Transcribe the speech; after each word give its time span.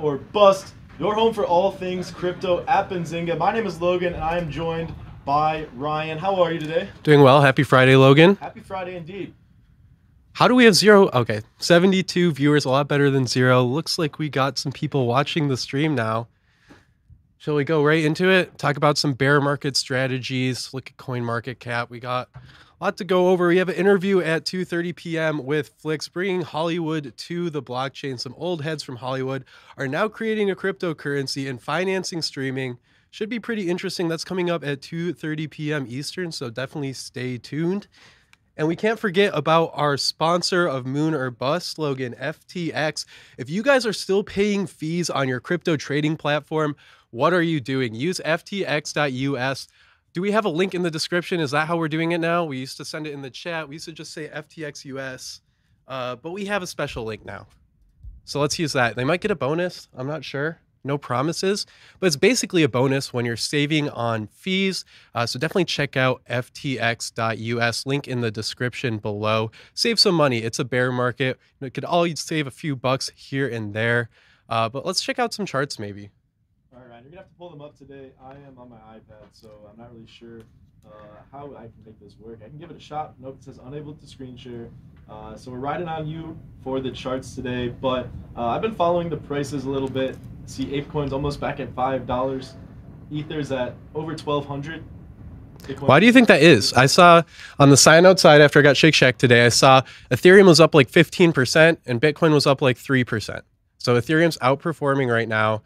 or 0.00 0.18
bust. 0.18 0.74
Your 0.98 1.14
home 1.14 1.32
for 1.32 1.46
all 1.46 1.70
things 1.70 2.10
crypto 2.10 2.64
at 2.66 2.90
Benzinga. 2.90 3.38
My 3.38 3.52
name 3.52 3.66
is 3.66 3.80
Logan, 3.80 4.14
and 4.14 4.22
I 4.22 4.38
am 4.38 4.50
joined 4.50 4.94
by 5.24 5.66
Ryan. 5.74 6.18
How 6.18 6.42
are 6.42 6.52
you 6.52 6.58
today? 6.58 6.88
Doing 7.02 7.22
well. 7.22 7.40
Happy 7.40 7.62
Friday, 7.62 7.96
Logan. 7.96 8.36
Happy 8.36 8.60
Friday 8.60 8.96
indeed. 8.96 9.34
How 10.32 10.48
do 10.48 10.54
we 10.54 10.64
have 10.64 10.74
zero? 10.74 11.10
Okay, 11.12 11.42
72 11.58 12.32
viewers, 12.32 12.64
a 12.64 12.70
lot 12.70 12.88
better 12.88 13.10
than 13.10 13.26
zero. 13.26 13.62
Looks 13.62 13.98
like 13.98 14.18
we 14.18 14.28
got 14.28 14.58
some 14.58 14.72
people 14.72 15.06
watching 15.06 15.48
the 15.48 15.56
stream 15.56 15.94
now. 15.94 16.28
Shall 17.38 17.54
we 17.54 17.64
go 17.64 17.82
right 17.82 18.04
into 18.04 18.28
it? 18.28 18.58
Talk 18.58 18.76
about 18.76 18.98
some 18.98 19.14
bear 19.14 19.40
market 19.40 19.76
strategies, 19.76 20.72
look 20.74 20.90
at 20.90 20.96
coin 20.98 21.24
market 21.24 21.58
cap. 21.58 21.90
We 21.90 21.98
got 21.98 22.28
lot 22.80 22.96
to 22.96 23.04
go 23.04 23.28
over. 23.28 23.48
We 23.48 23.58
have 23.58 23.68
an 23.68 23.74
interview 23.74 24.20
at 24.20 24.44
2:30 24.44 24.96
p.m. 24.96 25.44
with 25.44 25.70
Flix, 25.78 26.08
bringing 26.08 26.42
Hollywood 26.42 27.12
to 27.16 27.50
the 27.50 27.62
blockchain. 27.62 28.18
Some 28.18 28.34
old 28.36 28.62
heads 28.62 28.82
from 28.82 28.96
Hollywood 28.96 29.44
are 29.76 29.88
now 29.88 30.08
creating 30.08 30.50
a 30.50 30.56
cryptocurrency 30.56 31.48
and 31.48 31.62
financing 31.62 32.22
streaming. 32.22 32.78
Should 33.10 33.28
be 33.28 33.40
pretty 33.40 33.68
interesting. 33.68 34.08
That's 34.08 34.24
coming 34.24 34.50
up 34.50 34.64
at 34.64 34.80
2:30 34.80 35.50
p.m. 35.50 35.86
Eastern, 35.88 36.32
so 36.32 36.48
definitely 36.48 36.94
stay 36.94 37.38
tuned. 37.38 37.86
And 38.56 38.68
we 38.68 38.76
can't 38.76 38.98
forget 38.98 39.32
about 39.34 39.70
our 39.74 39.96
sponsor 39.96 40.66
of 40.66 40.84
Moon 40.84 41.14
or 41.14 41.30
Bust 41.30 41.70
slogan, 41.70 42.14
FTX. 42.14 43.06
If 43.38 43.48
you 43.48 43.62
guys 43.62 43.86
are 43.86 43.92
still 43.92 44.22
paying 44.22 44.66
fees 44.66 45.08
on 45.08 45.28
your 45.28 45.40
crypto 45.40 45.76
trading 45.76 46.16
platform, 46.16 46.76
what 47.10 47.32
are 47.32 47.42
you 47.42 47.60
doing? 47.60 47.94
Use 47.94 48.20
ftx.us 48.24 49.68
do 50.12 50.20
we 50.20 50.32
have 50.32 50.44
a 50.44 50.48
link 50.48 50.74
in 50.74 50.82
the 50.82 50.90
description? 50.90 51.40
Is 51.40 51.52
that 51.52 51.68
how 51.68 51.76
we're 51.76 51.88
doing 51.88 52.12
it 52.12 52.18
now? 52.18 52.44
We 52.44 52.58
used 52.58 52.76
to 52.78 52.84
send 52.84 53.06
it 53.06 53.12
in 53.12 53.22
the 53.22 53.30
chat. 53.30 53.68
We 53.68 53.76
used 53.76 53.84
to 53.84 53.92
just 53.92 54.12
say 54.12 54.28
FTXUS, 54.28 55.40
uh, 55.86 56.16
but 56.16 56.32
we 56.32 56.46
have 56.46 56.62
a 56.62 56.66
special 56.66 57.04
link 57.04 57.24
now. 57.24 57.46
So 58.24 58.40
let's 58.40 58.58
use 58.58 58.72
that. 58.72 58.96
They 58.96 59.04
might 59.04 59.20
get 59.20 59.30
a 59.30 59.36
bonus. 59.36 59.88
I'm 59.94 60.06
not 60.06 60.24
sure. 60.24 60.60
No 60.82 60.96
promises, 60.96 61.66
but 61.98 62.06
it's 62.06 62.16
basically 62.16 62.62
a 62.62 62.68
bonus 62.68 63.12
when 63.12 63.26
you're 63.26 63.36
saving 63.36 63.90
on 63.90 64.28
fees. 64.28 64.86
Uh, 65.14 65.26
so 65.26 65.38
definitely 65.38 65.66
check 65.66 65.94
out 65.94 66.22
ftx.us. 66.24 67.86
Link 67.86 68.08
in 68.08 68.22
the 68.22 68.30
description 68.30 68.96
below. 68.96 69.50
Save 69.74 70.00
some 70.00 70.14
money. 70.14 70.38
It's 70.38 70.58
a 70.58 70.64
bear 70.64 70.90
market. 70.90 71.38
It 71.60 71.74
could 71.74 71.84
all 71.84 72.08
save 72.16 72.46
a 72.46 72.50
few 72.50 72.76
bucks 72.76 73.10
here 73.14 73.46
and 73.46 73.74
there. 73.74 74.08
Uh, 74.48 74.70
but 74.70 74.86
let's 74.86 75.02
check 75.02 75.18
out 75.18 75.34
some 75.34 75.44
charts 75.44 75.78
maybe. 75.78 76.10
All 76.80 76.86
right, 76.86 76.92
Ryan, 76.92 77.04
you're 77.04 77.10
gonna 77.10 77.22
have 77.22 77.28
to 77.28 77.36
pull 77.36 77.50
them 77.50 77.60
up 77.60 77.76
today. 77.76 78.12
I 78.24 78.30
am 78.32 78.56
on 78.56 78.70
my 78.70 78.76
iPad, 78.76 79.26
so 79.32 79.50
I'm 79.70 79.78
not 79.78 79.92
really 79.92 80.06
sure 80.06 80.40
uh, 80.86 80.90
how 81.30 81.54
I 81.54 81.64
can 81.64 81.74
make 81.84 82.00
this 82.00 82.16
work. 82.18 82.38
I 82.42 82.48
can 82.48 82.56
give 82.56 82.70
it 82.70 82.76
a 82.78 82.80
shot. 82.80 83.12
Nope, 83.18 83.36
it 83.38 83.44
says 83.44 83.60
unable 83.62 83.92
to 83.92 84.06
screen 84.06 84.34
share. 84.34 84.70
Uh, 85.06 85.36
so 85.36 85.50
we're 85.50 85.58
riding 85.58 85.88
on 85.88 86.06
you 86.06 86.38
for 86.64 86.80
the 86.80 86.90
charts 86.90 87.34
today, 87.34 87.68
but 87.68 88.08
uh, 88.34 88.46
I've 88.46 88.62
been 88.62 88.74
following 88.74 89.10
the 89.10 89.18
prices 89.18 89.64
a 89.64 89.68
little 89.68 89.90
bit. 89.90 90.16
See, 90.46 90.64
ApeCoin's 90.66 91.12
almost 91.12 91.38
back 91.38 91.60
at 91.60 91.70
five 91.74 92.06
dollars. 92.06 92.54
Ether's 93.10 93.52
at 93.52 93.74
over 93.94 94.14
twelve 94.14 94.46
hundred. 94.46 94.82
Why 95.80 96.00
do 96.00 96.06
you 96.06 96.14
think 96.14 96.28
that 96.28 96.40
is? 96.40 96.72
I 96.72 96.86
saw 96.86 97.22
on 97.58 97.68
the 97.68 97.76
sign 97.76 98.06
outside 98.06 98.40
after 98.40 98.58
I 98.58 98.62
got 98.62 98.78
Shake 98.78 98.94
Shack 98.94 99.18
today, 99.18 99.44
I 99.44 99.50
saw 99.50 99.82
Ethereum 100.10 100.46
was 100.46 100.60
up 100.60 100.74
like 100.74 100.90
15% 100.90 101.76
and 101.84 102.00
Bitcoin 102.00 102.32
was 102.32 102.46
up 102.46 102.62
like 102.62 102.78
3%. 102.78 103.42
So 103.76 104.00
Ethereum's 104.00 104.38
outperforming 104.38 105.12
right 105.12 105.28
now. 105.28 105.62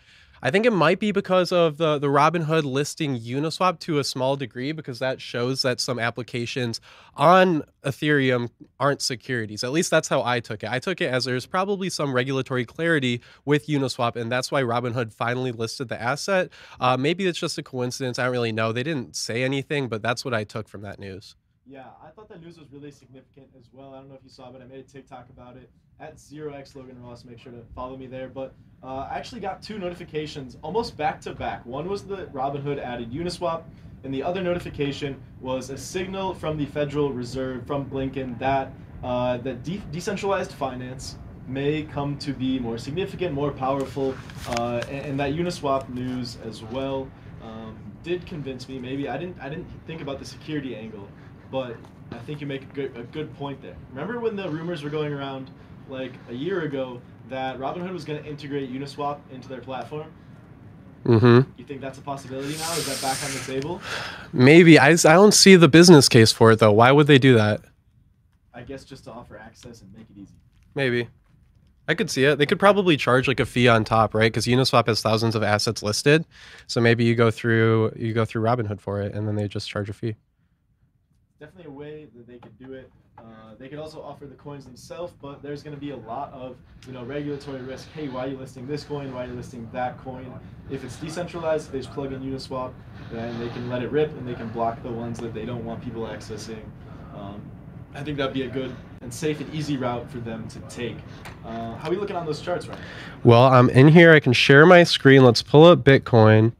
I 0.46 0.50
think 0.50 0.66
it 0.66 0.74
might 0.74 1.00
be 1.00 1.10
because 1.10 1.52
of 1.52 1.78
the 1.78 1.98
the 1.98 2.08
Robinhood 2.08 2.64
listing 2.64 3.18
Uniswap 3.18 3.78
to 3.80 3.98
a 3.98 4.04
small 4.04 4.36
degree 4.36 4.72
because 4.72 4.98
that 4.98 5.18
shows 5.18 5.62
that 5.62 5.80
some 5.80 5.98
applications 5.98 6.82
on 7.16 7.62
Ethereum 7.82 8.50
aren't 8.78 9.00
securities. 9.00 9.64
At 9.64 9.72
least 9.72 9.90
that's 9.90 10.08
how 10.08 10.22
I 10.22 10.40
took 10.40 10.62
it. 10.62 10.70
I 10.70 10.80
took 10.80 11.00
it 11.00 11.06
as 11.06 11.24
there's 11.24 11.46
probably 11.46 11.88
some 11.88 12.12
regulatory 12.12 12.66
clarity 12.66 13.22
with 13.46 13.68
Uniswap, 13.68 14.16
and 14.16 14.30
that's 14.30 14.52
why 14.52 14.62
Robinhood 14.62 15.14
finally 15.14 15.50
listed 15.50 15.88
the 15.88 16.00
asset. 16.00 16.50
Uh, 16.78 16.98
maybe 16.98 17.26
it's 17.26 17.38
just 17.38 17.56
a 17.56 17.62
coincidence. 17.62 18.18
I 18.18 18.24
don't 18.24 18.32
really 18.32 18.52
know. 18.52 18.70
They 18.70 18.82
didn't 18.82 19.16
say 19.16 19.44
anything, 19.44 19.88
but 19.88 20.02
that's 20.02 20.26
what 20.26 20.34
I 20.34 20.44
took 20.44 20.68
from 20.68 20.82
that 20.82 20.98
news. 20.98 21.36
Yeah, 21.66 21.84
I 22.02 22.10
thought 22.10 22.28
that 22.28 22.42
news 22.42 22.58
was 22.58 22.70
really 22.70 22.90
significant 22.90 23.46
as 23.58 23.70
well. 23.72 23.94
I 23.94 23.96
don't 23.98 24.10
know 24.10 24.14
if 24.16 24.22
you 24.22 24.28
saw, 24.28 24.50
but 24.50 24.60
I 24.60 24.66
made 24.66 24.80
a 24.80 24.82
TikTok 24.82 25.30
about 25.30 25.56
it 25.56 25.70
at 25.98 26.16
0x 26.16 26.76
Logan 26.76 27.02
Ross. 27.02 27.24
Make 27.24 27.38
sure 27.38 27.52
to 27.52 27.62
follow 27.74 27.96
me 27.96 28.06
there. 28.06 28.28
But 28.28 28.52
uh, 28.82 29.08
I 29.10 29.16
actually 29.16 29.40
got 29.40 29.62
two 29.62 29.78
notifications 29.78 30.58
almost 30.60 30.94
back 30.96 31.22
to 31.22 31.32
back. 31.32 31.64
One 31.64 31.88
was 31.88 32.04
the 32.04 32.26
Robinhood 32.26 32.78
added 32.78 33.12
Uniswap, 33.12 33.62
and 34.02 34.12
the 34.12 34.22
other 34.22 34.42
notification 34.42 35.20
was 35.40 35.70
a 35.70 35.78
signal 35.78 36.34
from 36.34 36.58
the 36.58 36.66
Federal 36.66 37.12
Reserve 37.12 37.66
from 37.66 37.86
Blinken 37.86 38.38
that 38.38 38.70
uh, 39.02 39.38
that 39.38 39.62
de- 39.62 39.82
decentralized 39.90 40.52
finance 40.52 41.16
may 41.48 41.82
come 41.82 42.18
to 42.18 42.32
be 42.32 42.58
more 42.58 42.76
significant, 42.78 43.34
more 43.34 43.50
powerful, 43.52 44.14
uh, 44.48 44.82
and, 44.90 45.06
and, 45.06 45.20
that 45.20 45.32
Uniswap 45.32 45.88
news 45.90 46.38
as 46.44 46.62
well 46.62 47.06
um, 47.42 47.76
did 48.02 48.24
convince 48.24 48.66
me. 48.66 48.78
Maybe 48.78 49.08
I 49.08 49.16
didn't 49.16 49.38
I 49.40 49.48
didn't 49.48 49.66
think 49.86 50.02
about 50.02 50.18
the 50.18 50.24
security 50.24 50.76
angle, 50.76 51.08
but 51.50 51.76
I 52.10 52.18
think 52.18 52.40
you 52.40 52.46
make 52.46 52.62
a 52.62 52.66
good 52.66 52.96
a 52.96 53.02
good 53.02 53.34
point 53.36 53.60
there. 53.62 53.76
Remember 53.90 54.20
when 54.20 54.36
the 54.36 54.48
rumors 54.48 54.82
were 54.82 54.90
going 54.90 55.12
around 55.12 55.50
like 55.88 56.12
a 56.28 56.34
year 56.34 56.62
ago 56.62 57.00
that 57.28 57.58
Robinhood 57.58 57.92
was 57.92 58.04
going 58.04 58.22
to 58.22 58.28
integrate 58.28 58.72
Uniswap 58.72 59.18
into 59.32 59.48
their 59.48 59.60
platform. 59.60 60.12
Mm-hmm. 61.04 61.50
You 61.58 61.64
think 61.64 61.80
that's 61.80 61.98
a 61.98 62.02
possibility 62.02 62.56
now? 62.56 62.72
Is 62.72 62.86
that 62.86 63.00
back 63.02 63.22
on 63.24 63.32
the 63.32 63.38
table? 63.40 63.80
Maybe. 64.32 64.78
I, 64.78 64.90
I 64.90 64.94
don't 64.94 65.34
see 65.34 65.54
the 65.56 65.68
business 65.68 66.08
case 66.08 66.32
for 66.32 66.52
it 66.52 66.60
though. 66.60 66.72
Why 66.72 66.92
would 66.92 67.06
they 67.06 67.18
do 67.18 67.34
that? 67.34 67.60
I 68.54 68.62
guess 68.62 68.84
just 68.84 69.04
to 69.04 69.10
offer 69.10 69.36
access 69.36 69.82
and 69.82 69.92
make 69.92 70.06
it 70.10 70.20
easy. 70.20 70.34
Maybe. 70.74 71.08
I 71.86 71.94
could 71.94 72.10
see 72.10 72.24
it. 72.24 72.38
They 72.38 72.46
could 72.46 72.58
probably 72.58 72.96
charge 72.96 73.28
like 73.28 73.40
a 73.40 73.46
fee 73.46 73.68
on 73.68 73.84
top, 73.84 74.14
right? 74.14 74.32
Because 74.32 74.46
Uniswap 74.46 74.86
has 74.86 75.02
thousands 75.02 75.34
of 75.34 75.42
assets 75.42 75.82
listed, 75.82 76.24
so 76.66 76.80
maybe 76.80 77.04
you 77.04 77.14
go 77.14 77.30
through 77.30 77.92
you 77.96 78.14
go 78.14 78.24
through 78.24 78.42
Robinhood 78.42 78.80
for 78.80 79.02
it, 79.02 79.14
and 79.14 79.28
then 79.28 79.34
they 79.36 79.48
just 79.48 79.68
charge 79.68 79.90
a 79.90 79.92
fee. 79.92 80.16
Definitely 81.44 81.72
a 81.72 81.76
way 81.76 82.08
that 82.16 82.26
they 82.26 82.38
could 82.38 82.58
do 82.58 82.72
it. 82.72 82.90
Uh, 83.18 83.22
they 83.58 83.68
could 83.68 83.78
also 83.78 84.00
offer 84.00 84.24
the 84.24 84.34
coins 84.34 84.64
themselves, 84.64 85.12
but 85.20 85.42
there's 85.42 85.62
going 85.62 85.76
to 85.76 85.80
be 85.80 85.90
a 85.90 85.96
lot 85.96 86.32
of 86.32 86.56
you 86.86 86.94
know 86.94 87.04
regulatory 87.04 87.60
risk. 87.60 87.86
Hey, 87.92 88.08
why 88.08 88.24
are 88.24 88.28
you 88.28 88.38
listing 88.38 88.66
this 88.66 88.82
coin? 88.82 89.12
Why 89.12 89.24
are 89.24 89.26
you 89.26 89.34
listing 89.34 89.68
that 89.70 89.98
coin? 89.98 90.32
If 90.70 90.84
it's 90.84 90.96
decentralized, 90.96 91.70
they 91.70 91.80
just 91.80 91.92
plug 91.92 92.14
in 92.14 92.22
Uniswap, 92.22 92.72
then 93.12 93.38
they 93.38 93.50
can 93.50 93.68
let 93.68 93.82
it 93.82 93.90
rip 93.90 94.10
and 94.12 94.26
they 94.26 94.32
can 94.32 94.48
block 94.48 94.82
the 94.82 94.90
ones 94.90 95.20
that 95.20 95.34
they 95.34 95.44
don't 95.44 95.66
want 95.66 95.84
people 95.84 96.04
accessing. 96.04 96.64
Um, 97.14 97.42
I 97.94 98.02
think 98.02 98.16
that'd 98.16 98.32
be 98.32 98.44
a 98.44 98.48
good 98.48 98.74
and 99.02 99.12
safe 99.12 99.38
and 99.38 99.54
easy 99.54 99.76
route 99.76 100.10
for 100.10 100.20
them 100.20 100.48
to 100.48 100.58
take. 100.60 100.96
Uh, 101.44 101.76
how 101.76 101.88
are 101.88 101.90
we 101.90 101.98
looking 101.98 102.16
on 102.16 102.24
those 102.24 102.40
charts 102.40 102.66
right 102.68 102.78
now? 102.78 102.84
Well, 103.22 103.44
I'm 103.44 103.68
in 103.68 103.88
here. 103.88 104.14
I 104.14 104.20
can 104.20 104.32
share 104.32 104.64
my 104.64 104.82
screen. 104.82 105.22
Let's 105.22 105.42
pull 105.42 105.64
up 105.64 105.80
Bitcoin. 105.80 106.52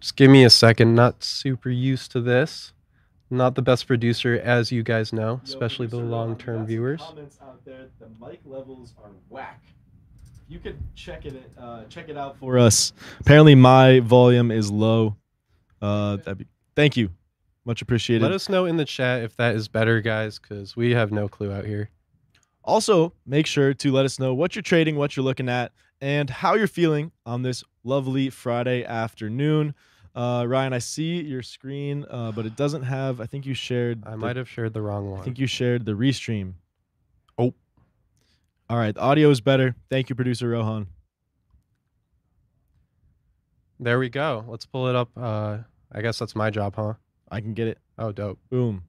Just 0.00 0.16
give 0.16 0.30
me 0.30 0.44
a 0.44 0.50
second. 0.50 0.94
Not 0.94 1.22
super 1.22 1.70
used 1.70 2.10
to 2.12 2.20
this. 2.20 2.72
Not 3.32 3.54
the 3.54 3.62
best 3.62 3.86
producer, 3.86 4.40
as 4.42 4.72
you 4.72 4.82
guys 4.82 5.12
know, 5.12 5.34
Yo, 5.34 5.40
especially 5.44 5.86
the 5.86 5.98
Rohan, 5.98 6.10
long-term 6.10 6.66
viewers. 6.66 7.00
Comments 7.00 7.38
out 7.40 7.64
there. 7.64 7.86
The 8.00 8.08
mic 8.20 8.40
levels 8.44 8.94
are 9.02 9.10
whack. 9.28 9.62
You 10.48 10.58
could 10.58 10.78
check 10.96 11.26
it. 11.26 11.40
Uh, 11.56 11.84
check 11.84 12.08
it 12.08 12.16
out 12.16 12.36
for 12.38 12.58
us. 12.58 12.92
Apparently, 13.20 13.54
my 13.54 14.00
volume 14.00 14.50
is 14.50 14.68
low. 14.68 15.14
Uh, 15.80 16.16
that'd 16.16 16.38
be, 16.38 16.46
thank 16.74 16.96
you, 16.96 17.10
much 17.64 17.82
appreciated. 17.82 18.24
Let 18.24 18.32
us 18.32 18.48
know 18.48 18.64
in 18.64 18.76
the 18.76 18.84
chat 18.84 19.22
if 19.22 19.36
that 19.36 19.54
is 19.54 19.68
better, 19.68 20.00
guys, 20.00 20.40
because 20.40 20.74
we 20.74 20.90
have 20.90 21.12
no 21.12 21.28
clue 21.28 21.52
out 21.52 21.64
here. 21.64 21.88
Also, 22.64 23.12
make 23.24 23.46
sure 23.46 23.72
to 23.74 23.92
let 23.92 24.04
us 24.04 24.18
know 24.18 24.34
what 24.34 24.56
you're 24.56 24.62
trading, 24.62 24.96
what 24.96 25.16
you're 25.16 25.24
looking 25.24 25.48
at, 25.48 25.70
and 26.00 26.28
how 26.28 26.54
you're 26.54 26.66
feeling 26.66 27.12
on 27.24 27.42
this 27.42 27.62
lovely 27.84 28.28
Friday 28.28 28.84
afternoon. 28.84 29.72
Uh, 30.20 30.44
Ryan, 30.44 30.74
I 30.74 30.80
see 30.80 31.22
your 31.22 31.40
screen, 31.40 32.04
uh, 32.10 32.30
but 32.32 32.44
it 32.44 32.54
doesn't 32.54 32.82
have. 32.82 33.22
I 33.22 33.26
think 33.26 33.46
you 33.46 33.54
shared. 33.54 34.02
I 34.04 34.10
the- 34.10 34.16
might 34.18 34.36
have 34.36 34.50
shared 34.50 34.74
the 34.74 34.82
wrong 34.82 35.10
one. 35.10 35.18
I 35.18 35.22
think 35.22 35.38
you 35.38 35.46
shared 35.46 35.86
the 35.86 35.92
restream. 35.92 36.52
Oh. 37.38 37.54
All 38.68 38.76
right. 38.76 38.94
The 38.94 39.00
audio 39.00 39.30
is 39.30 39.40
better. 39.40 39.76
Thank 39.88 40.10
you, 40.10 40.14
producer 40.14 40.50
Rohan. 40.50 40.88
There 43.78 43.98
we 43.98 44.10
go. 44.10 44.44
Let's 44.46 44.66
pull 44.66 44.88
it 44.88 44.94
up. 44.94 45.08
Uh, 45.16 45.60
I 45.90 46.02
guess 46.02 46.18
that's 46.18 46.36
my 46.36 46.50
job, 46.50 46.76
huh? 46.76 46.94
I 47.30 47.40
can 47.40 47.54
get 47.54 47.68
it. 47.68 47.78
Oh, 47.96 48.12
dope. 48.12 48.38
Boom. 48.50 48.82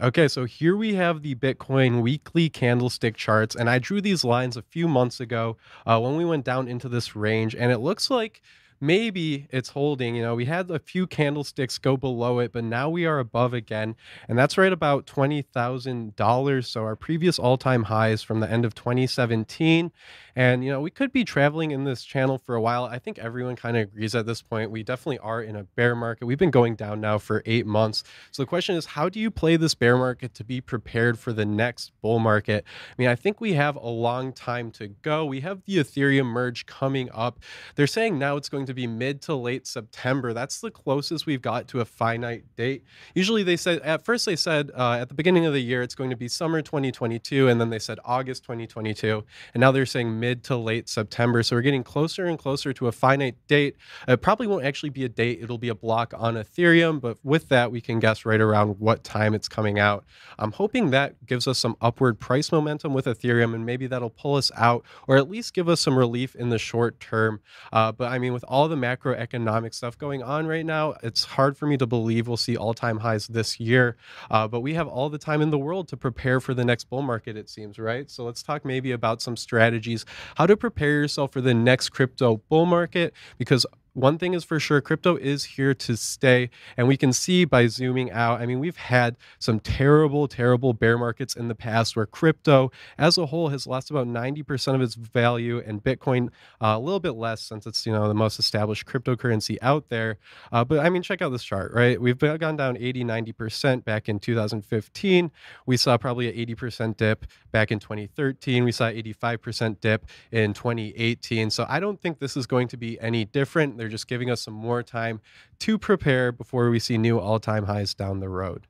Okay, 0.00 0.26
so 0.26 0.46
here 0.46 0.76
we 0.76 0.94
have 0.94 1.22
the 1.22 1.36
Bitcoin 1.36 2.02
weekly 2.02 2.48
candlestick 2.48 3.14
charts, 3.14 3.54
and 3.54 3.70
I 3.70 3.78
drew 3.78 4.00
these 4.00 4.24
lines 4.24 4.56
a 4.56 4.62
few 4.62 4.88
months 4.88 5.20
ago 5.20 5.58
uh, 5.86 6.00
when 6.00 6.16
we 6.16 6.24
went 6.24 6.44
down 6.44 6.66
into 6.66 6.88
this 6.88 7.14
range, 7.14 7.54
and 7.54 7.70
it 7.70 7.78
looks 7.78 8.10
like 8.10 8.42
maybe 8.82 9.46
it's 9.50 9.70
holding. 9.70 10.16
You 10.16 10.22
know, 10.22 10.34
we 10.34 10.44
had 10.44 10.70
a 10.70 10.80
few 10.80 11.06
candlesticks 11.06 11.78
go 11.78 11.96
below 11.96 12.40
it, 12.40 12.52
but 12.52 12.64
now 12.64 12.90
we 12.90 13.06
are 13.06 13.20
above 13.20 13.54
again, 13.54 13.94
and 14.28 14.36
that's 14.36 14.58
right 14.58 14.72
about 14.72 15.06
twenty 15.06 15.40
thousand 15.40 16.16
dollars. 16.16 16.68
So 16.68 16.82
our 16.82 16.96
previous 16.96 17.38
all-time 17.38 17.84
highs 17.84 18.22
from 18.22 18.40
the 18.40 18.50
end 18.50 18.64
of 18.64 18.74
2017, 18.74 19.92
and 20.34 20.64
you 20.64 20.70
know 20.70 20.80
we 20.80 20.90
could 20.90 21.12
be 21.12 21.24
traveling 21.24 21.70
in 21.70 21.84
this 21.84 22.02
channel 22.02 22.38
for 22.38 22.54
a 22.56 22.60
while. 22.60 22.84
I 22.84 22.98
think 22.98 23.18
everyone 23.18 23.56
kind 23.56 23.76
of 23.76 23.84
agrees 23.84 24.14
at 24.14 24.26
this 24.26 24.42
point. 24.42 24.70
We 24.70 24.82
definitely 24.82 25.20
are 25.20 25.40
in 25.40 25.56
a 25.56 25.62
bear 25.62 25.94
market. 25.94 26.26
We've 26.26 26.38
been 26.38 26.50
going 26.50 26.74
down 26.74 27.00
now 27.00 27.18
for 27.18 27.42
eight 27.46 27.66
months. 27.66 28.02
So 28.32 28.42
the 28.42 28.48
question 28.48 28.74
is, 28.74 28.84
how 28.86 29.08
do 29.08 29.20
you 29.20 29.30
play 29.30 29.56
this 29.56 29.74
bear 29.74 29.96
market 29.96 30.34
to 30.34 30.44
be 30.44 30.60
prepared 30.60 31.18
for 31.18 31.32
the 31.32 31.46
next 31.46 31.92
bull 32.02 32.18
market? 32.18 32.64
I 32.66 32.94
mean, 32.98 33.08
I 33.08 33.14
think 33.14 33.40
we 33.40 33.52
have 33.52 33.76
a 33.76 33.88
long 33.88 34.32
time 34.32 34.72
to 34.72 34.88
go. 34.88 35.24
We 35.24 35.40
have 35.40 35.62
the 35.64 35.76
Ethereum 35.76 36.26
merge 36.26 36.66
coming 36.66 37.08
up. 37.12 37.38
They're 37.76 37.86
saying 37.86 38.18
now 38.18 38.36
it's 38.36 38.48
going 38.48 38.66
to 38.66 38.71
be 38.74 38.86
mid 38.86 39.22
to 39.22 39.34
late 39.34 39.66
September. 39.66 40.32
That's 40.32 40.60
the 40.60 40.70
closest 40.70 41.26
we've 41.26 41.42
got 41.42 41.68
to 41.68 41.80
a 41.80 41.84
finite 41.84 42.44
date. 42.56 42.84
Usually 43.14 43.42
they 43.42 43.56
said, 43.56 43.80
at 43.80 44.04
first 44.04 44.26
they 44.26 44.36
said 44.36 44.70
uh, 44.76 44.98
at 45.00 45.08
the 45.08 45.14
beginning 45.14 45.46
of 45.46 45.52
the 45.52 45.60
year, 45.60 45.82
it's 45.82 45.94
going 45.94 46.10
to 46.10 46.16
be 46.16 46.28
summer 46.28 46.62
2022. 46.62 47.48
And 47.48 47.60
then 47.60 47.70
they 47.70 47.78
said 47.78 47.98
August 48.04 48.44
2022. 48.44 49.24
And 49.54 49.60
now 49.60 49.72
they're 49.72 49.86
saying 49.86 50.18
mid 50.18 50.44
to 50.44 50.56
late 50.56 50.88
September. 50.88 51.42
So 51.42 51.56
we're 51.56 51.62
getting 51.62 51.84
closer 51.84 52.26
and 52.26 52.38
closer 52.38 52.72
to 52.72 52.88
a 52.88 52.92
finite 52.92 53.36
date. 53.46 53.76
It 54.08 54.22
probably 54.22 54.46
won't 54.46 54.64
actually 54.64 54.90
be 54.90 55.04
a 55.04 55.08
date, 55.08 55.40
it'll 55.42 55.58
be 55.58 55.68
a 55.68 55.74
block 55.74 56.14
on 56.16 56.34
Ethereum. 56.34 57.00
But 57.00 57.18
with 57.22 57.48
that, 57.48 57.70
we 57.70 57.80
can 57.80 58.00
guess 58.00 58.24
right 58.24 58.40
around 58.40 58.78
what 58.78 59.04
time 59.04 59.34
it's 59.34 59.48
coming 59.48 59.78
out. 59.78 60.04
I'm 60.38 60.52
hoping 60.52 60.90
that 60.90 61.24
gives 61.26 61.46
us 61.46 61.58
some 61.58 61.76
upward 61.80 62.18
price 62.20 62.52
momentum 62.52 62.94
with 62.94 63.06
Ethereum, 63.06 63.54
and 63.54 63.66
maybe 63.66 63.86
that'll 63.86 64.10
pull 64.10 64.36
us 64.36 64.50
out 64.56 64.84
or 65.06 65.16
at 65.16 65.28
least 65.28 65.54
give 65.54 65.68
us 65.68 65.80
some 65.80 65.98
relief 65.98 66.34
in 66.34 66.50
the 66.50 66.58
short 66.58 67.00
term. 67.00 67.40
Uh, 67.72 67.92
but 67.92 68.10
I 68.10 68.18
mean, 68.18 68.32
with 68.32 68.44
all 68.48 68.61
the 68.68 68.76
macroeconomic 68.76 69.74
stuff 69.74 69.96
going 69.98 70.22
on 70.22 70.46
right 70.46 70.64
now, 70.64 70.94
it's 71.02 71.24
hard 71.24 71.56
for 71.56 71.66
me 71.66 71.76
to 71.76 71.86
believe 71.86 72.28
we'll 72.28 72.36
see 72.36 72.56
all 72.56 72.74
time 72.74 72.98
highs 72.98 73.26
this 73.28 73.60
year. 73.60 73.96
Uh, 74.30 74.48
but 74.48 74.60
we 74.60 74.74
have 74.74 74.88
all 74.88 75.08
the 75.08 75.18
time 75.18 75.40
in 75.40 75.50
the 75.50 75.58
world 75.58 75.88
to 75.88 75.96
prepare 75.96 76.40
for 76.40 76.54
the 76.54 76.64
next 76.64 76.84
bull 76.90 77.02
market, 77.02 77.36
it 77.36 77.48
seems, 77.48 77.78
right? 77.78 78.10
So 78.10 78.24
let's 78.24 78.42
talk 78.42 78.64
maybe 78.64 78.92
about 78.92 79.22
some 79.22 79.36
strategies, 79.36 80.04
how 80.36 80.46
to 80.46 80.56
prepare 80.56 80.90
yourself 80.90 81.32
for 81.32 81.40
the 81.40 81.54
next 81.54 81.90
crypto 81.90 82.42
bull 82.48 82.66
market, 82.66 83.14
because 83.38 83.66
one 83.94 84.16
thing 84.16 84.32
is 84.32 84.42
for 84.42 84.58
sure 84.58 84.80
crypto 84.80 85.16
is 85.16 85.44
here 85.44 85.74
to 85.74 85.96
stay 85.96 86.48
and 86.76 86.88
we 86.88 86.96
can 86.96 87.12
see 87.12 87.44
by 87.44 87.66
zooming 87.66 88.10
out 88.10 88.40
i 88.40 88.46
mean 88.46 88.58
we've 88.58 88.76
had 88.76 89.16
some 89.38 89.60
terrible 89.60 90.26
terrible 90.26 90.72
bear 90.72 90.96
markets 90.96 91.36
in 91.36 91.48
the 91.48 91.54
past 91.54 91.94
where 91.94 92.06
crypto 92.06 92.70
as 92.96 93.18
a 93.18 93.26
whole 93.26 93.48
has 93.48 93.66
lost 93.66 93.90
about 93.90 94.06
90% 94.06 94.74
of 94.74 94.80
its 94.80 94.94
value 94.94 95.62
and 95.66 95.84
bitcoin 95.84 96.28
uh, 96.60 96.74
a 96.76 96.78
little 96.78 97.00
bit 97.00 97.12
less 97.12 97.42
since 97.42 97.66
it's 97.66 97.84
you 97.84 97.92
know 97.92 98.08
the 98.08 98.14
most 98.14 98.38
established 98.38 98.86
cryptocurrency 98.86 99.58
out 99.60 99.88
there. 99.88 100.18
Uh, 100.50 100.64
but 100.64 100.78
i 100.78 100.88
mean 100.88 101.02
check 101.02 101.20
out 101.20 101.30
this 101.30 101.44
chart 101.44 101.72
right? 101.72 102.00
We've 102.00 102.18
gone 102.18 102.56
down 102.56 102.76
80 102.78 103.04
90% 103.04 103.84
back 103.84 104.08
in 104.08 104.18
2015 104.18 105.30
we 105.66 105.76
saw 105.76 105.98
probably 105.98 106.28
an 106.28 106.54
80% 106.56 106.96
dip 106.96 107.26
back 107.50 107.70
in 107.70 107.78
2013 107.78 108.64
we 108.64 108.72
saw 108.72 108.90
85% 108.90 109.80
dip 109.80 110.06
in 110.30 110.54
2018 110.54 111.50
so 111.50 111.66
i 111.68 111.78
don't 111.78 112.00
think 112.00 112.18
this 112.18 112.36
is 112.36 112.46
going 112.46 112.68
to 112.68 112.76
be 112.76 112.98
any 113.00 113.24
different 113.24 113.76
they're 113.82 113.88
just 113.88 114.06
giving 114.06 114.30
us 114.30 114.40
some 114.40 114.54
more 114.54 114.80
time 114.80 115.20
to 115.58 115.76
prepare 115.76 116.30
before 116.30 116.70
we 116.70 116.78
see 116.78 116.96
new 116.96 117.18
all-time 117.18 117.64
highs 117.64 117.94
down 117.94 118.20
the 118.20 118.28
road 118.28 118.68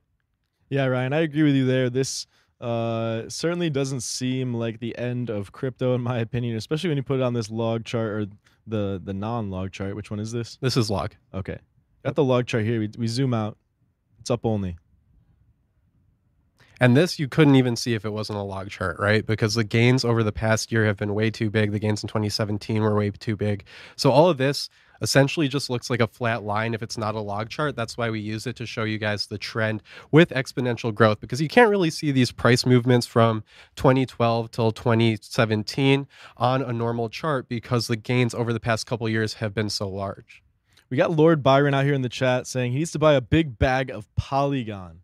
Yeah, 0.70 0.86
Ryan, 0.86 1.12
I 1.12 1.20
agree 1.20 1.42
with 1.42 1.54
you 1.54 1.66
there. 1.66 1.90
This 1.90 2.26
uh, 2.62 3.28
certainly 3.28 3.68
doesn't 3.68 4.00
seem 4.00 4.54
like 4.54 4.78
the 4.80 4.96
end 4.96 5.28
of 5.28 5.52
crypto, 5.52 5.94
in 5.94 6.00
my 6.00 6.18
opinion, 6.18 6.56
especially 6.56 6.88
when 6.88 6.96
you 6.96 7.02
put 7.02 7.20
it 7.20 7.22
on 7.22 7.34
this 7.34 7.50
log 7.50 7.84
chart 7.84 8.08
or 8.08 8.26
the 8.66 9.02
the 9.04 9.12
non-log 9.12 9.72
chart. 9.72 9.94
Which 9.94 10.10
one 10.10 10.20
is 10.20 10.32
this? 10.32 10.56
this 10.62 10.76
is 10.76 10.88
log 10.88 11.12
Okay, 11.34 11.58
got 12.04 12.14
the 12.14 12.24
log 12.24 12.46
chart 12.46 12.64
here. 12.64 12.78
We, 12.78 12.90
we 12.96 13.06
zoom 13.08 13.34
out. 13.34 13.58
It's 14.20 14.30
up 14.30 14.46
only. 14.46 14.78
And 16.82 16.96
this 16.96 17.18
you 17.18 17.28
couldn't 17.28 17.54
even 17.54 17.76
see 17.76 17.94
if 17.94 18.04
it 18.04 18.10
wasn't 18.10 18.38
a 18.40 18.42
log 18.42 18.70
chart, 18.70 18.98
right? 18.98 19.24
Because 19.24 19.54
the 19.54 19.62
gains 19.62 20.04
over 20.04 20.24
the 20.24 20.32
past 20.32 20.72
year 20.72 20.84
have 20.84 20.96
been 20.96 21.14
way 21.14 21.30
too 21.30 21.48
big. 21.48 21.70
The 21.70 21.78
gains 21.78 22.02
in 22.02 22.08
2017 22.08 22.82
were 22.82 22.96
way 22.96 23.10
too 23.10 23.36
big. 23.36 23.64
So 23.94 24.10
all 24.10 24.28
of 24.28 24.36
this 24.36 24.68
essentially 25.02 25.48
just 25.48 25.68
looks 25.68 25.90
like 25.90 26.00
a 26.00 26.06
flat 26.06 26.44
line 26.44 26.72
if 26.72 26.82
it's 26.82 26.96
not 26.96 27.14
a 27.14 27.20
log 27.20 27.50
chart. 27.50 27.76
That's 27.76 27.98
why 27.98 28.08
we 28.08 28.20
use 28.20 28.46
it 28.46 28.56
to 28.56 28.66
show 28.66 28.84
you 28.84 28.96
guys 28.98 29.26
the 29.26 29.36
trend 29.36 29.82
with 30.10 30.30
exponential 30.30 30.94
growth 30.94 31.20
because 31.20 31.40
you 31.40 31.48
can't 31.48 31.68
really 31.68 31.90
see 31.90 32.12
these 32.12 32.32
price 32.32 32.64
movements 32.64 33.06
from 33.06 33.42
2012 33.76 34.50
till 34.50 34.72
2017 34.72 36.06
on 36.36 36.62
a 36.62 36.72
normal 36.72 37.08
chart 37.08 37.48
because 37.48 37.86
the 37.88 37.96
gains 37.96 38.34
over 38.34 38.52
the 38.52 38.60
past 38.60 38.86
couple 38.86 39.08
years 39.08 39.34
have 39.34 39.52
been 39.52 39.68
so 39.68 39.88
large. 39.88 40.42
We 40.88 40.96
got 40.96 41.10
Lord 41.10 41.42
Byron 41.42 41.74
out 41.74 41.84
here 41.84 41.94
in 41.94 42.02
the 42.02 42.08
chat 42.08 42.46
saying 42.46 42.72
he 42.72 42.78
needs 42.78 42.92
to 42.92 42.98
buy 42.98 43.14
a 43.14 43.20
big 43.20 43.58
bag 43.58 43.90
of 43.90 44.14
Polygon. 44.14 45.00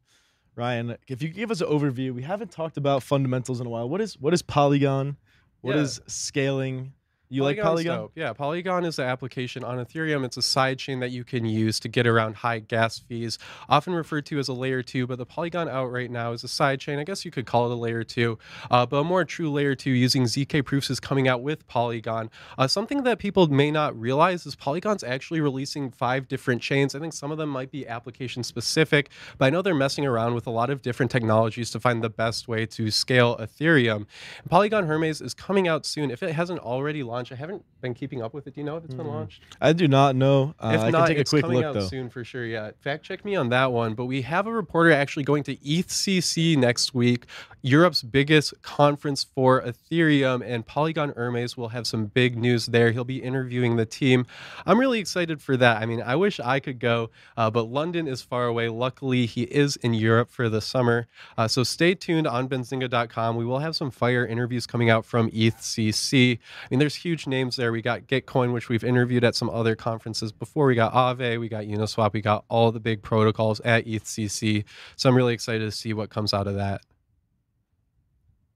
Ryan, 0.55 0.97
if 1.07 1.23
you 1.23 1.29
could 1.29 1.37
give 1.37 1.51
us 1.51 1.61
an 1.61 1.69
overview, 1.69 2.13
we 2.13 2.23
haven't 2.23 2.51
talked 2.51 2.77
about 2.77 3.03
fundamentals 3.03 3.61
in 3.61 3.67
a 3.67 3.71
while. 3.71 3.89
What 3.89 4.01
is 4.01 4.19
what 4.19 4.35
is 4.35 4.43
Polygon? 4.43 5.17
What 5.61 5.77
Yeah. 5.77 5.83
is 5.83 6.01
scaling? 6.07 6.93
You 7.31 7.45
like 7.45 7.61
Polygon? 7.61 7.99
dope. 7.99 8.13
Yeah, 8.15 8.33
Polygon 8.33 8.85
is 8.85 8.99
an 8.99 9.05
application 9.05 9.63
on 9.63 9.85
Ethereum. 9.85 10.25
It's 10.25 10.39
a 10.39 10.41
sidechain 10.41 11.01
that 11.01 11.11
you 11.11 11.25
can 11.25 11.45
use 11.45 11.79
to 11.81 11.89
get 11.89 12.07
around 12.07 12.37
high 12.37 12.61
gas 12.61 12.99
fees, 12.99 13.39
often 13.69 13.93
referred 13.93 14.25
to 14.27 14.39
as 14.39 14.49
a 14.49 14.55
layer 14.55 14.83
two. 14.83 15.07
But 15.07 15.19
the 15.19 15.27
Polygon 15.27 15.69
out 15.69 15.87
right 15.87 16.11
now 16.11 16.33
is 16.33 16.43
a 16.43 16.47
sidechain. 16.47 16.99
I 16.99 17.05
guess 17.05 17.25
you 17.25 17.31
could 17.31 17.45
call 17.45 17.71
it 17.71 17.75
a 17.75 17.79
layer 17.79 18.03
two, 18.03 18.39
uh, 18.71 18.87
but 18.87 18.97
a 18.99 19.05
more 19.05 19.25
true 19.25 19.51
layer 19.53 19.75
two 19.75 19.91
using 19.91 20.25
ZK 20.25 20.65
proofs 20.65 20.89
is 20.89 21.01
coming 21.01 21.29
out 21.29 21.43
with 21.43 21.67
Polygon. 21.67 22.31
Uh, 22.57 22.67
something 22.67 23.03
that 23.03 23.19
people 23.19 23.47
may 23.49 23.71
not 23.71 23.99
realize 23.99 24.47
is 24.47 24.57
Polygon's 24.57 25.05
actually 25.05 25.41
releasing 25.41 25.91
five 25.91 26.29
different 26.29 26.63
chains. 26.63 26.95
I 26.95 26.99
think 26.99 27.13
some 27.13 27.31
of 27.31 27.37
them 27.37 27.51
might 27.51 27.71
be 27.71 27.87
application 27.87 28.43
specific, 28.43 29.11
but 29.37 29.47
I 29.47 29.51
know 29.51 29.61
they're 29.61 29.75
messing 29.75 30.07
around 30.07 30.35
with 30.35 30.47
a 30.47 30.51
lot 30.51 30.71
of 30.71 30.81
different 30.81 31.11
technologies 31.11 31.71
to 31.73 31.81
find 31.81 32.03
the 32.03 32.11
best 32.11 32.49
way 32.49 32.65
to 32.67 32.91
scale 32.91 33.37
Ethereum. 33.37 34.07
Polygon 34.49 34.87
Hermez 34.87 35.21
is 35.21 35.35
coming 35.35 35.69
out 35.69 35.85
soon. 35.85 36.11
If 36.11 36.23
it 36.23 36.33
hasn't 36.33 36.61
already 36.61 37.03
launched, 37.03 37.18
I 37.33 37.35
haven't 37.35 37.65
been 37.81 37.95
keeping 37.95 38.23
up 38.23 38.33
with 38.35 38.47
it. 38.47 38.55
Do 38.55 38.61
you 38.61 38.65
know 38.65 38.77
if 38.77 38.85
it's 38.85 38.95
been 38.95 39.07
Mm. 39.07 39.11
launched? 39.11 39.43
I 39.61 39.73
do 39.73 39.89
not 39.89 40.15
know. 40.15 40.55
Uh, 40.61 40.73
if 40.75 40.81
I 40.83 40.91
not, 40.91 41.07
can 41.09 41.17
take 41.17 41.27
a 41.27 41.29
quick 41.29 41.47
look 41.47 41.65
out 41.65 41.75
though. 41.75 41.81
soon 41.87 42.09
for 42.11 42.23
sure. 42.25 42.45
Yeah, 42.47 42.71
fact 42.81 43.05
check 43.05 43.25
me 43.25 43.35
on 43.37 43.49
that 43.51 43.73
one. 43.73 43.95
But 43.95 44.05
we 44.07 44.23
have 44.23 44.47
a 44.47 44.53
reporter 44.53 44.93
actually 44.93 45.25
going 45.25 45.43
to 45.45 45.57
ETHCC 45.57 46.57
next 46.57 46.95
week, 46.95 47.27
Europe's 47.63 48.03
biggest 48.03 48.61
conference 48.63 49.25
for 49.25 49.63
Ethereum, 49.63 50.43
and 50.45 50.65
Polygon 50.65 51.13
Hermez 51.13 51.57
will 51.57 51.69
have 51.69 51.87
some 51.87 52.07
big 52.07 52.37
news 52.37 52.67
there. 52.67 52.93
He'll 52.93 53.05
be 53.05 53.23
interviewing 53.23 53.77
the 53.77 53.87
team. 53.87 54.27
I'm 54.67 54.79
really 54.79 55.01
excited 55.01 55.43
for 55.43 55.57
that. 55.57 55.83
I 55.83 55.87
mean, 55.87 56.01
I 56.03 56.17
wish 56.17 56.39
I 56.41 56.61
could 56.61 56.79
go, 56.79 57.11
uh, 57.37 57.51
but 57.51 57.65
London 57.65 58.07
is 58.07 58.23
far 58.23 58.47
away. 58.47 58.69
Luckily, 58.69 59.27
he 59.27 59.43
is 59.43 59.77
in 59.77 59.95
Europe 59.95 60.31
for 60.31 60.49
the 60.49 60.61
summer. 60.61 61.07
Uh, 61.37 61.49
so 61.49 61.63
stay 61.63 61.95
tuned 61.95 62.27
on 62.27 62.49
benzinga.com. 62.49 63.37
We 63.37 63.45
will 63.45 63.59
have 63.59 63.75
some 63.75 63.91
fire 63.91 64.27
interviews 64.27 64.67
coming 64.67 64.91
out 64.91 65.05
from 65.05 65.31
ETHCC. 65.31 66.39
I 66.39 66.67
mean, 66.71 66.79
there's 66.79 66.95
huge 66.95 67.27
names 67.27 67.57
there. 67.57 67.73
We 67.73 67.83
got 67.83 68.03
Gitcoin, 68.03 68.53
which 68.53 68.69
we've 68.69 68.85
interviewed 68.85 69.25
at 69.25 69.35
some 69.35 69.51
other 69.51 69.75
conferences 69.75 70.33
before. 70.33 70.67
We 70.67 70.75
got 70.75 70.93
Aave, 70.93 71.41
we 71.41 71.49
got 71.49 71.65
Uniswap, 71.65 72.13
we 72.13 72.21
got 72.21 72.45
all 72.49 72.73
the 72.73 72.81
big 72.81 73.03
protocols 73.03 73.61
at 73.61 73.87
ETHCC. 73.87 74.65
So 74.97 75.09
I'm 75.09 75.17
really 75.17 75.35
excited 75.35 75.65
to 75.65 75.73
see 75.73 75.93
what 75.93 76.11
comes 76.11 76.33
out 76.33 76.47
of 76.47 76.55
that. 76.55 76.83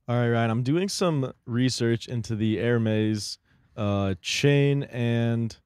All 0.08 0.16
right, 0.16 0.30
Ryan. 0.30 0.50
I'm 0.50 0.62
doing 0.64 0.88
some 0.88 1.32
research 1.46 2.08
into 2.08 2.34
the 2.34 2.56
Hermez 2.56 3.38
uh, 3.76 4.14
chain, 4.20 4.82
and 4.84 5.56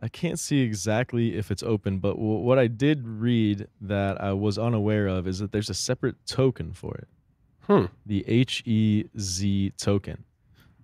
I 0.00 0.08
can't 0.08 0.38
see 0.38 0.60
exactly 0.60 1.34
if 1.36 1.50
it's 1.50 1.62
open. 1.62 1.98
But 1.98 2.12
w- 2.12 2.40
what 2.40 2.58
I 2.58 2.66
did 2.66 3.08
read 3.08 3.68
that 3.80 4.20
I 4.20 4.34
was 4.34 4.58
unaware 4.58 5.06
of 5.06 5.26
is 5.26 5.38
that 5.38 5.52
there's 5.52 5.70
a 5.70 5.74
separate 5.74 6.16
token 6.26 6.74
for 6.74 6.94
it. 6.96 7.08
Hmm. 7.62 7.86
The 8.04 8.22
HEZ 8.28 9.72
token. 9.78 10.24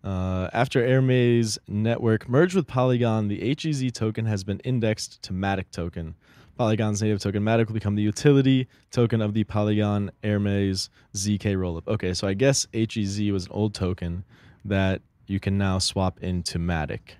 Uh, 0.03 0.49
after 0.55 0.81
Hermez 0.81 1.59
network 1.69 2.31
merged 2.31 2.55
with 2.55 2.67
Polygon, 2.67 3.29
the 3.29 3.55
HEZ 3.55 3.93
token 3.93 4.25
has 4.25 4.43
been 4.43 4.61
indexed 4.61 5.21
to 5.23 5.35
Matic 5.35 5.71
token. 5.71 6.15
Polygon's 6.57 7.03
native 7.03 7.21
token 7.21 7.43
Matic 7.43 7.67
will 7.67 7.75
become 7.75 7.95
the 7.95 8.03
utility 8.03 8.67
token 8.91 9.21
of 9.21 9.35
the 9.35 9.45
Polygon 9.45 10.11
Hermes 10.25 10.91
ZK 11.15 11.57
rollup. 11.57 11.87
Okay, 11.87 12.15
so 12.15 12.27
I 12.27 12.35
guess 12.35 12.67
HEZ 12.73 13.31
was 13.31 13.47
an 13.47 13.53
old 13.53 13.75
token 13.75 14.25
that 14.65 15.03
you 15.27 15.39
can 15.39 15.59
now 15.59 15.79
swap 15.79 16.19
into 16.23 16.59
Matic. 16.59 17.17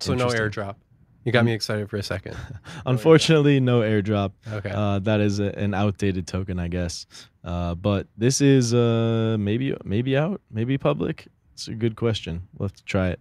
So 0.00 0.14
no 0.14 0.28
airdrop. 0.28 0.76
You 1.24 1.32
got 1.32 1.46
me 1.46 1.52
excited 1.52 1.88
for 1.88 1.96
a 1.96 2.02
second. 2.02 2.36
Unfortunately, 2.86 3.58
no 3.58 3.80
airdrop. 3.80 4.32
Okay. 4.52 4.70
Uh, 4.70 4.98
that 5.00 5.20
is 5.20 5.40
a, 5.40 5.58
an 5.58 5.72
outdated 5.72 6.26
token, 6.26 6.58
I 6.58 6.68
guess. 6.68 7.06
Uh, 7.42 7.74
but 7.74 8.06
this 8.18 8.42
is 8.42 8.74
uh, 8.74 9.36
maybe 9.40 9.74
maybe 9.84 10.16
out, 10.16 10.42
maybe 10.50 10.76
public. 10.76 11.26
It's 11.54 11.68
a 11.68 11.74
good 11.74 11.96
question. 11.96 12.46
We'll 12.58 12.68
have 12.68 12.76
to 12.76 12.84
try 12.84 13.08
it. 13.08 13.20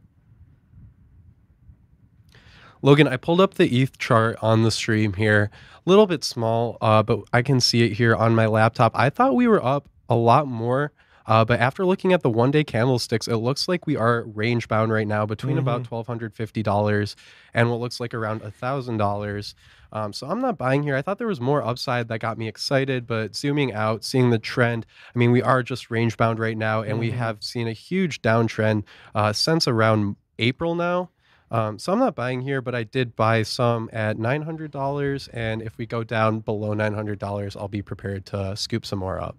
Logan, 2.84 3.08
I 3.08 3.16
pulled 3.16 3.40
up 3.40 3.54
the 3.54 3.82
ETH 3.82 3.98
chart 3.98 4.38
on 4.42 4.64
the 4.64 4.70
stream 4.70 5.14
here. 5.14 5.50
A 5.86 5.90
little 5.90 6.06
bit 6.06 6.22
small, 6.24 6.78
uh, 6.82 7.02
but 7.02 7.22
I 7.32 7.42
can 7.42 7.62
see 7.62 7.84
it 7.84 7.94
here 7.94 8.14
on 8.14 8.36
my 8.36 8.46
laptop. 8.46 8.92
I 8.94 9.10
thought 9.10 9.36
we 9.36 9.48
were 9.48 9.64
up 9.64 9.88
a 10.10 10.16
lot 10.16 10.48
more, 10.48 10.92
uh, 11.26 11.46
but 11.46 11.62
after 11.62 11.86
looking 11.86 12.12
at 12.12 12.24
the 12.24 12.30
one 12.30 12.52
day 12.52 12.66
candlesticks, 12.66 13.30
it 13.30 13.38
looks 13.38 13.70
like 13.70 13.88
we 13.88 13.96
are 13.96 14.24
range 14.24 14.68
bound 14.68 14.92
right 14.92 15.08
now 15.08 15.26
between 15.26 15.58
about 15.58 15.84
$1,250 15.84 17.16
and 17.54 17.70
what 17.72 17.80
looks 17.80 18.02
like 18.02 18.14
around 18.14 18.42
$1,000. 18.42 19.54
Um, 19.94 20.12
so 20.12 20.28
I'm 20.28 20.42
not 20.42 20.58
buying 20.58 20.84
here. 20.84 20.98
I 20.98 21.02
thought 21.02 21.20
there 21.20 21.28
was 21.28 21.40
more 21.40 21.64
upside 21.64 22.10
that 22.10 22.20
got 22.20 22.38
me 22.38 22.50
excited, 22.50 23.08
but 23.08 23.34
zooming 23.34 23.72
out, 23.74 24.04
seeing 24.04 24.30
the 24.30 24.40
trend, 24.40 24.86
I 25.16 25.18
mean, 25.18 25.32
we 25.32 25.42
are 25.42 25.64
just 25.64 25.90
range 25.90 26.18
bound 26.18 26.38
right 26.38 26.58
now, 26.58 26.82
and 26.82 27.00
we 27.00 27.12
Mhm. 27.12 27.16
have 27.16 27.44
seen 27.44 27.70
a 27.70 27.74
huge 27.74 28.22
downtrend 28.22 28.84
uh, 29.16 29.32
since 29.32 29.70
around 29.70 30.18
April 30.38 30.76
now. 30.76 31.12
Um, 31.54 31.78
so 31.78 31.94
I'm 31.94 32.00
not 32.00 32.16
buying 32.16 32.42
here, 32.42 32.62
but 32.62 32.74
I 32.74 32.82
did 32.84 33.16
buy 33.16 33.44
some 33.44 33.88
at 33.94 34.18
$900. 34.18 35.30
And 35.32 35.62
if 35.62 35.78
we 35.78 35.86
go 35.86 36.04
down 36.04 36.40
below 36.40 36.74
$900, 36.74 37.56
I'll 37.56 37.68
be 37.68 37.84
prepared 37.84 38.26
to 38.28 38.58
scoop 38.58 38.88
some 38.88 39.00
more 39.00 39.22
up. 39.22 39.38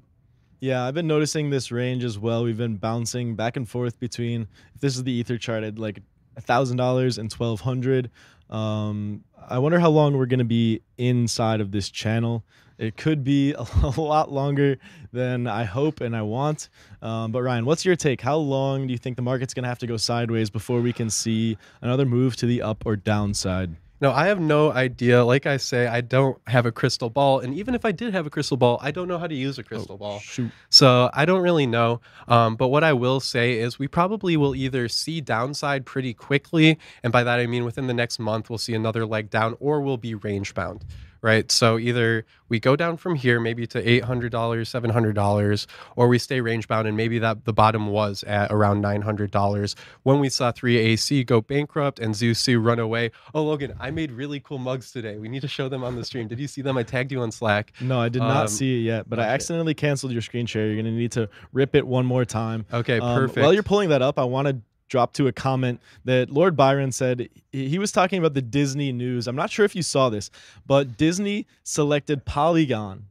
Yeah, 0.60 0.84
I've 0.84 0.94
been 0.94 1.08
noticing 1.08 1.50
this 1.50 1.72
range 1.72 2.04
as 2.04 2.16
well. 2.16 2.44
We've 2.44 2.56
been 2.56 2.76
bouncing 2.76 3.34
back 3.34 3.56
and 3.56 3.68
forth 3.68 3.98
between 3.98 4.46
if 4.76 4.80
this 4.80 4.96
is 4.96 5.02
the 5.02 5.12
ether 5.12 5.36
chart 5.36 5.64
at 5.64 5.76
like 5.76 6.00
thousand 6.40 6.76
dollars 6.76 7.18
and 7.18 7.30
twelve 7.30 7.60
hundred. 7.60 8.10
Um, 8.48 9.24
I 9.46 9.58
wonder 9.58 9.78
how 9.78 9.90
long 9.90 10.16
we're 10.16 10.24
gonna 10.26 10.44
be 10.44 10.80
inside 10.96 11.60
of 11.60 11.72
this 11.72 11.90
channel. 11.90 12.44
It 12.78 12.96
could 12.96 13.24
be 13.24 13.52
a, 13.82 14.00
lot 14.00 14.32
longer 14.32 14.78
than 15.12 15.46
I 15.46 15.64
hope 15.64 16.00
and 16.00 16.16
I 16.16 16.22
want. 16.22 16.68
Um, 17.02 17.32
but 17.32 17.42
Ryan, 17.42 17.64
what's 17.64 17.84
your 17.84 17.96
take? 17.96 18.20
How 18.20 18.36
long 18.36 18.86
do 18.86 18.92
you 18.92 18.98
think 18.98 19.16
the 19.16 19.22
market's 19.22 19.54
gonna 19.54 19.68
have 19.68 19.78
to 19.80 19.86
go 19.86 19.96
sideways 19.96 20.50
before 20.50 20.80
we 20.80 20.92
can 20.92 21.10
see 21.10 21.56
another 21.82 22.04
move 22.04 22.36
to 22.36 22.46
the 22.46 22.62
up 22.62 22.84
or 22.84 22.96
downside? 22.96 23.76
No, 24.00 24.12
I 24.12 24.26
have 24.26 24.40
no 24.40 24.72
idea. 24.72 25.24
Like 25.24 25.46
I 25.46 25.56
say, 25.56 25.86
I 25.86 26.00
don't 26.02 26.36
have 26.48 26.66
a 26.66 26.72
crystal 26.72 27.08
ball. 27.08 27.40
And 27.40 27.54
even 27.54 27.74
if 27.74 27.84
I 27.84 27.92
did 27.92 28.12
have 28.12 28.26
a 28.26 28.30
crystal 28.30 28.56
ball, 28.56 28.78
I 28.82 28.90
don't 28.90 29.08
know 29.08 29.18
how 29.18 29.26
to 29.26 29.34
use 29.34 29.58
a 29.58 29.62
crystal 29.62 29.96
ball. 29.96 30.18
Shoot. 30.18 30.50
So 30.68 31.08
I 31.14 31.24
don't 31.24 31.40
really 31.40 31.66
know. 31.66 32.00
Um, 32.28 32.56
but 32.56 32.68
what 32.68 32.84
I 32.84 32.92
will 32.92 33.20
say 33.20 33.54
is 33.58 33.78
we 33.78 33.88
probably 33.88 34.36
will 34.36 34.54
either 34.54 34.88
see 34.88 35.20
downside 35.20 35.86
pretty 35.86 36.12
quickly. 36.12 36.78
And 37.02 37.12
by 37.12 37.22
that, 37.24 37.38
I 37.38 37.46
mean 37.46 37.64
within 37.64 37.86
the 37.86 37.94
next 37.94 38.18
month, 38.18 38.50
we'll 38.50 38.58
see 38.58 38.74
another 38.74 39.06
leg 39.06 39.30
down 39.30 39.56
or 39.58 39.80
we'll 39.80 39.96
be 39.96 40.14
range 40.14 40.54
bound. 40.54 40.84
Right. 41.24 41.50
So 41.50 41.78
either 41.78 42.26
we 42.50 42.60
go 42.60 42.76
down 42.76 42.98
from 42.98 43.14
here, 43.14 43.40
maybe 43.40 43.66
to 43.68 43.82
$800, 43.82 44.30
$700, 44.30 45.66
or 45.96 46.06
we 46.08 46.18
stay 46.18 46.42
range 46.42 46.68
bound. 46.68 46.86
And 46.86 46.98
maybe 46.98 47.18
that 47.18 47.46
the 47.46 47.52
bottom 47.54 47.86
was 47.86 48.22
at 48.24 48.52
around 48.52 48.84
$900 48.84 49.74
when 50.02 50.20
we 50.20 50.28
saw 50.28 50.52
3AC 50.52 51.24
go 51.24 51.40
bankrupt 51.40 51.98
and 51.98 52.14
Zhu 52.14 52.36
Su 52.36 52.60
run 52.60 52.78
away. 52.78 53.10
Oh, 53.34 53.42
Logan, 53.42 53.72
I 53.80 53.90
made 53.90 54.12
really 54.12 54.38
cool 54.38 54.58
mugs 54.58 54.92
today. 54.92 55.16
We 55.16 55.30
need 55.30 55.40
to 55.40 55.48
show 55.48 55.70
them 55.70 55.82
on 55.82 55.96
the 55.96 56.04
stream. 56.04 56.28
Did 56.28 56.38
you 56.38 56.46
see 56.46 56.60
them? 56.60 56.76
I 56.76 56.82
tagged 56.82 57.10
you 57.10 57.22
on 57.22 57.32
Slack. 57.32 57.72
No, 57.80 57.98
I 57.98 58.10
did 58.10 58.20
not 58.20 58.42
Um, 58.42 58.48
see 58.48 58.76
it 58.80 58.82
yet, 58.82 59.08
but 59.08 59.18
I 59.18 59.22
accidentally 59.24 59.72
canceled 59.72 60.12
your 60.12 60.20
screen 60.20 60.44
share. 60.44 60.66
You're 60.66 60.76
gonna 60.76 60.94
need 60.94 61.12
to 61.12 61.30
rip 61.54 61.74
it 61.74 61.86
one 61.86 62.04
more 62.04 62.26
time. 62.26 62.66
Okay, 62.70 62.98
Um, 62.98 63.16
perfect. 63.18 63.38
While 63.42 63.54
you're 63.54 63.62
pulling 63.62 63.88
that 63.88 64.02
up, 64.02 64.18
I 64.18 64.24
want 64.24 64.48
to 64.48 64.58
drop 64.94 65.12
to 65.12 65.26
a 65.26 65.32
comment 65.32 65.80
that 66.04 66.30
Lord 66.30 66.56
Byron 66.56 66.92
said. 66.92 67.28
He 67.50 67.68
he 67.68 67.80
was 67.80 67.90
talking 67.90 68.20
about 68.20 68.34
the 68.34 68.40
Disney 68.40 68.92
news. 68.92 69.26
I'm 69.26 69.34
not 69.34 69.50
sure 69.50 69.64
if 69.64 69.74
you 69.74 69.82
saw 69.82 70.08
this, 70.08 70.30
but 70.64 70.96
Disney 70.96 71.48
selected 71.64 72.24
Polygon 72.24 73.06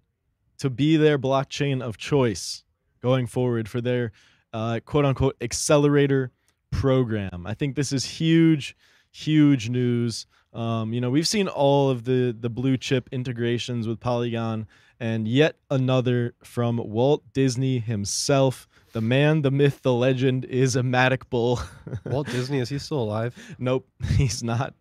to 0.59 0.69
be 0.69 0.95
their 0.95 1.19
blockchain 1.19 1.81
of 1.81 1.97
choice 1.97 2.63
going 3.01 3.27
forward 3.27 3.67
for 3.67 3.81
their 3.81 4.13
uh, 4.53 4.79
quote 4.85 5.03
unquote 5.03 5.35
accelerator 5.41 6.31
program. 6.71 7.45
I 7.45 7.53
think 7.53 7.75
this 7.75 7.91
is 7.91 8.05
huge, 8.05 8.77
huge 9.11 9.67
news. 9.67 10.25
Um, 10.53 10.93
you 10.93 11.01
know, 11.01 11.09
we've 11.09 11.27
seen 11.27 11.49
all 11.49 11.89
of 11.89 12.05
the 12.05 12.33
the 12.39 12.49
blue 12.49 12.77
chip 12.77 13.09
integrations 13.11 13.89
with 13.89 13.99
Polygon, 13.99 14.67
and 15.01 15.27
yet 15.27 15.57
another 15.69 16.33
from 16.45 16.77
Walt 16.77 17.23
Disney 17.33 17.79
himself. 17.79 18.69
The 18.93 19.01
man, 19.01 19.41
the 19.41 19.51
myth, 19.51 19.81
the 19.81 19.93
legend 19.93 20.45
is 20.45 20.75
a 20.75 20.81
Matic 20.81 21.29
Bull. 21.29 21.59
Walt 22.05 22.27
Disney, 22.27 22.59
is 22.59 22.69
he 22.69 22.77
still 22.79 22.99
alive? 22.99 23.35
nope, 23.59 23.87
he's 24.17 24.41
not. 24.43 24.73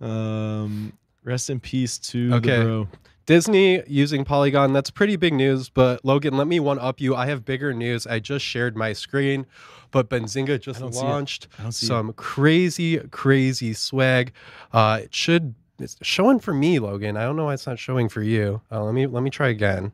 Um, 0.00 0.92
rest 1.22 1.50
in 1.50 1.60
peace 1.60 1.98
to 1.98 2.34
Okay. 2.34 2.58
the 2.58 2.64
bro. 2.64 2.88
Disney 3.26 3.82
using 3.86 4.22
Polygon, 4.24 4.72
that's 4.74 4.90
pretty 4.90 5.16
big 5.16 5.32
news. 5.32 5.70
But 5.70 6.04
Logan, 6.04 6.36
let 6.36 6.46
me 6.46 6.60
one 6.60 6.78
up 6.78 7.00
you. 7.00 7.16
I 7.16 7.26
have 7.26 7.44
bigger 7.44 7.72
news. 7.72 8.06
I 8.06 8.18
just 8.18 8.44
shared 8.44 8.76
my 8.76 8.92
screen, 8.92 9.46
but 9.90 10.10
Benzinga 10.10 10.60
just 10.60 10.80
don't 10.80 10.92
see 10.92 11.00
it. 11.00 11.04
launched 11.04 11.48
I 11.58 11.68
it. 11.68 11.74
some 11.74 12.12
crazy, 12.12 12.98
crazy 13.10 13.72
swag. 13.72 14.32
Uh, 14.72 15.00
it 15.04 15.14
should 15.14 15.54
it's 15.78 15.96
showing 16.02 16.38
for 16.38 16.52
me, 16.54 16.78
Logan. 16.78 17.16
I 17.16 17.22
don't 17.24 17.34
know 17.36 17.46
why 17.46 17.54
it's 17.54 17.66
not 17.66 17.78
showing 17.78 18.08
for 18.10 18.22
you. 18.22 18.60
Uh, 18.70 18.84
let 18.84 18.94
me 18.94 19.06
let 19.06 19.22
me 19.22 19.30
try 19.30 19.48
again, 19.48 19.92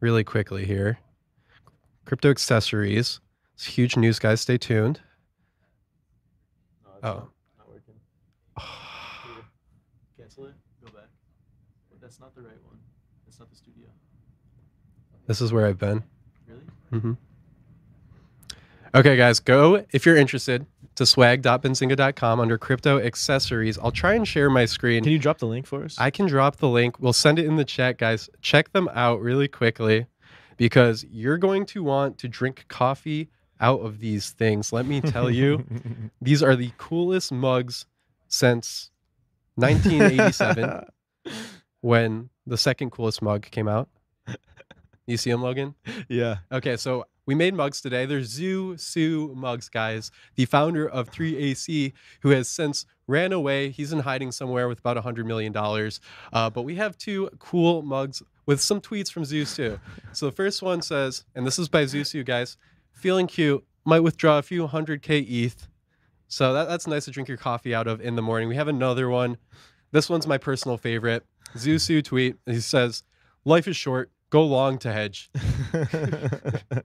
really 0.00 0.24
quickly 0.24 0.64
here. 0.64 0.98
Crypto 2.04 2.30
accessories. 2.30 3.20
It's 3.54 3.64
huge 3.64 3.96
news, 3.96 4.18
guys. 4.18 4.40
Stay 4.40 4.58
tuned. 4.58 5.00
Oh. 7.02 7.28
not 7.58 7.68
working. 7.68 7.94
Cancel 10.18 10.46
it. 10.46 10.54
Go 10.84 10.92
back. 10.92 11.08
That's 12.00 12.20
not 12.20 12.34
the 12.34 12.42
right 12.42 12.62
one. 12.64 12.78
That's 13.26 13.38
not 13.38 13.50
the 13.50 13.56
studio. 13.56 13.86
This 15.26 15.40
is 15.40 15.52
where 15.52 15.66
I've 15.66 15.78
been. 15.78 16.02
Really? 16.46 16.62
Mm-hmm. 16.92 17.12
Okay, 18.94 19.16
guys, 19.16 19.40
go 19.40 19.84
if 19.92 20.04
you're 20.04 20.16
interested 20.16 20.66
to 20.96 21.06
swag.benzinga.com 21.06 22.40
under 22.40 22.58
crypto 22.58 23.00
accessories. 23.00 23.78
I'll 23.78 23.90
try 23.90 24.14
and 24.14 24.28
share 24.28 24.50
my 24.50 24.66
screen. 24.66 25.02
Can 25.02 25.12
you 25.12 25.18
drop 25.18 25.38
the 25.38 25.46
link 25.46 25.66
for 25.66 25.84
us? 25.84 25.96
I 25.98 26.10
can 26.10 26.26
drop 26.26 26.56
the 26.56 26.68
link. 26.68 27.00
We'll 27.00 27.14
send 27.14 27.38
it 27.38 27.46
in 27.46 27.56
the 27.56 27.64
chat, 27.64 27.96
guys. 27.96 28.28
Check 28.42 28.72
them 28.72 28.90
out 28.92 29.20
really 29.22 29.48
quickly 29.48 30.06
because 30.62 31.04
you're 31.10 31.38
going 31.38 31.66
to 31.66 31.82
want 31.82 32.18
to 32.18 32.28
drink 32.28 32.64
coffee 32.68 33.28
out 33.60 33.80
of 33.80 33.98
these 33.98 34.30
things. 34.30 34.72
Let 34.72 34.86
me 34.86 35.00
tell 35.00 35.28
you, 35.28 35.64
these 36.22 36.40
are 36.40 36.54
the 36.54 36.70
coolest 36.78 37.32
mugs 37.32 37.86
since 38.28 38.92
1987 39.56 40.84
when 41.80 42.30
the 42.46 42.56
second 42.56 42.90
coolest 42.90 43.22
mug 43.22 43.42
came 43.42 43.66
out. 43.66 43.88
You 45.04 45.16
see 45.16 45.32
them, 45.32 45.42
Logan? 45.42 45.74
yeah. 46.08 46.36
Okay, 46.52 46.76
so 46.76 47.06
we 47.26 47.34
made 47.34 47.54
mugs 47.54 47.80
today. 47.80 48.06
They're 48.06 48.20
Zhu 48.20 48.78
Su 48.78 49.32
mugs, 49.34 49.68
guys. 49.68 50.12
The 50.36 50.44
founder 50.44 50.88
of 50.88 51.10
3AC, 51.10 51.92
who 52.20 52.28
has 52.28 52.48
since 52.48 52.86
ran 53.08 53.32
away. 53.32 53.70
He's 53.70 53.92
in 53.92 53.98
hiding 53.98 54.30
somewhere 54.30 54.68
with 54.68 54.78
about 54.78 54.96
$100 54.96 55.24
million. 55.24 55.52
Uh, 56.32 56.50
but 56.50 56.62
we 56.62 56.76
have 56.76 56.96
two 56.96 57.30
cool 57.40 57.82
mugs 57.82 58.22
with 58.46 58.60
some 58.60 58.80
tweets 58.80 59.10
from 59.10 59.22
Zhu 59.24 59.46
Su. 59.46 59.78
So 60.12 60.26
the 60.26 60.32
first 60.32 60.62
one 60.62 60.82
says, 60.82 61.24
and 61.34 61.46
this 61.46 61.58
is 61.58 61.68
by 61.68 61.84
Zhu 61.84 62.06
Su, 62.06 62.22
guys, 62.24 62.56
feeling 62.92 63.26
cute, 63.26 63.64
might 63.84 64.00
withdraw 64.00 64.38
a 64.38 64.42
few 64.42 64.66
hundred 64.66 65.02
K 65.02 65.20
ETH. 65.20 65.68
So 66.28 66.52
that, 66.54 66.68
that's 66.68 66.86
nice 66.86 67.04
to 67.04 67.10
drink 67.10 67.28
your 67.28 67.36
coffee 67.38 67.74
out 67.74 67.86
of 67.86 68.00
in 68.00 68.16
the 68.16 68.22
morning. 68.22 68.48
We 68.48 68.56
have 68.56 68.68
another 68.68 69.08
one. 69.10 69.36
This 69.90 70.08
one's 70.08 70.26
my 70.26 70.38
personal 70.38 70.78
favorite. 70.78 71.24
Zhu 71.56 71.80
Su 71.80 72.00
tweet. 72.02 72.36
He 72.46 72.60
says, 72.60 73.02
Life 73.44 73.68
is 73.68 73.76
short. 73.76 74.10
Go 74.30 74.44
long 74.46 74.78
to 74.78 74.92
hedge. 74.92 75.30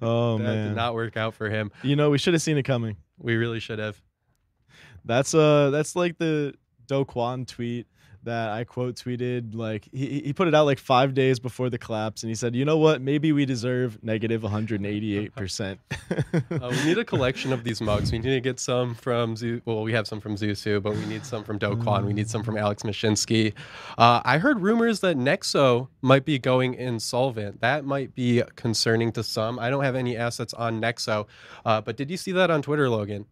Oh 0.00 0.38
that 0.38 0.44
man. 0.44 0.68
did 0.68 0.76
not 0.76 0.94
work 0.94 1.16
out 1.16 1.34
for 1.34 1.50
him. 1.50 1.72
you 1.82 1.96
know, 1.96 2.08
we 2.10 2.18
should 2.18 2.32
have 2.34 2.42
seen 2.42 2.56
it 2.56 2.62
coming. 2.62 2.96
We 3.18 3.34
really 3.34 3.58
should 3.58 3.78
have. 3.80 4.00
That's 5.04 5.34
uh 5.34 5.70
that's 5.70 5.96
like 5.96 6.18
the 6.18 6.54
Do 6.86 7.04
Kwon 7.04 7.46
tweet 7.46 7.86
that 8.24 8.50
I 8.50 8.64
quote 8.64 8.96
tweeted. 8.96 9.54
Like 9.54 9.88
he 9.92 10.20
he 10.24 10.32
put 10.32 10.48
it 10.48 10.54
out 10.54 10.66
like 10.66 10.78
five 10.78 11.14
days 11.14 11.38
before 11.38 11.70
the 11.70 11.78
collapse, 11.78 12.22
and 12.22 12.30
he 12.30 12.34
said, 12.34 12.54
"You 12.54 12.64
know 12.64 12.78
what? 12.78 13.00
Maybe 13.00 13.32
we 13.32 13.44
deserve 13.44 14.02
negative 14.02 14.42
188 14.42 15.34
percent." 15.34 15.80
Uh, 16.50 16.68
we 16.70 16.84
need 16.84 16.98
a 16.98 17.04
collection 17.04 17.52
of 17.52 17.62
these 17.62 17.80
mugs. 17.80 18.10
We 18.10 18.18
need 18.18 18.30
to 18.30 18.40
get 18.40 18.58
some 18.58 18.94
from 18.94 19.36
Zoo. 19.36 19.60
Well, 19.64 19.82
we 19.82 19.92
have 19.92 20.08
some 20.08 20.20
from 20.20 20.34
Zhu 20.34 20.56
Su, 20.56 20.80
but 20.80 20.94
we 20.94 21.04
need 21.06 21.24
some 21.24 21.44
from 21.44 21.58
Do 21.58 21.76
Kwon. 21.76 22.04
We 22.04 22.12
need 22.12 22.28
some 22.28 22.42
from 22.42 22.56
Alex 22.56 22.82
Mashinsky. 22.82 23.52
Uh, 23.96 24.20
I 24.24 24.38
heard 24.38 24.60
rumors 24.60 25.00
that 25.00 25.16
Nexo 25.16 25.88
might 26.02 26.24
be 26.24 26.38
going 26.38 26.74
insolvent. 26.74 27.60
That 27.60 27.84
might 27.84 28.14
be 28.14 28.42
concerning 28.56 29.12
to 29.12 29.22
some. 29.22 29.58
I 29.58 29.70
don't 29.70 29.84
have 29.84 29.94
any 29.94 30.16
assets 30.16 30.54
on 30.54 30.80
Nexo, 30.80 31.26
uh, 31.64 31.80
but 31.80 31.96
did 31.96 32.10
you 32.10 32.16
see 32.16 32.32
that 32.32 32.50
on 32.50 32.62
Twitter, 32.62 32.88
Logan? 32.88 33.26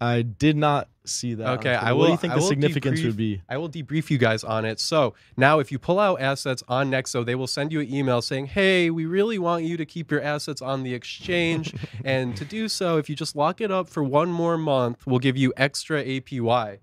I 0.00 0.22
did 0.22 0.56
not 0.56 0.88
see 1.04 1.34
that. 1.34 1.58
Okay. 1.58 1.74
I 1.74 1.92
What 1.92 2.06
do 2.06 2.12
you 2.12 2.18
think 2.18 2.32
I 2.32 2.36
the 2.36 2.42
significance 2.42 3.00
debrief- 3.00 3.06
would 3.06 3.16
be? 3.16 3.42
I 3.48 3.56
will 3.56 3.68
debrief 3.68 4.10
you 4.10 4.18
guys 4.18 4.44
on 4.44 4.64
it. 4.64 4.78
So 4.80 5.14
now, 5.36 5.58
if 5.58 5.72
you 5.72 5.78
pull 5.78 5.98
out 5.98 6.20
assets 6.20 6.62
on 6.68 6.90
Nexo, 6.90 7.24
they 7.24 7.34
will 7.34 7.46
send 7.46 7.72
you 7.72 7.80
an 7.80 7.92
email 7.92 8.22
saying, 8.22 8.46
"Hey, 8.46 8.90
we 8.90 9.06
really 9.06 9.38
want 9.38 9.64
you 9.64 9.76
to 9.76 9.86
keep 9.86 10.10
your 10.10 10.22
assets 10.22 10.62
on 10.62 10.82
the 10.82 10.94
exchange, 10.94 11.74
and 12.04 12.36
to 12.36 12.44
do 12.44 12.68
so, 12.68 12.98
if 12.98 13.08
you 13.08 13.16
just 13.16 13.34
lock 13.34 13.60
it 13.60 13.70
up 13.70 13.88
for 13.88 14.02
one 14.02 14.30
more 14.30 14.58
month, 14.58 15.06
we'll 15.06 15.18
give 15.18 15.36
you 15.36 15.52
extra 15.56 16.04
APY." 16.04 16.78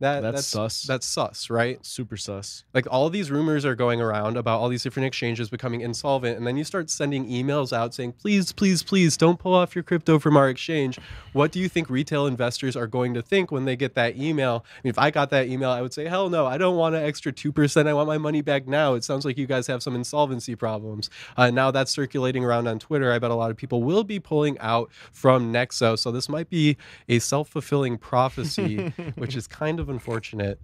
That, 0.00 0.22
That's 0.22 0.34
that's 0.34 0.46
sus. 0.46 0.82
That's 0.84 1.06
sus, 1.06 1.50
right? 1.50 1.84
Super 1.84 2.16
sus. 2.16 2.64
Like 2.72 2.86
all 2.90 3.10
these 3.10 3.30
rumors 3.30 3.66
are 3.66 3.74
going 3.74 4.00
around 4.00 4.38
about 4.38 4.58
all 4.58 4.70
these 4.70 4.82
different 4.82 5.06
exchanges 5.06 5.50
becoming 5.50 5.82
insolvent, 5.82 6.38
and 6.38 6.46
then 6.46 6.56
you 6.56 6.64
start 6.64 6.88
sending 6.88 7.28
emails 7.28 7.70
out 7.70 7.92
saying, 7.92 8.12
"Please, 8.12 8.50
please, 8.50 8.82
please, 8.82 9.18
don't 9.18 9.38
pull 9.38 9.52
off 9.52 9.74
your 9.74 9.84
crypto 9.84 10.18
from 10.18 10.38
our 10.38 10.48
exchange." 10.48 10.98
What 11.34 11.52
do 11.52 11.60
you 11.60 11.68
think 11.68 11.90
retail 11.90 12.26
investors 12.26 12.76
are 12.76 12.86
going 12.86 13.12
to 13.12 13.20
think 13.20 13.52
when 13.52 13.66
they 13.66 13.76
get 13.76 13.94
that 13.94 14.16
email? 14.16 14.64
I 14.66 14.80
mean, 14.84 14.90
if 14.90 14.98
I 14.98 15.10
got 15.10 15.28
that 15.30 15.48
email, 15.48 15.68
I 15.68 15.82
would 15.82 15.92
say, 15.92 16.06
"Hell 16.06 16.30
no, 16.30 16.46
I 16.46 16.56
don't 16.56 16.76
want 16.76 16.94
an 16.94 17.04
extra 17.04 17.30
two 17.30 17.52
percent. 17.52 17.86
I 17.86 17.92
want 17.92 18.08
my 18.08 18.18
money 18.18 18.40
back 18.40 18.66
now." 18.66 18.94
It 18.94 19.04
sounds 19.04 19.26
like 19.26 19.36
you 19.36 19.46
guys 19.46 19.66
have 19.66 19.82
some 19.82 19.94
insolvency 19.94 20.54
problems. 20.54 21.10
Uh, 21.36 21.50
now 21.50 21.70
that's 21.70 21.92
circulating 21.92 22.42
around 22.42 22.66
on 22.66 22.78
Twitter. 22.78 23.12
I 23.12 23.18
bet 23.18 23.30
a 23.30 23.34
lot 23.34 23.50
of 23.50 23.58
people 23.58 23.82
will 23.82 24.04
be 24.04 24.18
pulling 24.18 24.58
out 24.60 24.90
from 25.12 25.52
Nexo, 25.52 25.98
so 25.98 26.10
this 26.10 26.26
might 26.26 26.48
be 26.48 26.78
a 27.06 27.18
self-fulfilling 27.18 27.98
prophecy, 27.98 28.94
which 29.16 29.36
is 29.36 29.46
kind 29.46 29.78
of 29.78 29.89
unfortunate. 29.90 30.60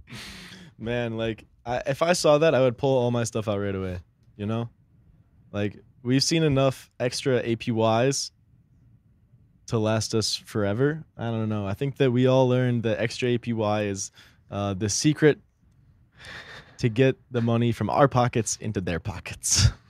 Man, 0.79 1.17
like 1.17 1.45
I, 1.65 1.83
if 1.87 2.03
I 2.03 2.13
saw 2.13 2.39
that, 2.39 2.55
I 2.55 2.61
would 2.61 2.79
pull 2.79 2.97
all 2.97 3.11
my 3.11 3.25
stuff 3.25 3.49
out 3.49 3.59
right 3.59 3.75
away. 3.75 3.99
You 4.37 4.47
know, 4.47 4.69
like 5.53 5.79
we've 6.03 6.23
seen 6.23 6.43
enough 6.43 6.91
extra 7.01 7.43
APYs 7.43 8.31
to 9.67 9.79
last 9.79 10.15
us 10.15 10.37
forever. 10.37 11.05
I 11.17 11.25
don't 11.31 11.49
know. 11.49 11.67
I 11.67 11.75
think 11.75 11.97
that 11.97 12.11
we 12.13 12.27
all 12.27 12.49
learned 12.49 12.85
that 12.85 13.01
extra 13.01 13.31
APY 13.31 13.89
is 13.89 14.13
uh, 14.51 14.75
the 14.75 14.89
secret 14.89 15.41
to 16.79 16.89
get 16.89 17.17
the 17.31 17.41
money 17.41 17.73
from 17.73 17.91
our 17.91 18.09
pockets 18.09 18.57
into 18.61 18.81
their 18.81 19.01
pockets. 19.01 19.69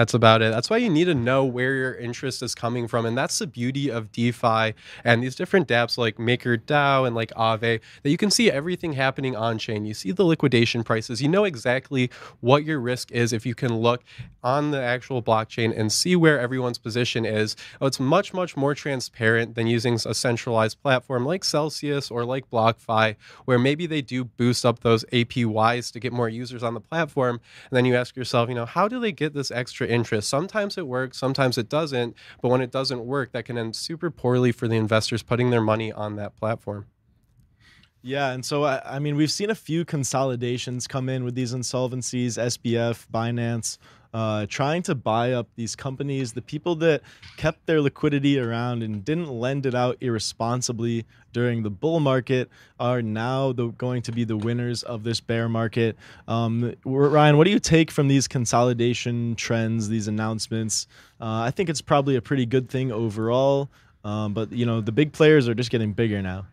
That's 0.00 0.14
about 0.14 0.40
it. 0.40 0.50
That's 0.50 0.70
why 0.70 0.78
you 0.78 0.88
need 0.88 1.04
to 1.04 1.14
know 1.14 1.44
where 1.44 1.74
your 1.74 1.94
interest 1.94 2.42
is 2.42 2.54
coming 2.54 2.88
from. 2.88 3.04
And 3.04 3.18
that's 3.18 3.38
the 3.38 3.46
beauty 3.46 3.90
of 3.90 4.10
DeFi 4.12 4.72
and 5.04 5.22
these 5.22 5.34
different 5.34 5.68
dApps 5.68 5.98
like 5.98 6.16
MakerDAO 6.16 7.06
and 7.06 7.14
like 7.14 7.30
Aave 7.32 7.82
that 8.02 8.10
you 8.10 8.16
can 8.16 8.30
see 8.30 8.50
everything 8.50 8.94
happening 8.94 9.36
on 9.36 9.58
chain. 9.58 9.84
You 9.84 9.92
see 9.92 10.12
the 10.12 10.24
liquidation 10.24 10.84
prices. 10.84 11.20
You 11.20 11.28
know 11.28 11.44
exactly 11.44 12.10
what 12.40 12.64
your 12.64 12.80
risk 12.80 13.12
is 13.12 13.34
if 13.34 13.44
you 13.44 13.54
can 13.54 13.76
look 13.76 14.02
on 14.42 14.70
the 14.70 14.80
actual 14.80 15.22
blockchain 15.22 15.78
and 15.78 15.92
see 15.92 16.16
where 16.16 16.40
everyone's 16.40 16.78
position 16.78 17.26
is. 17.26 17.54
Oh, 17.82 17.86
it's 17.86 18.00
much, 18.00 18.32
much 18.32 18.56
more 18.56 18.74
transparent 18.74 19.54
than 19.54 19.66
using 19.66 19.98
a 20.06 20.14
centralized 20.14 20.80
platform 20.80 21.26
like 21.26 21.44
Celsius 21.44 22.10
or 22.10 22.24
like 22.24 22.48
BlockFi, 22.50 23.16
where 23.44 23.58
maybe 23.58 23.84
they 23.84 24.00
do 24.00 24.24
boost 24.24 24.64
up 24.64 24.80
those 24.80 25.04
APYs 25.12 25.92
to 25.92 26.00
get 26.00 26.14
more 26.14 26.30
users 26.30 26.62
on 26.62 26.72
the 26.72 26.80
platform. 26.80 27.38
And 27.70 27.76
then 27.76 27.84
you 27.84 27.96
ask 27.96 28.16
yourself, 28.16 28.48
you 28.48 28.54
know, 28.54 28.64
how 28.64 28.88
do 28.88 28.98
they 28.98 29.12
get 29.12 29.34
this 29.34 29.50
extra 29.50 29.89
interest? 29.90 30.28
Sometimes 30.28 30.78
it 30.78 30.86
works, 30.86 31.18
sometimes 31.18 31.58
it 31.58 31.68
doesn't. 31.68 32.16
But 32.40 32.48
when 32.48 32.60
it 32.60 32.70
doesn't 32.70 33.04
work, 33.04 33.32
that 33.32 33.44
can 33.44 33.58
end 33.58 33.76
super 33.76 34.10
poorly 34.10 34.52
for 34.52 34.68
the 34.68 34.76
investors 34.76 35.22
putting 35.22 35.50
their 35.50 35.60
money 35.60 35.92
on 35.92 36.16
that 36.16 36.36
platform. 36.36 36.86
Yeah, 38.02 38.30
and 38.30 38.44
so 38.44 38.64
I, 38.64 38.96
I 38.96 38.98
mean, 38.98 39.16
we've 39.16 39.30
seen 39.30 39.50
a 39.50 39.54
few 39.54 39.84
consolidations 39.84 40.86
come 40.86 41.10
in 41.10 41.22
with 41.22 41.34
these 41.34 41.52
insolvencies, 41.52 42.38
SBF, 42.38 43.06
Binance, 43.12 43.76
uh, 44.12 44.46
trying 44.46 44.82
to 44.82 44.94
buy 44.94 45.32
up 45.32 45.48
these 45.56 45.76
companies. 45.76 46.32
The 46.32 46.42
people 46.42 46.74
that 46.76 47.02
kept 47.36 47.66
their 47.66 47.80
liquidity 47.80 48.38
around 48.38 48.82
and 48.82 49.04
didn't 49.04 49.28
lend 49.28 49.66
it 49.66 49.74
out 49.74 49.96
irresponsibly 50.00 51.04
during 51.32 51.62
the 51.62 51.70
bull 51.70 52.00
market 52.00 52.50
are 52.78 53.02
now 53.02 53.52
the, 53.52 53.68
going 53.68 54.02
to 54.02 54.12
be 54.12 54.24
the 54.24 54.36
winners 54.36 54.82
of 54.82 55.04
this 55.04 55.20
bear 55.20 55.48
market. 55.48 55.96
Um, 56.26 56.74
Ryan, 56.84 57.36
what 57.36 57.44
do 57.44 57.50
you 57.50 57.60
take 57.60 57.90
from 57.90 58.08
these 58.08 58.26
consolidation 58.26 59.36
trends, 59.36 59.88
these 59.88 60.08
announcements? 60.08 60.86
Uh, 61.20 61.42
I 61.42 61.50
think 61.50 61.68
it's 61.68 61.82
probably 61.82 62.16
a 62.16 62.22
pretty 62.22 62.46
good 62.46 62.68
thing 62.68 62.90
overall. 62.90 63.70
Um, 64.02 64.32
but 64.32 64.52
you 64.52 64.66
know, 64.66 64.80
the 64.80 64.92
big 64.92 65.12
players 65.12 65.48
are 65.48 65.54
just 65.54 65.70
getting 65.70 65.92
bigger 65.92 66.22
now. 66.22 66.46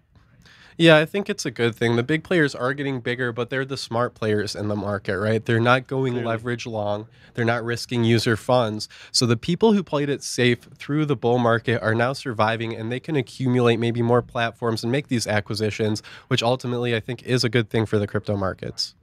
Yeah, 0.79 0.97
I 0.97 1.05
think 1.05 1.27
it's 1.27 1.43
a 1.43 1.49
good 1.49 1.75
thing. 1.75 1.95
The 1.95 2.03
big 2.03 2.23
players 2.23 2.53
are 2.53 2.71
getting 2.75 2.99
bigger, 2.99 3.31
but 3.31 3.49
they're 3.49 3.65
the 3.65 3.77
smart 3.77 4.13
players 4.13 4.55
in 4.55 4.67
the 4.67 4.75
market, 4.75 5.17
right? 5.17 5.43
They're 5.43 5.59
not 5.59 5.87
going 5.87 6.13
Clearly. 6.13 6.27
leverage 6.27 6.67
long. 6.67 7.07
They're 7.33 7.45
not 7.45 7.63
risking 7.63 8.03
user 8.03 8.37
funds. 8.37 8.87
So 9.11 9.25
the 9.25 9.37
people 9.37 9.73
who 9.73 9.81
played 9.81 10.07
it 10.07 10.21
safe 10.21 10.59
through 10.75 11.05
the 11.05 11.15
bull 11.15 11.39
market 11.39 11.81
are 11.81 11.95
now 11.95 12.13
surviving 12.13 12.75
and 12.75 12.91
they 12.91 12.99
can 12.99 13.15
accumulate 13.15 13.77
maybe 13.79 14.03
more 14.03 14.21
platforms 14.21 14.83
and 14.83 14.91
make 14.91 15.07
these 15.07 15.25
acquisitions, 15.25 16.03
which 16.27 16.43
ultimately 16.43 16.95
I 16.95 16.99
think 16.99 17.23
is 17.23 17.43
a 17.43 17.49
good 17.49 17.71
thing 17.71 17.87
for 17.87 17.97
the 17.97 18.05
crypto 18.05 18.37
markets. 18.37 18.93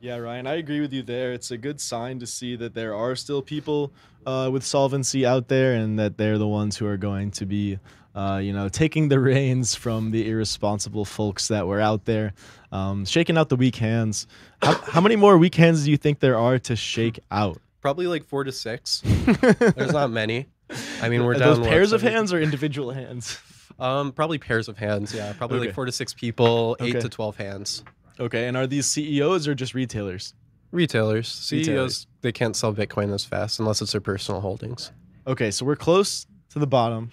Yeah, 0.00 0.16
Ryan, 0.16 0.48
I 0.48 0.54
agree 0.54 0.80
with 0.80 0.92
you 0.92 1.02
there. 1.02 1.32
It's 1.32 1.50
a 1.52 1.58
good 1.58 1.80
sign 1.80 2.18
to 2.20 2.26
see 2.26 2.56
that 2.56 2.74
there 2.74 2.94
are 2.94 3.14
still 3.14 3.42
people 3.42 3.92
uh, 4.26 4.48
with 4.52 4.64
solvency 4.64 5.24
out 5.24 5.48
there, 5.48 5.74
and 5.74 5.98
that 5.98 6.16
they're 6.16 6.38
the 6.38 6.48
ones 6.48 6.76
who 6.78 6.86
are 6.86 6.96
going 6.96 7.30
to 7.32 7.46
be, 7.46 7.78
uh, 8.14 8.40
you 8.42 8.52
know, 8.52 8.68
taking 8.68 9.08
the 9.08 9.18
reins 9.30 9.74
from 9.74 10.10
the 10.10 10.28
irresponsible 10.28 11.04
folks 11.04 11.48
that 11.48 11.66
were 11.66 11.80
out 11.80 12.04
there, 12.04 12.32
um, 12.72 13.04
shaking 13.04 13.36
out 13.38 13.48
the 13.48 13.56
weak 13.56 13.76
hands. 13.76 14.26
How, 14.62 14.74
how 14.74 15.00
many 15.00 15.16
more 15.16 15.38
weak 15.38 15.54
hands 15.54 15.84
do 15.84 15.90
you 15.90 15.96
think 15.96 16.20
there 16.20 16.38
are 16.38 16.58
to 16.60 16.76
shake 16.76 17.20
out? 17.30 17.58
Probably 17.80 18.06
like 18.06 18.24
four 18.24 18.44
to 18.44 18.52
six. 18.52 19.00
There's 19.04 19.92
not 19.92 20.10
many. 20.10 20.46
I 21.02 21.08
mean, 21.08 21.24
we're 21.24 21.32
Are 21.32 21.38
down 21.38 21.48
those 21.48 21.60
what, 21.60 21.68
pairs 21.68 21.92
of 21.92 22.00
seven- 22.00 22.14
hands 22.14 22.32
or 22.32 22.40
individual 22.40 22.90
hands? 22.92 23.38
Um, 23.78 24.12
probably 24.12 24.36
pairs 24.38 24.68
of 24.68 24.76
hands. 24.76 25.14
Yeah, 25.14 25.32
probably 25.32 25.58
Okay. 25.58 25.68
like 25.68 25.74
four 25.74 25.86
to 25.86 25.92
six 25.92 26.12
people, 26.12 26.76
eight 26.80 26.90
Okay. 26.96 27.00
to 27.00 27.08
twelve 27.08 27.36
hands. 27.38 27.82
Okay, 28.18 28.46
and 28.46 28.56
are 28.56 28.66
these 28.66 28.84
CEOs 28.84 29.48
or 29.48 29.54
just 29.54 29.72
retailers? 29.72 30.34
Retailers, 30.70 31.26
CEOs, 31.28 31.66
Retailers. 31.68 32.06
they 32.20 32.30
can't 32.32 32.54
sell 32.54 32.74
Bitcoin 32.74 33.12
as 33.14 33.24
fast 33.24 33.58
unless 33.58 33.80
it's 33.80 33.92
their 33.92 34.00
personal 34.02 34.42
holdings. 34.42 34.92
Okay, 35.26 35.50
so 35.50 35.64
we're 35.64 35.76
close 35.76 36.26
to 36.50 36.58
the 36.58 36.66
bottom, 36.66 37.10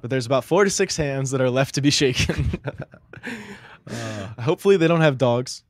but 0.00 0.10
there's 0.10 0.26
about 0.26 0.44
four 0.44 0.64
to 0.64 0.70
six 0.70 0.96
hands 0.96 1.30
that 1.30 1.40
are 1.40 1.50
left 1.50 1.74
to 1.76 1.80
be 1.80 1.90
shaken. 1.90 2.50
uh, 3.90 4.42
hopefully, 4.42 4.76
they 4.76 4.88
don't 4.88 5.00
have 5.00 5.18
dogs. 5.18 5.62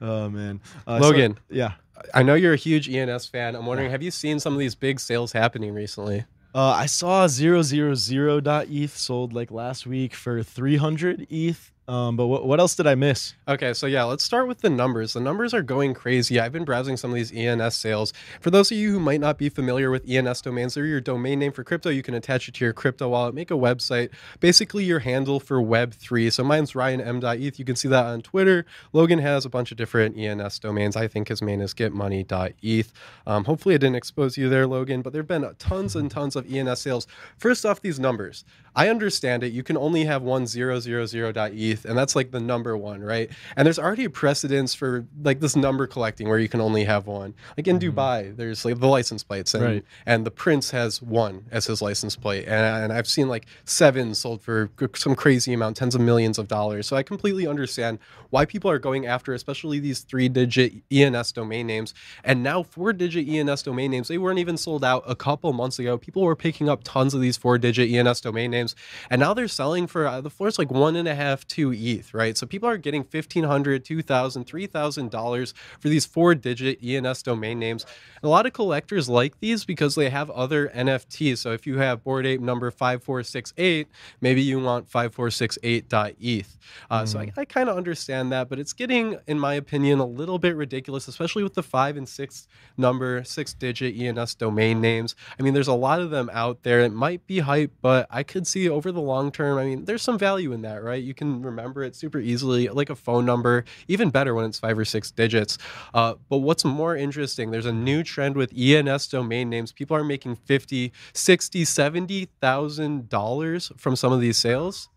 oh 0.00 0.28
man, 0.28 0.60
uh, 0.86 0.98
so- 1.00 1.06
Logan. 1.06 1.38
yeah, 1.50 1.72
I 2.14 2.22
know 2.22 2.34
you're 2.34 2.54
a 2.54 2.56
huge 2.58 2.88
ENS 2.88 3.26
fan. 3.26 3.54
I'm 3.54 3.66
wondering, 3.66 3.90
have 3.90 4.02
you 4.02 4.10
seen 4.10 4.40
some 4.40 4.52
of 4.52 4.58
these 4.58 4.74
big 4.74 5.00
sales 5.00 5.32
happening 5.32 5.72
recently? 5.74 6.24
uh, 6.54 6.70
I 6.70 6.86
saw 6.86 7.26
zero 7.28 7.62
zero 7.62 7.94
zero 7.94 8.40
dot 8.40 8.66
ETH 8.68 8.96
sold 8.96 9.32
like 9.32 9.50
last 9.50 9.86
week 9.86 10.14
for 10.14 10.42
three 10.42 10.76
hundred 10.76 11.26
ETH. 11.30 11.72
Um, 11.90 12.14
but 12.14 12.28
what 12.28 12.46
what 12.46 12.60
else 12.60 12.76
did 12.76 12.86
I 12.86 12.94
miss? 12.94 13.34
Okay, 13.48 13.74
so 13.74 13.88
yeah, 13.88 14.04
let's 14.04 14.22
start 14.22 14.46
with 14.46 14.60
the 14.60 14.70
numbers. 14.70 15.14
The 15.14 15.20
numbers 15.20 15.52
are 15.52 15.60
going 15.60 15.92
crazy. 15.92 16.38
I've 16.38 16.52
been 16.52 16.64
browsing 16.64 16.96
some 16.96 17.10
of 17.10 17.16
these 17.16 17.32
ENS 17.32 17.74
sales. 17.74 18.12
For 18.40 18.52
those 18.52 18.70
of 18.70 18.78
you 18.78 18.92
who 18.92 19.00
might 19.00 19.20
not 19.20 19.38
be 19.38 19.48
familiar 19.48 19.90
with 19.90 20.08
ENS 20.08 20.40
domains, 20.40 20.74
they're 20.74 20.86
your 20.86 21.00
domain 21.00 21.40
name 21.40 21.50
for 21.50 21.64
crypto. 21.64 21.90
You 21.90 22.04
can 22.04 22.14
attach 22.14 22.46
it 22.46 22.54
to 22.54 22.64
your 22.64 22.72
crypto 22.72 23.08
wallet, 23.08 23.34
make 23.34 23.50
a 23.50 23.54
website, 23.54 24.10
basically 24.38 24.84
your 24.84 25.00
handle 25.00 25.40
for 25.40 25.60
Web3. 25.60 26.32
So 26.32 26.44
mine's 26.44 26.74
ryanm.eth. 26.74 27.58
You 27.58 27.64
can 27.64 27.74
see 27.74 27.88
that 27.88 28.06
on 28.06 28.22
Twitter. 28.22 28.66
Logan 28.92 29.18
has 29.18 29.44
a 29.44 29.50
bunch 29.50 29.72
of 29.72 29.76
different 29.76 30.16
ENS 30.16 30.60
domains. 30.60 30.94
I 30.94 31.08
think 31.08 31.26
his 31.26 31.42
main 31.42 31.60
is 31.60 31.74
getmoney.eth. 31.74 32.92
Um, 33.26 33.44
hopefully, 33.46 33.74
I 33.74 33.78
didn't 33.78 33.96
expose 33.96 34.38
you 34.38 34.48
there, 34.48 34.68
Logan, 34.68 35.02
but 35.02 35.12
there 35.12 35.22
have 35.22 35.28
been 35.28 35.52
tons 35.58 35.96
and 35.96 36.08
tons 36.08 36.36
of 36.36 36.46
ENS 36.54 36.80
sales. 36.80 37.08
First 37.36 37.66
off, 37.66 37.82
these 37.82 37.98
numbers. 37.98 38.44
I 38.76 38.88
understand 38.88 39.42
it. 39.42 39.52
You 39.52 39.64
can 39.64 39.76
only 39.76 40.04
have 40.04 40.22
one 40.22 40.44
000.eth 40.44 41.79
And 41.84 41.96
that's 41.96 42.14
like 42.16 42.30
the 42.30 42.40
number 42.40 42.76
one, 42.76 43.00
right? 43.02 43.30
And 43.56 43.66
there's 43.66 43.78
already 43.78 44.04
a 44.04 44.10
precedence 44.10 44.74
for 44.74 45.06
like 45.22 45.40
this 45.40 45.56
number 45.56 45.86
collecting 45.86 46.28
where 46.28 46.38
you 46.38 46.48
can 46.48 46.60
only 46.60 46.84
have 46.84 47.06
one. 47.06 47.34
Like 47.56 47.66
in 47.68 47.78
Mhm. 47.78 47.92
Dubai, 47.94 48.36
there's 48.36 48.64
like 48.64 48.78
the 48.80 48.86
license 48.88 49.22
plates, 49.22 49.54
and, 49.54 49.64
Right. 49.64 49.84
and 50.06 50.24
the 50.26 50.30
prince 50.30 50.70
has 50.70 51.00
one 51.02 51.44
as 51.50 51.66
his 51.66 51.80
license 51.82 52.16
plate, 52.16 52.44
and, 52.46 52.84
and 52.84 52.92
I've 52.92 53.06
seen 53.06 53.28
like 53.28 53.46
seven 53.64 54.14
sold 54.14 54.42
for 54.42 54.70
some 54.94 55.14
crazy 55.14 55.52
amount, 55.52 55.76
tens 55.76 55.94
of 55.94 56.00
millions 56.00 56.38
of 56.38 56.48
dollars. 56.48 56.86
So 56.86 56.96
I 56.96 57.02
completely 57.02 57.46
understand 57.46 57.98
why 58.30 58.44
people 58.44 58.70
are 58.70 58.78
going 58.78 59.06
after, 59.06 59.34
especially 59.34 59.80
these 59.80 60.00
three-digit 60.00 60.72
ENS 60.92 61.32
domain 61.32 61.66
names, 61.66 61.94
and 62.22 62.42
now 62.42 62.62
four-digit 62.62 63.26
ENS 63.28 63.62
domain 63.62 63.90
names. 63.90 64.08
They 64.08 64.18
weren't 64.18 64.38
even 64.38 64.56
sold 64.56 64.84
out 64.84 65.02
a 65.06 65.14
couple 65.16 65.52
months 65.52 65.78
ago. 65.78 65.98
People 65.98 66.22
were 66.22 66.36
picking 66.36 66.68
up 66.68 66.82
tons 66.84 67.12
of 67.14 67.20
these 67.20 67.36
four-digit 67.36 67.90
ENS 67.90 68.20
domain 68.20 68.50
names, 68.50 68.76
and 69.10 69.20
now 69.20 69.34
they're 69.34 69.48
selling 69.48 69.86
for 69.86 70.06
uh, 70.06 70.20
the 70.20 70.30
floor's 70.30 70.58
like 70.58 70.70
one 70.70 70.94
and 70.96 71.08
a 71.08 71.14
half, 71.14 71.46
two 71.46 71.69
ETH, 71.72 72.12
right? 72.14 72.36
So 72.36 72.46
people 72.46 72.68
are 72.68 72.76
getting 72.76 73.04
fifteen 73.04 73.44
hundred, 73.44 73.84
two 73.84 74.02
thousand, 74.02 74.44
three 74.44 74.66
thousand 74.66 75.10
dollars 75.10 75.54
for 75.78 75.88
these 75.88 76.06
four-digit 76.06 76.82
ENS 76.84 77.22
domain 77.22 77.58
names. 77.58 77.86
A 78.22 78.28
lot 78.28 78.46
of 78.46 78.52
collectors 78.52 79.08
like 79.08 79.38
these 79.40 79.64
because 79.64 79.94
they 79.94 80.10
have 80.10 80.30
other 80.30 80.68
NFTs. 80.68 81.38
So 81.38 81.52
if 81.52 81.66
you 81.66 81.78
have 81.78 82.04
Bored 82.04 82.26
Ape 82.26 82.40
number 82.40 82.70
five 82.70 83.02
four 83.02 83.22
six 83.22 83.52
eight, 83.56 83.88
maybe 84.20 84.42
you 84.42 84.60
want 84.60 84.88
five 84.88 85.14
four 85.14 85.30
six 85.30 85.58
eight 85.62 85.86
ETH. 85.92 86.58
Uh, 86.90 87.06
So 87.06 87.18
I, 87.18 87.32
I 87.36 87.44
kind 87.44 87.68
of 87.68 87.76
understand 87.76 88.32
that, 88.32 88.48
but 88.48 88.58
it's 88.58 88.72
getting, 88.72 89.18
in 89.26 89.38
my 89.38 89.54
opinion, 89.54 89.98
a 89.98 90.06
little 90.06 90.38
bit 90.38 90.56
ridiculous, 90.56 91.08
especially 91.08 91.42
with 91.42 91.54
the 91.54 91.62
five 91.62 91.96
and 91.96 92.08
six 92.08 92.46
number, 92.76 93.24
six 93.24 93.54
digit 93.54 93.98
ENS 93.98 94.34
domain 94.34 94.80
names. 94.80 95.14
I 95.38 95.42
mean, 95.42 95.54
there's 95.54 95.68
a 95.68 95.74
lot 95.74 96.00
of 96.00 96.10
them 96.10 96.30
out 96.32 96.62
there. 96.62 96.80
It 96.80 96.92
might 96.92 97.26
be 97.26 97.40
hype, 97.40 97.72
but 97.80 98.06
I 98.10 98.22
could 98.22 98.46
see 98.46 98.68
over 98.68 98.92
the 98.92 99.00
long 99.00 99.32
term. 99.32 99.58
I 99.58 99.64
mean, 99.64 99.84
there's 99.84 100.02
some 100.02 100.18
value 100.18 100.52
in 100.52 100.62
that, 100.62 100.82
right? 100.82 101.02
You 101.02 101.14
can 101.14 101.42
remember 101.50 101.82
it 101.82 101.94
super 101.94 102.18
easily, 102.18 102.68
like 102.68 102.90
a 102.90 102.94
phone 102.96 103.26
number, 103.26 103.64
even 103.88 104.10
better 104.10 104.34
when 104.34 104.44
it's 104.46 104.58
five 104.58 104.78
or 104.78 104.84
six 104.84 105.10
digits. 105.10 105.58
Uh, 105.92 106.14
but 106.28 106.38
what's 106.38 106.64
more 106.64 106.96
interesting, 106.96 107.50
there's 107.50 107.66
a 107.66 107.72
new 107.72 108.02
trend 108.02 108.36
with 108.36 108.52
ENS 108.56 109.08
domain 109.08 109.50
names. 109.50 109.72
People 109.72 109.96
are 109.96 110.04
making 110.04 110.36
50, 110.36 110.92
60, 111.12 111.64
70,000 111.64 113.08
dollars 113.08 113.72
from 113.76 113.96
some 113.96 114.12
of 114.12 114.20
these 114.20 114.36
sales. 114.36 114.88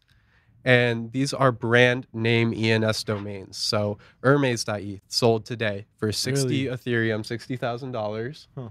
And 0.65 1.11
these 1.11 1.33
are 1.33 1.51
brand 1.51 2.07
name 2.13 2.53
ENS 2.53 3.03
domains. 3.03 3.57
So 3.57 3.97
Hermes.eth 4.23 5.01
sold 5.09 5.45
today 5.45 5.87
for 5.97 6.11
60 6.13 6.45
Really? 6.45 6.77
Ethereum, 6.77 7.21
$60,000. 7.21 8.47
Huh. 8.55 8.69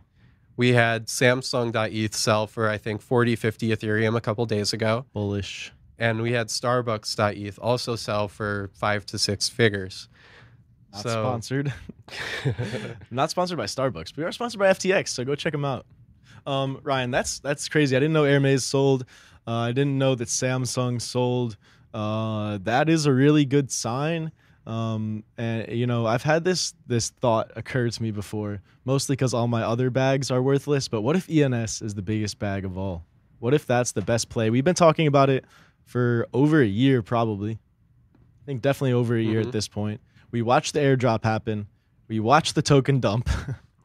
We 0.56 0.72
had 0.72 1.06
Samsung.eth 1.06 2.14
sell 2.14 2.46
for, 2.46 2.68
I 2.68 2.78
think, 2.78 3.02
40, 3.02 3.36
50 3.36 3.68
Ethereum 3.70 4.16
a 4.16 4.20
couple 4.20 4.46
days 4.46 4.72
ago. 4.72 5.04
Bullish. 5.12 5.72
And 6.02 6.20
we 6.20 6.32
had 6.32 6.48
Starbucks.eth 6.48 7.60
also 7.62 7.94
sell 7.94 8.26
for 8.26 8.70
five 8.74 9.06
to 9.06 9.18
six 9.18 9.48
figures. 9.48 10.08
Not 10.92 11.02
So- 11.02 11.22
sponsored. 11.22 11.72
Not 13.12 13.30
sponsored 13.30 13.56
by 13.56 13.66
Starbucks. 13.66 14.16
We 14.16 14.24
are 14.24 14.32
sponsored 14.32 14.58
by 14.58 14.66
FTX, 14.70 15.08
so 15.10 15.24
go 15.24 15.36
check 15.36 15.52
them 15.52 15.64
out. 15.64 15.86
Um, 16.44 16.80
Ryan, 16.82 17.12
that's 17.12 17.38
that's 17.38 17.68
crazy. 17.68 17.94
I 17.94 18.00
didn't 18.00 18.14
know 18.14 18.24
Hermes 18.24 18.64
sold. 18.64 19.04
Uh, 19.46 19.52
I 19.52 19.72
didn't 19.72 19.96
know 19.96 20.16
that 20.16 20.26
Samsung 20.26 21.00
sold. 21.00 21.56
Uh, 21.94 22.58
that 22.64 22.88
is 22.88 23.06
a 23.06 23.12
really 23.12 23.44
good 23.44 23.70
sign. 23.70 24.32
Um, 24.66 25.22
and 25.38 25.70
you 25.70 25.86
know, 25.86 26.06
I've 26.06 26.24
had 26.24 26.42
this 26.42 26.74
this 26.88 27.10
thought 27.10 27.52
occur 27.54 27.88
to 27.88 28.02
me 28.02 28.10
before, 28.10 28.60
mostly 28.84 29.14
because 29.14 29.34
all 29.34 29.46
my 29.46 29.62
other 29.62 29.88
bags 29.88 30.32
are 30.32 30.42
worthless. 30.42 30.88
But 30.88 31.02
what 31.02 31.14
if 31.14 31.30
ENS 31.30 31.80
is 31.80 31.94
the 31.94 32.02
biggest 32.02 32.40
bag 32.40 32.64
of 32.64 32.76
all? 32.76 33.04
What 33.38 33.54
if 33.54 33.66
that's 33.66 33.92
the 33.92 34.02
best 34.02 34.28
play? 34.28 34.50
We've 34.50 34.64
been 34.64 34.74
talking 34.74 35.06
about 35.06 35.30
it 35.30 35.44
for 35.84 36.26
over 36.32 36.60
a 36.60 36.66
year, 36.66 37.02
probably. 37.02 37.58
I 38.14 38.44
think 38.46 38.62
definitely 38.62 38.92
over 38.92 39.16
a 39.16 39.22
year 39.22 39.42
Mhm. 39.42 39.46
at 39.46 39.52
this 39.52 39.68
point. 39.68 40.00
We 40.30 40.42
watched 40.42 40.74
the 40.74 40.80
airdrop 40.80 41.24
happen. 41.24 41.66
We 42.08 42.18
watched 42.20 42.54
the 42.54 42.62
token 42.62 42.98
dump. 43.00 43.28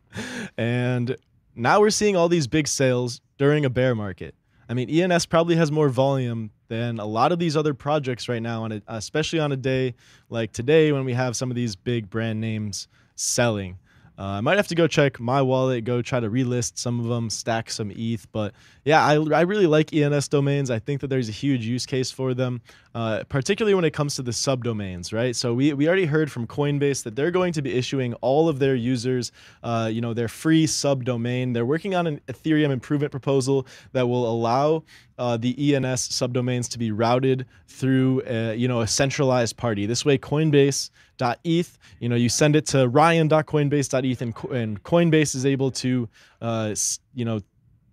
and 0.57 1.15
now 1.55 1.79
we're 1.79 1.89
seeing 1.89 2.15
all 2.15 2.29
these 2.29 2.47
big 2.47 2.67
sales 2.67 3.21
during 3.37 3.65
a 3.65 3.69
bear 3.69 3.95
market. 3.95 4.35
I 4.69 4.73
mean, 4.73 4.89
ENS 4.89 5.25
probably 5.27 5.55
has 5.55 5.71
more 5.71 5.89
volume 5.89 6.51
than 6.67 6.99
a 6.99 7.05
lot 7.05 7.31
of 7.31 7.39
these 7.39 7.55
other 7.55 7.73
projects 7.73 8.27
right 8.27 8.41
now, 8.41 8.63
on 8.63 8.71
a, 8.73 8.81
especially 8.87 9.39
on 9.39 9.51
a 9.51 9.57
day 9.57 9.95
like 10.29 10.51
today 10.51 10.91
when 10.91 11.05
we 11.05 11.13
have 11.13 11.35
some 11.37 11.49
of 11.49 11.55
these 11.55 11.75
big 11.75 12.09
brand 12.09 12.41
names 12.41 12.87
selling. 13.15 13.77
Uh, 14.17 14.23
I 14.23 14.41
might 14.41 14.57
have 14.57 14.67
to 14.69 14.75
go 14.75 14.87
check 14.87 15.19
my 15.19 15.41
wallet, 15.41 15.83
go 15.83 16.01
try 16.01 16.19
to 16.19 16.29
relist 16.29 16.77
some 16.77 16.99
of 16.99 17.05
them, 17.05 17.29
stack 17.29 17.69
some 17.69 17.91
ETH. 17.95 18.25
But 18.31 18.53
yeah, 18.83 19.05
I, 19.05 19.15
I 19.15 19.41
really 19.41 19.67
like 19.67 19.93
ENS 19.93 20.27
domains. 20.27 20.71
I 20.71 20.79
think 20.79 21.01
that 21.01 21.07
there's 21.07 21.29
a 21.29 21.33
huge 21.33 21.65
use 21.65 21.85
case 21.85 22.09
for 22.09 22.33
them, 22.33 22.61
uh, 22.95 23.23
particularly 23.29 23.75
when 23.75 23.85
it 23.85 23.91
comes 23.91 24.15
to 24.15 24.23
the 24.23 24.31
subdomains, 24.31 25.13
right? 25.13 25.35
So 25.35 25.53
we, 25.53 25.73
we 25.73 25.87
already 25.87 26.05
heard 26.05 26.31
from 26.31 26.47
Coinbase 26.47 27.03
that 27.03 27.15
they're 27.15 27.31
going 27.31 27.53
to 27.53 27.61
be 27.61 27.73
issuing 27.75 28.15
all 28.15 28.49
of 28.49 28.57
their 28.57 28.75
users, 28.75 29.31
uh, 29.61 29.89
you 29.91 30.01
know, 30.01 30.15
their 30.15 30.27
free 30.27 30.65
subdomain. 30.65 31.53
They're 31.53 31.65
working 31.65 31.93
on 31.93 32.07
an 32.07 32.19
Ethereum 32.27 32.71
improvement 32.71 33.11
proposal 33.11 33.67
that 33.91 34.07
will 34.07 34.27
allow 34.27 34.83
uh, 35.17 35.37
the 35.37 35.75
ENS 35.75 36.09
subdomains 36.09 36.69
to 36.69 36.79
be 36.79 36.91
routed 36.91 37.45
through, 37.67 38.21
uh, 38.23 38.51
you 38.51 38.67
know, 38.67 38.81
a 38.81 38.87
centralized 38.87 39.57
party. 39.57 39.85
This 39.85 40.05
way, 40.05 40.17
Coinbase.eth, 40.17 41.77
you 41.99 42.09
know, 42.09 42.15
you 42.15 42.29
send 42.29 42.55
it 42.55 42.65
to 42.67 42.87
Ryan.coinbase.eth, 42.87 44.21
and, 44.21 44.35
and 44.51 44.83
Coinbase 44.83 45.35
is 45.35 45.45
able 45.45 45.71
to, 45.71 46.07
uh, 46.41 46.75
you 47.13 47.25
know, 47.25 47.41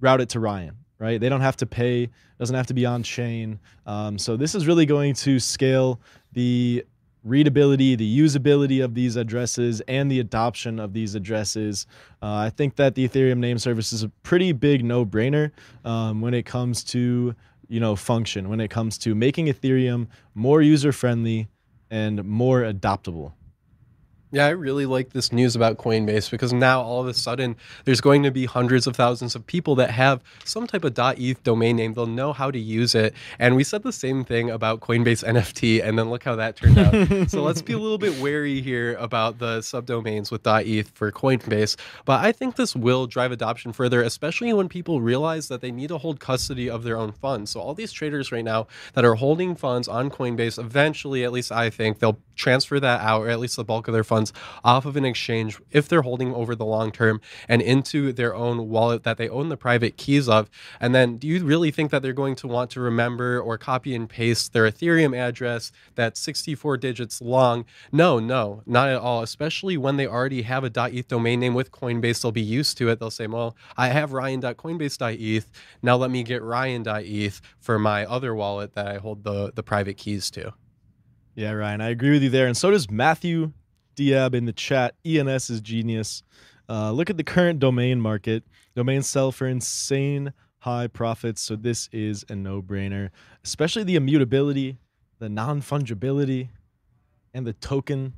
route 0.00 0.20
it 0.20 0.28
to 0.30 0.40
Ryan. 0.40 0.76
Right? 0.98 1.20
They 1.20 1.28
don't 1.28 1.40
have 1.40 1.56
to 1.58 1.66
pay. 1.66 2.08
Doesn't 2.38 2.54
have 2.54 2.68
to 2.68 2.74
be 2.74 2.86
on 2.86 3.02
chain. 3.02 3.58
Um, 3.84 4.16
so 4.16 4.36
this 4.36 4.54
is 4.54 4.66
really 4.66 4.86
going 4.86 5.14
to 5.14 5.38
scale 5.38 6.00
the 6.32 6.84
readability, 7.24 7.96
the 7.96 8.18
usability 8.18 8.84
of 8.84 8.94
these 8.94 9.16
addresses, 9.16 9.80
and 9.88 10.10
the 10.10 10.20
adoption 10.20 10.78
of 10.78 10.92
these 10.92 11.14
addresses. 11.14 11.86
Uh, 12.22 12.34
I 12.34 12.50
think 12.50 12.76
that 12.76 12.94
the 12.94 13.08
Ethereum 13.08 13.38
name 13.38 13.58
service 13.58 13.92
is 13.92 14.02
a 14.02 14.10
pretty 14.22 14.52
big 14.52 14.84
no-brainer 14.84 15.50
um, 15.84 16.20
when 16.20 16.34
it 16.34 16.44
comes 16.44 16.84
to 16.84 17.34
you 17.68 17.80
know 17.80 17.96
function, 17.96 18.48
when 18.48 18.60
it 18.60 18.68
comes 18.68 18.98
to 18.98 19.14
making 19.14 19.46
Ethereum 19.46 20.06
more 20.34 20.60
user-friendly 20.62 21.48
and 21.90 22.24
more 22.24 22.60
adoptable. 22.60 23.32
Yeah, 24.34 24.46
I 24.46 24.50
really 24.50 24.84
like 24.84 25.10
this 25.10 25.32
news 25.32 25.54
about 25.54 25.76
Coinbase 25.76 26.28
because 26.28 26.52
now 26.52 26.82
all 26.82 27.00
of 27.00 27.06
a 27.06 27.14
sudden 27.14 27.54
there's 27.84 28.00
going 28.00 28.24
to 28.24 28.32
be 28.32 28.46
hundreds 28.46 28.88
of 28.88 28.96
thousands 28.96 29.36
of 29.36 29.46
people 29.46 29.76
that 29.76 29.90
have 29.90 30.24
some 30.44 30.66
type 30.66 30.82
of 30.82 30.98
.eth 30.98 31.40
domain 31.44 31.76
name. 31.76 31.94
They'll 31.94 32.06
know 32.06 32.32
how 32.32 32.50
to 32.50 32.58
use 32.58 32.96
it. 32.96 33.14
And 33.38 33.54
we 33.54 33.62
said 33.62 33.84
the 33.84 33.92
same 33.92 34.24
thing 34.24 34.50
about 34.50 34.80
Coinbase 34.80 35.22
NFT, 35.32 35.84
and 35.84 35.96
then 35.96 36.10
look 36.10 36.24
how 36.24 36.34
that 36.34 36.56
turned 36.56 36.78
out. 36.78 37.30
so 37.30 37.44
let's 37.44 37.62
be 37.62 37.74
a 37.74 37.78
little 37.78 37.96
bit 37.96 38.20
wary 38.20 38.60
here 38.60 38.96
about 38.96 39.38
the 39.38 39.60
subdomains 39.60 40.32
with 40.32 40.44
.eth 40.44 40.90
for 40.96 41.12
Coinbase. 41.12 41.76
But 42.04 42.24
I 42.24 42.32
think 42.32 42.56
this 42.56 42.74
will 42.74 43.06
drive 43.06 43.30
adoption 43.30 43.72
further, 43.72 44.02
especially 44.02 44.52
when 44.52 44.68
people 44.68 45.00
realize 45.00 45.46
that 45.46 45.60
they 45.60 45.70
need 45.70 45.90
to 45.90 45.98
hold 45.98 46.18
custody 46.18 46.68
of 46.68 46.82
their 46.82 46.96
own 46.96 47.12
funds. 47.12 47.52
So 47.52 47.60
all 47.60 47.72
these 47.72 47.92
traders 47.92 48.32
right 48.32 48.44
now 48.44 48.66
that 48.94 49.04
are 49.04 49.14
holding 49.14 49.54
funds 49.54 49.86
on 49.86 50.10
Coinbase, 50.10 50.58
eventually, 50.58 51.22
at 51.22 51.30
least 51.30 51.52
I 51.52 51.70
think, 51.70 52.00
they'll 52.00 52.18
transfer 52.34 52.80
that 52.80 53.00
out, 53.00 53.22
or 53.22 53.28
at 53.28 53.40
least 53.40 53.56
the 53.56 53.64
bulk 53.64 53.88
of 53.88 53.94
their 53.94 54.04
funds 54.04 54.32
off 54.62 54.86
of 54.86 54.96
an 54.96 55.04
exchange 55.04 55.58
if 55.70 55.88
they're 55.88 56.02
holding 56.02 56.34
over 56.34 56.54
the 56.54 56.64
long 56.64 56.92
term 56.92 57.20
and 57.48 57.62
into 57.62 58.12
their 58.12 58.34
own 58.34 58.68
wallet 58.68 59.02
that 59.04 59.18
they 59.18 59.28
own 59.28 59.48
the 59.48 59.56
private 59.56 59.96
keys 59.96 60.28
of. 60.28 60.50
And 60.80 60.94
then 60.94 61.16
do 61.16 61.26
you 61.26 61.44
really 61.44 61.70
think 61.70 61.90
that 61.90 62.02
they're 62.02 62.12
going 62.12 62.36
to 62.36 62.48
want 62.48 62.70
to 62.72 62.80
remember 62.80 63.40
or 63.40 63.58
copy 63.58 63.94
and 63.94 64.08
paste 64.08 64.52
their 64.52 64.70
Ethereum 64.70 65.16
address 65.16 65.72
that's 65.94 66.20
64 66.20 66.76
digits 66.78 67.20
long? 67.20 67.64
No, 67.92 68.18
no, 68.18 68.62
not 68.66 68.88
at 68.88 68.98
all. 68.98 69.22
Especially 69.22 69.76
when 69.76 69.96
they 69.96 70.06
already 70.06 70.42
have 70.42 70.64
a 70.64 70.88
.eth 70.92 71.08
domain 71.08 71.40
name 71.40 71.54
with 71.54 71.70
Coinbase, 71.72 72.22
they'll 72.22 72.32
be 72.32 72.40
used 72.40 72.78
to 72.78 72.88
it. 72.88 72.98
They'll 72.98 73.10
say, 73.10 73.26
well, 73.26 73.56
I 73.76 73.88
have 73.88 74.12
ryan.coinbase.eth. 74.12 75.50
Now 75.82 75.96
let 75.96 76.10
me 76.10 76.22
get 76.22 76.42
ryan.eth 76.42 77.40
for 77.60 77.78
my 77.78 78.04
other 78.06 78.34
wallet 78.34 78.74
that 78.74 78.86
I 78.86 78.98
hold 78.98 79.24
the, 79.24 79.52
the 79.54 79.62
private 79.62 79.96
keys 79.96 80.30
to. 80.32 80.54
Yeah, 81.34 81.52
Ryan, 81.52 81.80
I 81.80 81.88
agree 81.88 82.10
with 82.10 82.22
you 82.22 82.30
there. 82.30 82.46
And 82.46 82.56
so 82.56 82.70
does 82.70 82.90
Matthew 82.90 83.52
Diab 83.96 84.34
in 84.34 84.44
the 84.44 84.52
chat. 84.52 84.94
ENS 85.04 85.50
is 85.50 85.60
genius. 85.60 86.22
Uh, 86.68 86.92
look 86.92 87.10
at 87.10 87.16
the 87.16 87.24
current 87.24 87.58
domain 87.58 88.00
market. 88.00 88.44
Domains 88.74 89.06
sell 89.06 89.32
for 89.32 89.46
insane 89.46 90.32
high 90.60 90.86
profits. 90.86 91.40
So 91.40 91.56
this 91.56 91.88
is 91.92 92.24
a 92.28 92.36
no 92.36 92.62
brainer, 92.62 93.10
especially 93.44 93.84
the 93.84 93.96
immutability, 93.96 94.78
the 95.18 95.28
non 95.28 95.60
fungibility, 95.60 96.48
and 97.32 97.46
the 97.46 97.52
token. 97.52 98.14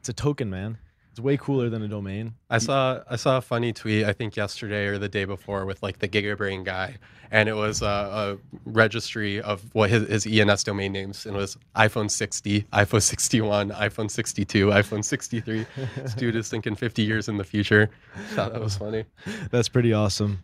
It's 0.00 0.08
a 0.08 0.14
token, 0.14 0.50
man. 0.50 0.78
It's 1.20 1.24
way 1.26 1.36
cooler 1.36 1.68
than 1.68 1.82
a 1.82 1.88
domain. 1.88 2.32
I 2.48 2.56
saw 2.56 3.02
I 3.06 3.16
saw 3.16 3.36
a 3.36 3.40
funny 3.42 3.74
tweet 3.74 4.06
I 4.06 4.14
think 4.14 4.36
yesterday 4.36 4.86
or 4.86 4.96
the 4.98 5.08
day 5.08 5.26
before 5.26 5.66
with 5.66 5.82
like 5.82 5.98
the 5.98 6.08
GigaBrain 6.08 6.64
guy, 6.64 6.96
and 7.30 7.46
it 7.46 7.52
was 7.52 7.82
a, 7.82 7.86
a 7.86 8.38
registry 8.64 9.38
of 9.42 9.62
what 9.74 9.90
his, 9.90 10.24
his 10.24 10.26
ENS 10.26 10.64
domain 10.64 10.92
names, 10.92 11.26
and 11.26 11.36
it 11.36 11.38
was 11.38 11.58
iPhone 11.76 12.10
60, 12.10 12.62
iPhone 12.72 13.02
61, 13.02 13.68
iPhone 13.68 14.10
62, 14.10 14.68
iPhone 14.68 15.04
63. 15.04 15.66
this 15.96 16.14
dude 16.14 16.36
is 16.36 16.48
thinking 16.48 16.74
50 16.74 17.02
years 17.02 17.28
in 17.28 17.36
the 17.36 17.44
future. 17.44 17.90
Thought 18.30 18.54
that 18.54 18.62
was 18.62 18.78
funny. 18.78 19.04
That's 19.50 19.68
pretty 19.68 19.92
awesome. 19.92 20.42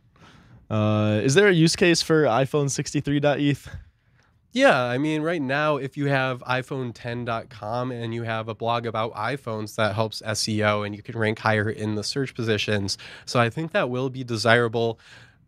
Uh, 0.68 1.20
is 1.22 1.34
there 1.34 1.48
a 1.48 1.52
use 1.52 1.74
case 1.74 2.02
for 2.02 2.24
iPhone 2.24 2.66
63.eth? 2.66 3.70
Yeah, 4.56 4.84
I 4.84 4.96
mean, 4.96 5.20
right 5.20 5.42
now, 5.42 5.76
if 5.76 5.98
you 5.98 6.06
have 6.06 6.42
iPhone10.com 6.44 7.92
and 7.92 8.14
you 8.14 8.22
have 8.22 8.48
a 8.48 8.54
blog 8.54 8.86
about 8.86 9.12
iPhones, 9.12 9.74
that 9.74 9.94
helps 9.94 10.22
SEO 10.22 10.86
and 10.86 10.96
you 10.96 11.02
can 11.02 11.18
rank 11.18 11.40
higher 11.40 11.68
in 11.68 11.94
the 11.94 12.02
search 12.02 12.34
positions. 12.34 12.96
So 13.26 13.38
I 13.38 13.50
think 13.50 13.72
that 13.72 13.90
will 13.90 14.08
be 14.08 14.24
desirable. 14.24 14.98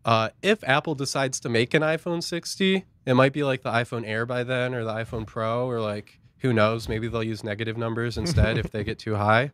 Uh, 0.05 0.29
if 0.43 0.63
Apple 0.63 0.93
decides 0.93 1.39
to 1.39 1.49
make 1.49 1.73
an 1.73 1.81
iPhone 1.81 2.21
60, 2.21 2.85
it 3.07 3.13
might 3.15 3.33
be 3.33 3.43
like 3.43 3.63
the 3.63 3.71
iPhone 3.71 4.07
Air 4.07 4.27
by 4.27 4.43
then 4.43 4.75
or 4.75 4.83
the 4.83 4.93
iPhone 4.93 5.25
Pro, 5.25 5.67
or 5.67 5.81
like, 5.81 6.19
who 6.41 6.53
knows? 6.53 6.87
Maybe 6.87 7.07
they'll 7.07 7.23
use 7.23 7.43
negative 7.43 7.79
numbers 7.79 8.15
instead 8.15 8.59
if 8.59 8.69
they 8.69 8.83
get 8.83 8.99
too 8.99 9.15
high. 9.15 9.51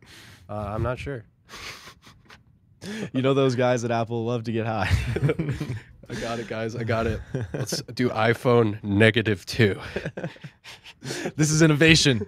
Uh, 0.50 0.66
I'm 0.74 0.82
not 0.82 0.98
sure. 0.98 1.24
You 3.12 3.20
know 3.20 3.34
those 3.34 3.56
guys 3.56 3.82
at 3.82 3.90
Apple 3.90 4.24
love 4.24 4.44
to 4.44 4.52
get 4.52 4.64
high. 4.64 4.96
I 6.08 6.14
got 6.14 6.38
it, 6.38 6.46
guys. 6.46 6.76
I 6.76 6.84
got 6.84 7.06
it. 7.06 7.20
Let's 7.52 7.82
do 7.82 8.10
iPhone 8.10 8.82
negative 8.82 9.44
two. 9.44 9.80
this 11.36 11.50
is 11.50 11.62
innovation. 11.62 12.26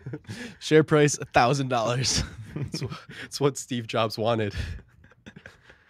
Share 0.58 0.82
price 0.82 1.16
a 1.18 1.24
thousand 1.26 1.68
dollars. 1.68 2.22
It's, 2.56 2.82
it's 3.24 3.40
what 3.40 3.56
Steve 3.56 3.86
Jobs 3.86 4.18
wanted. 4.18 4.54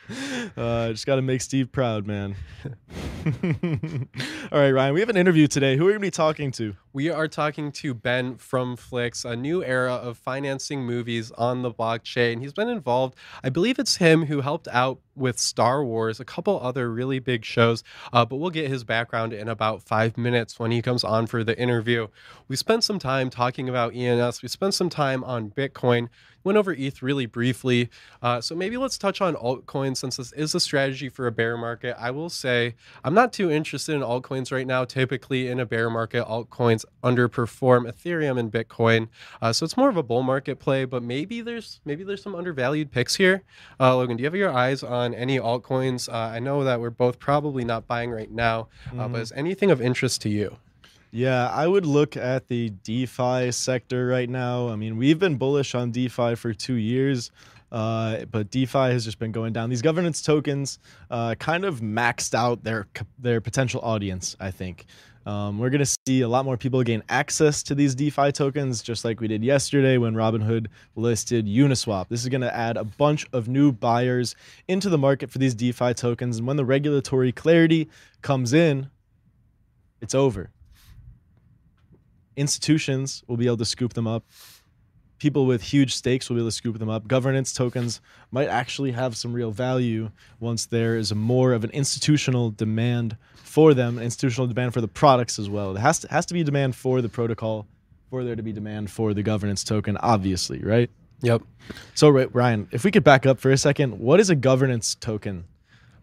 Uh, 0.56 0.90
just 0.90 1.06
got 1.06 1.16
to 1.16 1.22
make 1.22 1.40
Steve 1.40 1.70
proud, 1.70 2.06
man. 2.06 2.34
All 4.50 4.58
right, 4.58 4.70
Ryan, 4.70 4.94
we 4.94 5.00
have 5.00 5.08
an 5.08 5.16
interview 5.16 5.46
today. 5.46 5.76
Who 5.76 5.84
are 5.84 5.86
we 5.86 5.92
going 5.92 6.00
to 6.00 6.06
be 6.06 6.10
talking 6.10 6.50
to? 6.52 6.74
We 6.92 7.10
are 7.10 7.28
talking 7.28 7.70
to 7.72 7.94
Ben 7.94 8.36
from 8.36 8.76
Flix, 8.76 9.24
a 9.24 9.36
new 9.36 9.62
era 9.62 9.94
of 9.94 10.18
financing 10.18 10.84
movies 10.84 11.30
on 11.32 11.62
the 11.62 11.70
blockchain. 11.70 12.40
He's 12.40 12.52
been 12.52 12.68
involved, 12.68 13.14
I 13.44 13.50
believe 13.50 13.78
it's 13.78 13.96
him 13.96 14.26
who 14.26 14.40
helped 14.40 14.66
out 14.68 14.98
with 15.14 15.38
Star 15.38 15.84
Wars, 15.84 16.18
a 16.18 16.24
couple 16.24 16.58
other 16.60 16.90
really 16.90 17.18
big 17.18 17.44
shows, 17.44 17.84
uh, 18.12 18.24
but 18.24 18.36
we'll 18.36 18.50
get 18.50 18.68
his 18.68 18.84
background 18.84 19.32
in 19.32 19.48
about 19.48 19.82
five 19.82 20.16
minutes 20.16 20.58
when 20.58 20.70
he 20.70 20.80
comes 20.80 21.04
on 21.04 21.26
for 21.26 21.44
the 21.44 21.58
interview. 21.58 22.08
We 22.48 22.56
spent 22.56 22.84
some 22.84 22.98
time 22.98 23.30
talking 23.30 23.68
about 23.68 23.94
ENS, 23.94 24.42
we 24.42 24.48
spent 24.48 24.74
some 24.74 24.88
time 24.88 25.22
on 25.24 25.50
Bitcoin 25.50 26.08
went 26.48 26.58
over 26.58 26.72
ETH 26.72 27.02
really 27.02 27.26
briefly. 27.26 27.90
Uh, 28.22 28.40
so 28.40 28.54
maybe 28.54 28.76
let's 28.78 28.96
touch 28.96 29.20
on 29.20 29.34
altcoins 29.34 29.98
since 29.98 30.16
this 30.16 30.32
is 30.32 30.54
a 30.54 30.60
strategy 30.60 31.08
for 31.10 31.26
a 31.26 31.32
bear 31.32 31.56
market. 31.58 31.94
I 31.98 32.10
will 32.10 32.30
say 32.30 32.74
I'm 33.04 33.14
not 33.14 33.32
too 33.34 33.50
interested 33.50 33.94
in 33.94 34.00
altcoins 34.00 34.50
right 34.50 34.66
now. 34.66 34.84
Typically, 34.84 35.48
in 35.48 35.60
a 35.60 35.66
bear 35.66 35.90
market, 35.90 36.24
altcoins 36.24 36.84
underperform 37.04 37.90
Ethereum 37.92 38.38
and 38.38 38.50
Bitcoin. 38.50 39.08
Uh, 39.42 39.52
so 39.52 39.64
it's 39.64 39.76
more 39.76 39.90
of 39.90 39.98
a 39.98 40.02
bull 40.02 40.22
market 40.22 40.58
play. 40.58 40.86
But 40.86 41.02
maybe 41.02 41.42
there's 41.42 41.80
maybe 41.84 42.02
there's 42.02 42.22
some 42.22 42.34
undervalued 42.34 42.90
picks 42.90 43.16
here. 43.16 43.42
Uh, 43.78 43.94
Logan, 43.96 44.16
do 44.16 44.22
you 44.22 44.26
have 44.26 44.34
your 44.34 44.50
eyes 44.50 44.82
on 44.82 45.14
any 45.14 45.38
altcoins? 45.38 46.08
Uh, 46.08 46.16
I 46.16 46.38
know 46.38 46.64
that 46.64 46.80
we're 46.80 46.90
both 46.90 47.18
probably 47.18 47.64
not 47.64 47.86
buying 47.86 48.10
right 48.10 48.30
now, 48.30 48.68
mm-hmm. 48.86 49.12
but 49.12 49.20
is 49.20 49.32
anything 49.32 49.70
of 49.70 49.82
interest 49.82 50.22
to 50.22 50.30
you? 50.30 50.56
Yeah, 51.10 51.48
I 51.48 51.66
would 51.66 51.86
look 51.86 52.16
at 52.16 52.48
the 52.48 52.70
DeFi 52.70 53.50
sector 53.50 54.06
right 54.06 54.28
now. 54.28 54.68
I 54.68 54.76
mean, 54.76 54.98
we've 54.98 55.18
been 55.18 55.36
bullish 55.36 55.74
on 55.74 55.90
DeFi 55.90 56.34
for 56.34 56.52
two 56.52 56.74
years. 56.74 57.30
Uh, 57.70 58.24
but 58.30 58.50
DeFi 58.50 58.78
has 58.78 59.04
just 59.04 59.18
been 59.18 59.32
going 59.32 59.52
down. 59.52 59.68
These 59.68 59.82
governance 59.82 60.22
tokens 60.22 60.78
uh, 61.10 61.34
kind 61.34 61.64
of 61.64 61.80
maxed 61.80 62.34
out 62.34 62.64
their 62.64 62.86
their 63.18 63.40
potential 63.40 63.80
audience. 63.82 64.36
I 64.40 64.50
think 64.50 64.86
um, 65.26 65.58
we're 65.58 65.68
going 65.68 65.84
to 65.84 65.96
see 66.06 66.22
a 66.22 66.28
lot 66.28 66.46
more 66.46 66.56
people 66.56 66.82
gain 66.82 67.02
access 67.10 67.62
to 67.64 67.74
these 67.74 67.94
DeFi 67.94 68.32
tokens, 68.32 68.82
just 68.82 69.04
like 69.04 69.20
we 69.20 69.28
did 69.28 69.44
yesterday 69.44 69.98
when 69.98 70.14
Robinhood 70.14 70.68
listed 70.96 71.44
Uniswap. 71.46 72.08
This 72.08 72.22
is 72.22 72.30
going 72.30 72.40
to 72.40 72.54
add 72.54 72.78
a 72.78 72.84
bunch 72.84 73.26
of 73.34 73.48
new 73.48 73.70
buyers 73.70 74.34
into 74.66 74.88
the 74.88 74.98
market 74.98 75.30
for 75.30 75.36
these 75.36 75.54
DeFi 75.54 75.92
tokens, 75.92 76.38
and 76.38 76.46
when 76.46 76.56
the 76.56 76.64
regulatory 76.64 77.32
clarity 77.32 77.90
comes 78.22 78.54
in, 78.54 78.88
it's 80.00 80.14
over 80.14 80.50
institutions 82.38 83.22
will 83.26 83.36
be 83.36 83.46
able 83.46 83.56
to 83.58 83.64
scoop 83.64 83.94
them 83.94 84.06
up. 84.06 84.24
People 85.18 85.46
with 85.46 85.62
huge 85.62 85.94
stakes 85.94 86.28
will 86.28 86.36
be 86.36 86.42
able 86.42 86.48
to 86.48 86.56
scoop 86.56 86.78
them 86.78 86.88
up. 86.88 87.08
Governance 87.08 87.52
tokens 87.52 88.00
might 88.30 88.48
actually 88.48 88.92
have 88.92 89.16
some 89.16 89.32
real 89.32 89.50
value 89.50 90.10
once 90.38 90.66
there 90.66 90.96
is 90.96 91.12
more 91.12 91.52
of 91.52 91.64
an 91.64 91.70
institutional 91.70 92.50
demand 92.50 93.16
for 93.34 93.74
them, 93.74 93.98
institutional 93.98 94.46
demand 94.46 94.72
for 94.72 94.80
the 94.80 94.88
products 94.88 95.38
as 95.38 95.50
well. 95.50 95.76
It 95.76 95.80
has 95.80 95.98
to 96.00 96.08
has 96.08 96.24
to 96.26 96.34
be 96.34 96.44
demand 96.44 96.76
for 96.76 97.02
the 97.02 97.08
protocol 97.08 97.66
for 98.10 98.24
there 98.24 98.36
to 98.36 98.42
be 98.42 98.52
demand 98.52 98.90
for 98.90 99.12
the 99.12 99.22
governance 99.22 99.64
token, 99.64 99.96
obviously, 99.98 100.60
right? 100.60 100.90
Yep. 101.20 101.42
So, 101.94 102.10
Ryan, 102.10 102.68
if 102.70 102.84
we 102.84 102.90
could 102.90 103.04
back 103.04 103.26
up 103.26 103.38
for 103.38 103.50
a 103.50 103.58
second, 103.58 103.98
what 103.98 104.20
is 104.20 104.30
a 104.30 104.36
governance 104.36 104.94
token? 104.94 105.44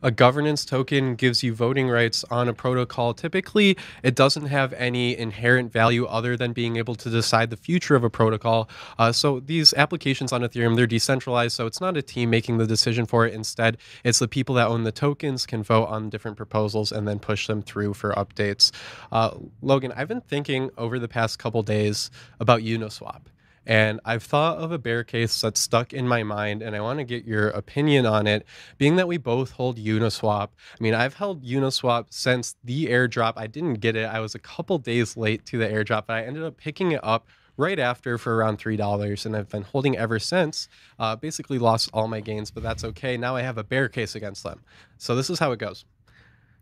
A 0.02 0.12
governance 0.12 0.66
token 0.66 1.16
gives 1.16 1.44
you 1.44 1.54
voting 1.54 1.90
rights 1.90 2.24
on 2.30 2.48
a 2.48 2.54
protocol. 2.54 3.14
Typically, 3.14 3.78
it 4.04 4.16
doesn't 4.16 4.48
have 4.48 4.74
any 4.74 5.18
inherent 5.18 5.72
value 5.72 6.06
other 6.06 6.38
than 6.38 6.54
being 6.54 6.78
able 6.78 6.96
to 6.96 7.10
decide 7.10 7.50
the 7.50 7.58
future 7.58 7.96
of 7.96 8.04
a 8.04 8.10
protocol. 8.10 8.70
Uh, 8.98 9.12
so 9.12 9.40
these 9.40 9.74
applications 9.74 10.32
on 10.32 10.42
Ethereum, 10.42 10.76
they're 10.76 10.88
decentralized, 10.88 11.56
so 11.56 11.66
it's 11.66 11.82
not 11.82 11.98
a 11.98 12.02
team 12.02 12.30
making 12.30 12.58
the 12.58 12.68
decision 12.68 13.06
for 13.06 13.26
it. 13.26 13.34
Instead, 13.34 13.78
it's 14.04 14.20
the 14.20 14.28
people 14.28 14.56
that 14.56 14.68
own 14.68 14.84
the 14.84 14.92
tokens 14.92 15.46
can 15.46 15.64
vote 15.64 15.86
on 15.86 16.10
different 16.10 16.38
proposals 16.38 16.92
and 16.92 17.08
then 17.08 17.20
push 17.20 17.48
them 17.48 17.62
through 17.62 17.94
for 17.94 18.14
updates. 18.14 18.72
Uh, 19.12 19.32
Logan, 19.62 19.94
I've 19.96 20.08
been 20.08 20.22
thinking 20.22 20.70
over 20.78 21.00
the 21.00 21.08
past 21.08 21.40
couple 21.40 21.64
days 21.64 22.12
about 22.40 22.62
Uniswap. 22.62 23.22
And 23.66 24.00
I've 24.06 24.24
thought 24.24 24.58
of 24.58 24.72
a 24.72 24.78
bear 24.78 25.04
case 25.04 25.42
that's 25.42 25.60
stuck 25.60 25.94
in 25.94 26.08
my 26.08 26.24
mind, 26.24 26.62
and 26.62 26.76
I 26.76 26.82
want 26.82 27.00
to 27.00 27.04
get 27.04 27.26
your 27.26 27.50
opinion 27.50 28.06
on 28.06 28.28
it. 28.28 28.46
Being 28.78 28.96
that 28.98 29.08
we 29.08 29.18
both 29.18 29.52
hold 29.52 29.78
Uniswap, 29.78 30.50
I 30.50 30.84
mean, 30.84 30.94
I've 30.94 31.16
held 31.16 31.44
Uniswap 31.44 32.08
since 32.10 32.56
the 32.64 32.88
airdrop. 32.88 33.34
I 33.36 33.48
didn't 33.48 33.76
get 33.76 33.96
it, 33.96 34.06
I 34.06 34.20
was 34.20 34.36
a 34.36 34.40
couple 34.40 34.78
days 34.78 35.18
late 35.18 35.46
to 35.48 35.58
the 35.58 35.68
airdrop, 35.68 36.06
but 36.08 36.18
I 36.18 36.24
ended 36.24 36.44
up 36.44 36.58
picking 36.58 36.92
it 36.92 37.00
up 37.04 37.28
right 37.58 37.80
after 37.80 38.18
for 38.18 38.36
around 38.36 38.60
$3 38.60 39.26
and 39.26 39.36
I've 39.36 39.50
been 39.50 39.64
holding 39.64 39.98
ever 39.98 40.20
since. 40.20 40.68
Uh, 41.00 41.16
basically 41.16 41.58
lost 41.58 41.90
all 41.94 42.08
my 42.08 42.20
gains, 42.20 42.52
but 42.52 42.64
that's 42.64 42.84
okay. 42.84 43.18
Now 43.18 43.36
I 43.36 43.42
have 43.42 43.58
a 43.58 43.64
bear 43.64 43.88
case 43.88 44.16
against 44.16 44.44
them. 44.44 44.62
So 44.98 45.16
this 45.16 45.30
is 45.30 45.40
how 45.40 45.52
it 45.52 45.60
goes. 45.60 45.86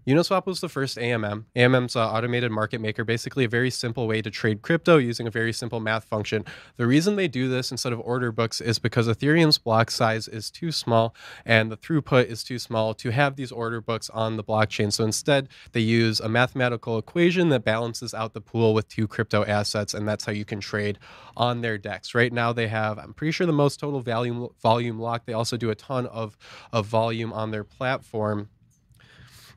Uniswap 0.06 0.46
was 0.46 0.60
the 0.60 0.68
first 0.68 0.98
AMM. 0.98 1.46
AMM's 1.56 1.96
uh, 1.96 2.12
automated 2.12 2.52
market 2.52 2.82
maker, 2.82 3.06
basically 3.06 3.46
a 3.46 3.50
very 3.50 3.70
simple 3.70 4.06
way 4.06 4.22
to 4.22 4.30
trade 4.30 4.62
crypto 4.62 4.98
using 4.98 5.28
a 5.28 5.32
very 5.32 5.54
simple 5.54 5.80
math 5.80 6.04
function. 6.04 6.44
The 6.76 6.86
reason 6.86 7.16
they 7.16 7.30
do 7.30 7.48
this 7.48 7.72
instead 7.72 7.94
of 7.94 8.02
order 8.02 8.32
books 8.32 8.60
is 8.60 8.80
because 8.80 9.08
Ethereum's 9.08 9.58
block 9.58 9.90
size 9.90 10.28
is 10.28 10.52
too 10.52 10.74
small 10.74 11.16
and 11.46 11.72
the 11.72 11.78
throughput 11.78 12.26
is 12.26 12.44
too 12.44 12.60
small 12.60 12.94
to 12.96 13.12
have 13.12 13.38
these 13.38 13.52
order 13.52 13.80
books 13.80 14.10
on 14.10 14.36
the 14.36 14.44
blockchain. 14.44 14.92
So 14.92 15.06
instead, 15.06 15.48
they 15.72 15.80
use 15.80 16.20
a 16.20 16.28
mathematical 16.28 16.98
equation 16.98 17.48
that 17.50 17.64
balances 17.64 18.14
out 18.14 18.34
the 18.34 18.42
pool 18.42 18.74
with 18.74 18.90
two 18.90 19.08
crypto 19.08 19.46
assets, 19.46 19.94
and 19.94 20.08
that's 20.08 20.26
how 20.26 20.34
you 20.34 20.44
can 20.44 20.60
trade 20.60 21.00
on 21.38 21.62
their 21.62 21.78
DEX. 21.78 22.14
Right 22.14 22.34
now, 22.34 22.52
they 22.52 22.68
have, 22.68 22.98
I'm 23.00 23.14
pretty 23.14 23.32
sure, 23.32 23.48
the 23.48 23.54
most 23.54 23.80
total 23.80 24.02
volume 24.02 24.50
volume 24.62 25.00
lock. 25.00 25.26
They 25.26 25.34
also 25.34 25.56
do 25.56 25.70
a 25.70 25.76
ton 25.76 26.06
of, 26.08 26.38
of 26.74 26.88
volume 26.88 27.32
on 27.32 27.52
their 27.52 27.64
platform. 27.64 28.50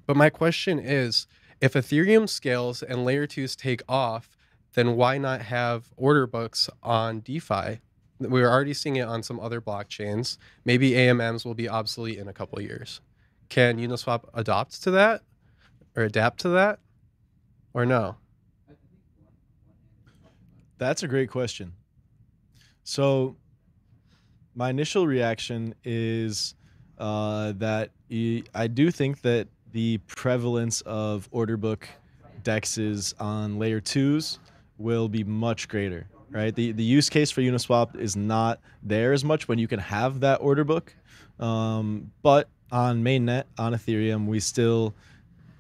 But 0.06 0.16
my 0.16 0.30
question 0.30 0.78
is 0.78 1.26
if 1.60 1.72
Ethereum 1.72 2.28
scales 2.28 2.82
and 2.82 3.04
layer 3.04 3.26
twos 3.26 3.56
take 3.56 3.82
off, 3.88 4.36
then 4.74 4.94
why 4.94 5.18
not 5.18 5.42
have 5.42 5.92
order 5.96 6.26
books 6.26 6.68
on 6.82 7.20
DeFi? 7.20 7.80
We're 8.18 8.48
already 8.48 8.74
seeing 8.74 8.96
it 8.96 9.08
on 9.08 9.22
some 9.22 9.40
other 9.40 9.60
blockchains. 9.60 10.38
Maybe 10.64 10.92
AMMs 10.92 11.44
will 11.44 11.54
be 11.54 11.68
obsolete 11.68 12.18
in 12.18 12.28
a 12.28 12.32
couple 12.32 12.60
years. 12.60 13.00
Can 13.48 13.78
Uniswap 13.78 14.24
adopt 14.34 14.82
to 14.84 14.90
that 14.92 15.22
or 15.94 16.04
adapt 16.04 16.40
to 16.40 16.50
that 16.50 16.78
or 17.74 17.84
no? 17.84 18.16
That's 20.78 21.02
a 21.02 21.08
great 21.08 21.30
question. 21.30 21.72
So, 22.84 23.36
my 24.54 24.70
initial 24.70 25.06
reaction 25.06 25.74
is 25.84 26.54
uh, 26.98 27.52
that 27.56 27.90
I 28.54 28.66
do 28.68 28.90
think 28.90 29.22
that 29.22 29.48
the 29.76 29.98
prevalence 30.06 30.80
of 30.86 31.28
order 31.32 31.58
book 31.58 31.86
dexes 32.42 33.12
on 33.20 33.58
layer 33.58 33.78
twos 33.78 34.38
will 34.78 35.06
be 35.06 35.22
much 35.22 35.68
greater, 35.68 36.06
right? 36.30 36.54
The, 36.54 36.72
the 36.72 36.82
use 36.82 37.10
case 37.10 37.30
for 37.30 37.42
Uniswap 37.42 37.94
is 37.94 38.16
not 38.16 38.58
there 38.82 39.12
as 39.12 39.22
much 39.22 39.48
when 39.48 39.58
you 39.58 39.68
can 39.68 39.78
have 39.78 40.20
that 40.20 40.40
order 40.40 40.64
book. 40.64 40.94
Um, 41.38 42.10
but 42.22 42.48
on 42.72 43.04
mainnet, 43.04 43.44
on 43.58 43.74
Ethereum, 43.74 44.24
we 44.24 44.40
still 44.40 44.94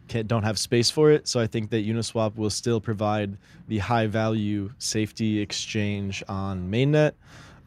can't, 0.08 0.26
don't 0.26 0.44
have 0.44 0.58
space 0.58 0.88
for 0.88 1.10
it. 1.10 1.28
So 1.28 1.38
I 1.38 1.46
think 1.46 1.68
that 1.68 1.86
Uniswap 1.86 2.36
will 2.36 2.48
still 2.48 2.80
provide 2.80 3.36
the 3.68 3.80
high 3.80 4.06
value 4.06 4.72
safety 4.78 5.40
exchange 5.40 6.24
on 6.26 6.70
mainnet. 6.70 7.12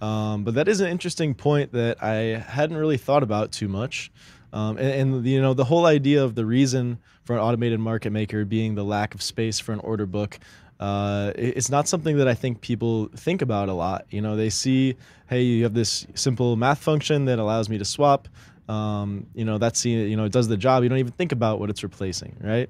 Um, 0.01 0.43
but 0.43 0.55
that 0.55 0.67
is 0.67 0.81
an 0.81 0.87
interesting 0.87 1.35
point 1.35 1.73
that 1.73 2.01
I 2.01 2.43
hadn't 2.47 2.77
really 2.77 2.97
thought 2.97 3.21
about 3.21 3.51
too 3.51 3.67
much. 3.67 4.11
Um, 4.51 4.77
and, 4.77 5.13
and, 5.13 5.25
you 5.25 5.41
know 5.41 5.53
the 5.53 5.65
whole 5.65 5.85
idea 5.85 6.23
of 6.23 6.35
the 6.35 6.45
reason 6.45 6.97
for 7.23 7.33
an 7.33 7.39
automated 7.39 7.79
market 7.79 8.11
maker 8.11 8.45
being 8.45 8.75
the 8.75 8.83
lack 8.83 9.13
of 9.13 9.21
space 9.21 9.59
for 9.59 9.73
an 9.73 9.79
order 9.79 10.07
book 10.07 10.39
uh, 10.79 11.33
it's 11.35 11.69
not 11.69 11.87
something 11.87 12.17
that 12.17 12.27
I 12.27 12.33
think 12.33 12.61
people 12.61 13.09
think 13.15 13.41
about 13.41 13.67
a 13.67 13.73
lot. 13.73 14.05
You 14.09 14.21
know, 14.21 14.35
they 14.37 14.49
see, 14.49 14.95
hey, 15.27 15.41
you 15.41 15.63
have 15.63 15.73
this 15.73 16.07
simple 16.15 16.55
math 16.55 16.79
function 16.79 17.25
that 17.25 17.37
allows 17.37 17.67
me 17.67 17.77
to 17.77 17.85
swap. 17.85 18.29
Um, 18.69 19.25
you 19.33 19.43
know, 19.43 19.57
that's 19.57 19.85
you 19.85 20.15
know, 20.15 20.25
it 20.25 20.31
does 20.31 20.47
the 20.47 20.55
job. 20.55 20.83
You 20.83 20.89
don't 20.89 20.99
even 20.99 21.11
think 21.11 21.31
about 21.31 21.59
what 21.59 21.69
it's 21.69 21.83
replacing, 21.83 22.37
right? 22.39 22.69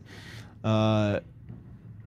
Uh, 0.63 1.19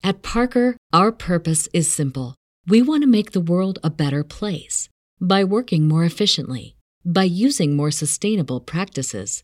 At 0.03 0.23
Parker, 0.23 0.77
our 0.91 1.11
purpose 1.11 1.69
is 1.73 1.91
simple. 1.91 2.35
We 2.65 2.81
want 2.81 3.03
to 3.03 3.07
make 3.07 3.31
the 3.31 3.41
world 3.41 3.77
a 3.83 3.89
better 3.89 4.23
place 4.23 4.89
by 5.21 5.43
working 5.43 5.87
more 5.87 6.05
efficiently, 6.05 6.75
by 7.05 7.23
using 7.23 7.75
more 7.75 7.91
sustainable 7.91 8.61
practices, 8.61 9.43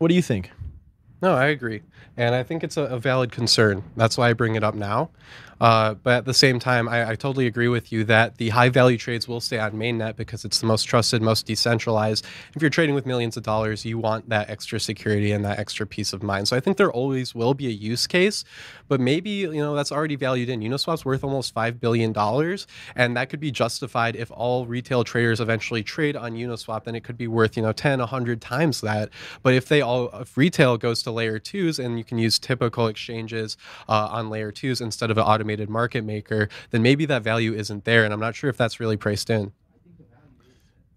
What 0.00 0.08
do 0.08 0.14
you 0.14 0.22
think? 0.22 0.50
No, 1.20 1.34
I 1.34 1.48
agree. 1.48 1.82
And 2.16 2.34
I 2.34 2.42
think 2.42 2.64
it's 2.64 2.78
a, 2.78 2.84
a 2.84 2.98
valid 2.98 3.32
concern. 3.32 3.84
That's 3.96 4.16
why 4.16 4.30
I 4.30 4.32
bring 4.32 4.54
it 4.54 4.64
up 4.64 4.74
now. 4.74 5.10
Uh, 5.60 5.94
but 5.94 6.14
at 6.14 6.24
the 6.24 6.34
same 6.34 6.58
time, 6.58 6.88
I, 6.88 7.10
I, 7.10 7.14
totally 7.16 7.46
agree 7.46 7.68
with 7.68 7.92
you 7.92 8.02
that 8.04 8.38
the 8.38 8.48
high 8.48 8.70
value 8.70 8.96
trades 8.96 9.28
will 9.28 9.40
stay 9.40 9.58
on 9.58 9.72
mainnet 9.72 10.16
because 10.16 10.44
it's 10.46 10.58
the 10.60 10.66
most 10.66 10.84
trusted, 10.84 11.20
most 11.20 11.44
decentralized. 11.44 12.24
If 12.54 12.62
you're 12.62 12.70
trading 12.70 12.94
with 12.94 13.04
millions 13.04 13.36
of 13.36 13.42
dollars, 13.42 13.84
you 13.84 13.98
want 13.98 14.30
that 14.30 14.48
extra 14.48 14.80
security 14.80 15.32
and 15.32 15.44
that 15.44 15.58
extra 15.58 15.86
peace 15.86 16.14
of 16.14 16.22
mind. 16.22 16.48
So 16.48 16.56
I 16.56 16.60
think 16.60 16.78
there 16.78 16.90
always 16.90 17.34
will 17.34 17.52
be 17.52 17.66
a 17.66 17.70
use 17.70 18.06
case, 18.06 18.42
but 18.88 19.00
maybe 19.00 19.30
you 19.30 19.52
know 19.52 19.74
that's 19.74 19.92
already 19.92 20.16
valued 20.16 20.48
in. 20.48 20.60
Uniswap's 20.60 21.04
worth 21.04 21.22
almost 21.22 21.52
five 21.52 21.78
billion 21.78 22.12
dollars, 22.12 22.66
and 22.96 23.14
that 23.18 23.28
could 23.28 23.40
be 23.40 23.50
justified 23.50 24.16
if 24.16 24.30
all 24.30 24.64
retail 24.64 25.04
traders 25.04 25.40
eventually 25.40 25.82
trade 25.82 26.16
on 26.16 26.32
Uniswap. 26.32 26.84
Then 26.84 26.94
it 26.94 27.04
could 27.04 27.18
be 27.18 27.28
worth 27.28 27.56
you 27.58 27.62
know 27.62 27.72
10, 27.72 27.98
100 27.98 28.40
times 28.40 28.80
that. 28.80 29.10
But 29.42 29.52
if 29.52 29.68
they 29.68 29.82
all 29.82 30.08
if 30.20 30.38
retail 30.38 30.78
goes 30.78 31.02
to 31.02 31.10
layer 31.10 31.38
twos 31.38 31.78
and 31.78 31.98
you 31.98 32.04
can 32.04 32.16
use 32.16 32.38
typical 32.38 32.86
exchanges 32.86 33.58
uh, 33.90 34.08
on 34.10 34.30
layer 34.30 34.50
twos 34.50 34.80
instead 34.80 35.10
of 35.10 35.18
an 35.18 35.24
automated 35.24 35.49
automated 35.50 35.68
market 35.68 36.04
maker, 36.04 36.48
then 36.70 36.82
maybe 36.82 37.06
that 37.06 37.22
value 37.22 37.54
isn't 37.54 37.84
there. 37.84 38.04
And 38.04 38.12
I'm 38.12 38.20
not 38.20 38.34
sure 38.34 38.50
if 38.50 38.56
that's 38.56 38.80
really 38.80 38.96
priced 38.96 39.30
in. 39.30 39.52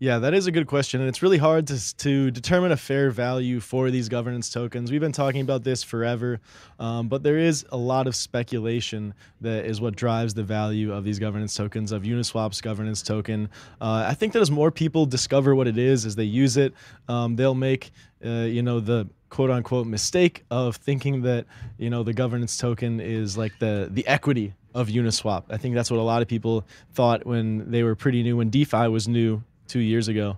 Yeah, 0.04 0.20
that 0.20 0.34
is 0.34 0.48
a 0.48 0.52
good 0.52 0.68
question. 0.68 1.00
And 1.00 1.08
it's 1.08 1.22
really 1.22 1.38
hard 1.38 1.66
to, 1.68 1.96
to 2.00 2.30
determine 2.30 2.74
a 2.74 2.76
fair 2.76 3.10
value 3.10 3.62
for 3.62 3.90
these 3.90 4.10
governance 4.10 4.50
tokens. 4.50 4.92
We've 4.92 5.00
been 5.00 5.14
talking 5.14 5.40
about 5.40 5.64
this 5.64 5.82
forever, 5.82 6.42
um, 6.78 7.08
but 7.08 7.24
there 7.24 7.38
is 7.38 7.66
a 7.72 7.78
lot 7.78 8.06
of 8.06 8.14
speculation 8.14 9.14
that 9.40 9.64
is 9.64 9.80
what 9.80 9.96
drives 9.96 10.34
the 10.34 10.44
value 10.44 10.92
of 10.92 11.06
these 11.06 11.20
governance 11.20 11.56
tokens, 11.56 11.94
of 11.94 12.04
Uniswap's 12.04 12.60
governance 12.60 13.02
token. 13.02 13.50
Uh, 13.80 14.04
I 14.06 14.14
think 14.14 14.34
that 14.34 14.42
as 14.42 14.52
more 14.52 14.72
people 14.72 15.06
discover 15.06 15.56
what 15.56 15.70
it 15.70 15.78
is, 15.78 16.06
as 16.06 16.18
they 16.18 16.26
use 16.26 16.58
it, 16.58 16.74
um, 17.08 17.38
they'll 17.38 17.56
make, 17.56 17.92
uh, 18.26 18.30
you 18.30 18.62
know, 18.62 18.82
the 18.82 19.08
quote 19.30 19.52
unquote 19.52 19.88
mistake 19.88 20.44
of 20.52 20.76
thinking 20.76 21.22
that, 21.22 21.46
you 21.78 21.90
know, 21.90 22.04
the 22.04 22.14
governance 22.14 22.58
token 22.58 23.00
is 23.00 23.38
like 23.38 23.58
the, 23.60 23.88
the 23.90 24.06
equity 24.06 24.54
of 24.76 24.90
Uniswap. 24.90 25.44
I 25.50 25.56
think 25.56 25.76
that's 25.76 25.90
what 25.90 26.02
a 26.02 26.04
lot 26.04 26.22
of 26.22 26.28
people 26.28 26.66
thought 26.92 27.26
when 27.26 27.72
they 27.72 27.84
were 27.84 27.96
pretty 27.96 28.22
new, 28.22 28.36
when 28.36 28.50
DeFi 28.50 28.90
was 28.90 29.08
new 29.08 29.42
two 29.74 29.80
years 29.80 30.08
ago. 30.08 30.38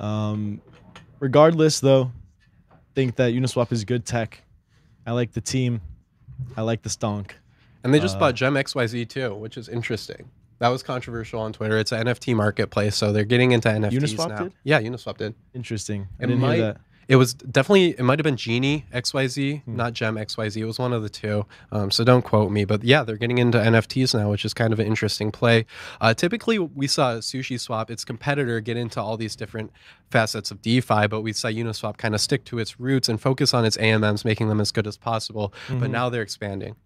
Um, 0.00 0.60
regardless, 1.20 1.78
though, 1.78 2.10
think 2.96 3.14
that 3.16 3.32
Uniswap 3.32 3.70
is 3.70 3.84
good 3.84 4.04
tech. 4.04 4.42
I 5.06 5.12
like 5.12 5.32
the 5.32 5.40
team. 5.40 5.80
I 6.56 6.62
like 6.62 6.82
the 6.82 6.88
stonk. 6.88 7.30
And 7.84 7.94
they 7.94 8.00
just 8.00 8.16
uh, 8.16 8.20
bought 8.20 8.34
Gem 8.34 8.54
XYZ 8.54 9.08
too, 9.08 9.34
which 9.34 9.56
is 9.56 9.68
interesting. 9.68 10.28
That 10.58 10.68
was 10.68 10.82
controversial 10.82 11.40
on 11.40 11.52
Twitter. 11.52 11.78
It's 11.78 11.92
an 11.92 12.06
NFT 12.06 12.34
marketplace, 12.34 12.96
so 12.96 13.12
they're 13.12 13.24
getting 13.24 13.52
into 13.52 13.68
NFTs 13.68 13.92
Uniswap 13.92 14.28
now. 14.28 14.42
Did? 14.44 14.52
Yeah, 14.64 14.80
Uniswap 14.80 15.16
did. 15.16 15.34
Interesting. 15.54 16.08
I 16.20 16.24
it 16.24 16.26
didn't 16.26 16.40
might. 16.40 16.76
It 17.08 17.16
was 17.16 17.34
definitely 17.34 17.90
it 17.90 18.02
might 18.02 18.18
have 18.18 18.24
been 18.24 18.36
Genie 18.36 18.84
XYZ, 18.92 19.62
hmm. 19.62 19.76
not 19.76 19.92
Gem 19.92 20.16
XYZ. 20.16 20.56
It 20.56 20.64
was 20.64 20.78
one 20.78 20.92
of 20.92 21.02
the 21.02 21.08
two. 21.08 21.46
Um, 21.70 21.90
so 21.90 22.04
don't 22.04 22.22
quote 22.22 22.50
me, 22.50 22.64
but 22.64 22.84
yeah, 22.84 23.02
they're 23.02 23.16
getting 23.16 23.38
into 23.38 23.58
NFTs 23.58 24.14
now, 24.14 24.30
which 24.30 24.44
is 24.44 24.54
kind 24.54 24.72
of 24.72 24.78
an 24.78 24.86
interesting 24.86 25.30
play. 25.32 25.66
Uh, 26.00 26.14
typically, 26.14 26.58
we 26.58 26.86
saw 26.86 27.14
Sushi 27.14 27.58
Swap, 27.58 27.90
its 27.90 28.04
competitor, 28.04 28.60
get 28.60 28.76
into 28.76 29.00
all 29.00 29.16
these 29.16 29.36
different 29.36 29.72
facets 30.10 30.50
of 30.50 30.62
DeFi, 30.62 31.06
but 31.08 31.22
we 31.22 31.32
saw 31.32 31.48
Uniswap 31.48 31.96
kind 31.96 32.14
of 32.14 32.20
stick 32.20 32.44
to 32.44 32.58
its 32.58 32.78
roots 32.78 33.08
and 33.08 33.20
focus 33.20 33.54
on 33.54 33.64
its 33.64 33.76
AMMs, 33.78 34.24
making 34.24 34.48
them 34.48 34.60
as 34.60 34.70
good 34.70 34.86
as 34.86 34.96
possible. 34.96 35.52
Mm-hmm. 35.66 35.80
But 35.80 35.90
now 35.90 36.08
they're 36.08 36.22
expanding. 36.22 36.76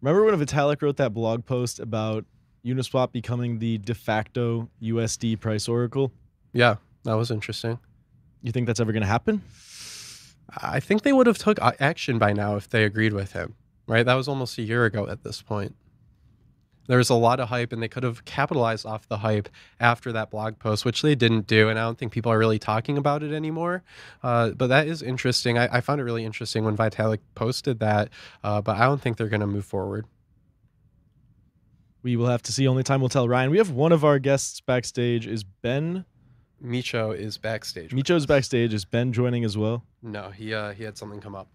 Remember 0.00 0.24
when 0.24 0.34
Vitalik 0.34 0.82
wrote 0.82 0.96
that 0.96 1.14
blog 1.14 1.46
post 1.46 1.78
about 1.78 2.24
Uniswap 2.64 3.12
becoming 3.12 3.58
the 3.58 3.78
de 3.78 3.94
facto 3.94 4.68
USD 4.82 5.40
price 5.40 5.68
oracle? 5.68 6.12
Yeah, 6.52 6.76
that 7.04 7.14
was 7.14 7.30
interesting. 7.30 7.78
You 8.42 8.52
think 8.52 8.66
that's 8.66 8.80
ever 8.80 8.92
going 8.92 9.02
to 9.02 9.08
happen? 9.08 9.42
I 10.56 10.80
think 10.80 11.02
they 11.02 11.12
would 11.12 11.26
have 11.26 11.38
took 11.38 11.58
action 11.60 12.18
by 12.18 12.32
now 12.32 12.56
if 12.56 12.68
they 12.68 12.84
agreed 12.84 13.12
with 13.12 13.32
him. 13.32 13.54
Right? 13.86 14.04
That 14.04 14.14
was 14.14 14.28
almost 14.28 14.58
a 14.58 14.62
year 14.62 14.84
ago 14.84 15.08
at 15.08 15.22
this 15.22 15.42
point. 15.42 15.74
There 16.88 16.98
was 16.98 17.10
a 17.10 17.14
lot 17.14 17.38
of 17.38 17.48
hype, 17.48 17.72
and 17.72 17.80
they 17.80 17.88
could 17.88 18.02
have 18.02 18.24
capitalized 18.24 18.84
off 18.84 19.06
the 19.06 19.18
hype 19.18 19.48
after 19.78 20.10
that 20.12 20.30
blog 20.30 20.58
post, 20.58 20.84
which 20.84 21.02
they 21.02 21.14
didn't 21.14 21.46
do. 21.46 21.68
And 21.68 21.78
I 21.78 21.82
don't 21.82 21.96
think 21.96 22.12
people 22.12 22.32
are 22.32 22.38
really 22.38 22.58
talking 22.58 22.98
about 22.98 23.22
it 23.22 23.32
anymore. 23.32 23.84
Uh, 24.22 24.50
but 24.50 24.66
that 24.66 24.88
is 24.88 25.00
interesting. 25.00 25.58
I, 25.58 25.76
I, 25.76 25.80
found 25.80 26.00
it 26.00 26.04
really 26.04 26.24
interesting 26.24 26.64
when 26.64 26.76
Vitalik 26.76 27.20
posted 27.36 27.78
that, 27.78 28.08
uh, 28.42 28.60
but 28.60 28.76
I 28.76 28.86
don't 28.86 29.00
think 29.00 29.16
they're 29.16 29.28
going 29.28 29.40
to 29.40 29.46
move 29.46 29.64
forward. 29.64 30.06
We 32.02 32.16
will 32.16 32.26
have 32.26 32.42
to 32.42 32.52
see. 32.52 32.66
Only 32.66 32.82
time 32.82 33.00
will 33.00 33.08
tell. 33.08 33.28
Ryan, 33.28 33.52
we 33.52 33.58
have 33.58 33.70
one 33.70 33.92
of 33.92 34.04
our 34.04 34.18
guests 34.18 34.60
backstage. 34.60 35.26
Is 35.26 35.44
Ben 35.44 36.04
Micho 36.62 37.16
is 37.16 37.38
backstage. 37.38 37.90
Micho's 37.90 38.26
backstage. 38.26 38.72
Is 38.72 38.84
Ben 38.84 39.12
joining 39.12 39.44
as 39.44 39.58
well? 39.58 39.84
No, 40.02 40.30
he 40.30 40.54
uh, 40.54 40.72
he 40.72 40.84
had 40.84 40.96
something 40.96 41.20
come 41.20 41.34
up. 41.34 41.48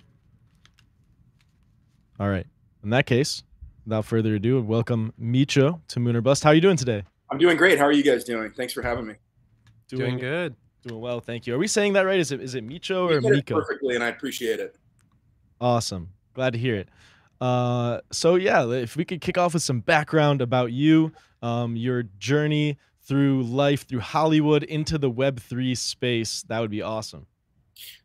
All 2.19 2.29
right. 2.29 2.45
In 2.83 2.89
that 2.89 3.05
case, 3.05 3.43
without 3.85 4.05
further 4.05 4.35
ado, 4.35 4.61
welcome 4.61 5.13
Micho 5.21 5.79
to 5.87 5.99
Moon 5.99 6.15
or 6.15 6.21
Bust. 6.21 6.43
How 6.43 6.49
are 6.49 6.55
you 6.55 6.61
doing 6.61 6.77
today? 6.77 7.03
I'm 7.29 7.37
doing 7.37 7.57
great. 7.57 7.77
How 7.77 7.85
are 7.85 7.91
you 7.91 8.03
guys 8.03 8.23
doing? 8.23 8.51
Thanks 8.51 8.73
for 8.73 8.81
having 8.81 9.07
me. 9.07 9.15
Doing, 9.87 10.01
doing 10.01 10.17
good. 10.17 10.55
Doing 10.85 11.01
well, 11.01 11.19
thank 11.19 11.47
you. 11.47 11.55
Are 11.55 11.57
we 11.57 11.67
saying 11.67 11.93
that 11.93 12.01
right? 12.01 12.19
Is 12.19 12.31
it 12.31 12.41
is 12.41 12.55
it 12.55 12.67
Micho 12.67 13.09
or 13.09 13.21
Miko? 13.21 13.55
perfectly, 13.55 13.95
and 13.95 14.03
I 14.03 14.07
appreciate 14.09 14.59
it. 14.59 14.75
Awesome. 15.61 16.09
Glad 16.33 16.53
to 16.53 16.59
hear 16.59 16.75
it. 16.75 16.89
Uh, 17.39 18.01
so 18.11 18.35
yeah, 18.35 18.69
if 18.71 18.95
we 18.95 19.05
could 19.05 19.21
kick 19.21 19.37
off 19.37 19.53
with 19.53 19.63
some 19.63 19.79
background 19.79 20.41
about 20.41 20.71
you, 20.71 21.11
um, 21.41 21.75
your 21.75 22.03
journey 22.19 22.77
through 23.07 23.43
life, 23.43 23.87
through 23.87 24.01
Hollywood 24.01 24.63
into 24.63 24.97
the 24.97 25.09
Web3 25.09 25.77
space, 25.77 26.43
that 26.43 26.59
would 26.59 26.71
be 26.71 26.81
awesome. 26.81 27.25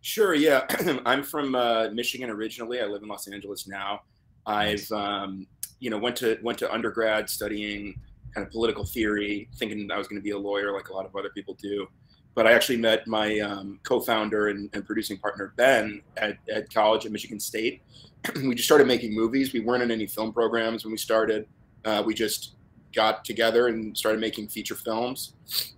Sure. 0.00 0.34
Yeah. 0.34 0.66
I'm 1.06 1.22
from 1.22 1.54
uh, 1.54 1.88
Michigan 1.92 2.30
originally. 2.30 2.80
I 2.80 2.86
live 2.86 3.02
in 3.02 3.08
Los 3.08 3.26
Angeles 3.26 3.66
now. 3.66 4.02
I've, 4.46 4.90
um, 4.92 5.46
you 5.80 5.90
know, 5.90 5.98
went 5.98 6.16
to 6.16 6.38
went 6.42 6.58
to 6.58 6.72
undergrad 6.72 7.28
studying 7.28 7.98
kind 8.34 8.46
of 8.46 8.52
political 8.52 8.84
theory, 8.84 9.48
thinking 9.56 9.90
I 9.90 9.98
was 9.98 10.08
going 10.08 10.20
to 10.20 10.24
be 10.24 10.30
a 10.30 10.38
lawyer 10.38 10.72
like 10.72 10.88
a 10.88 10.92
lot 10.92 11.06
of 11.06 11.14
other 11.16 11.30
people 11.30 11.54
do. 11.54 11.86
But 12.34 12.46
I 12.46 12.52
actually 12.52 12.78
met 12.78 13.06
my 13.06 13.40
um, 13.40 13.78
co-founder 13.82 14.48
and, 14.48 14.70
and, 14.72 14.86
producing 14.86 15.18
partner 15.18 15.52
Ben 15.56 16.00
at, 16.16 16.38
at 16.50 16.72
college 16.72 17.04
at 17.04 17.12
Michigan 17.12 17.38
State. 17.38 17.82
we 18.36 18.54
just 18.54 18.66
started 18.66 18.86
making 18.86 19.14
movies. 19.14 19.52
We 19.52 19.60
weren't 19.60 19.82
in 19.82 19.90
any 19.90 20.06
film 20.06 20.32
programs 20.32 20.82
when 20.82 20.92
we 20.92 20.96
started. 20.96 21.46
Uh, 21.84 22.02
we 22.06 22.14
just 22.14 22.54
got 22.94 23.24
together 23.24 23.68
and 23.68 23.96
started 23.96 24.20
making 24.20 24.48
feature 24.48 24.74
films 24.74 25.34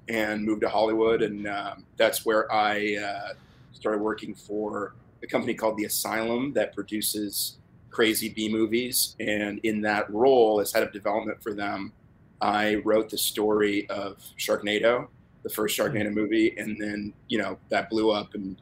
and 0.08 0.44
moved 0.44 0.62
to 0.62 0.68
Hollywood. 0.68 1.22
And 1.22 1.46
um, 1.46 1.84
that's 1.96 2.24
where 2.24 2.52
I 2.52 2.96
uh, 2.96 3.32
started 3.72 4.00
working 4.00 4.34
for 4.34 4.94
a 5.22 5.26
company 5.26 5.54
called 5.54 5.76
The 5.76 5.84
Asylum 5.84 6.52
that 6.54 6.74
produces 6.74 7.58
crazy 7.90 8.28
B 8.28 8.48
movies. 8.48 9.16
And 9.20 9.60
in 9.62 9.80
that 9.82 10.12
role 10.12 10.60
as 10.60 10.72
head 10.72 10.82
of 10.82 10.92
development 10.92 11.42
for 11.42 11.54
them, 11.54 11.92
I 12.40 12.76
wrote 12.84 13.08
the 13.08 13.18
story 13.18 13.88
of 13.88 14.18
Sharknado, 14.38 15.08
the 15.42 15.48
first 15.48 15.78
Sharknado 15.78 16.12
movie, 16.12 16.54
and 16.58 16.76
then 16.78 17.14
you 17.28 17.38
know 17.38 17.58
that 17.70 17.88
blew 17.88 18.10
up, 18.10 18.34
and 18.34 18.56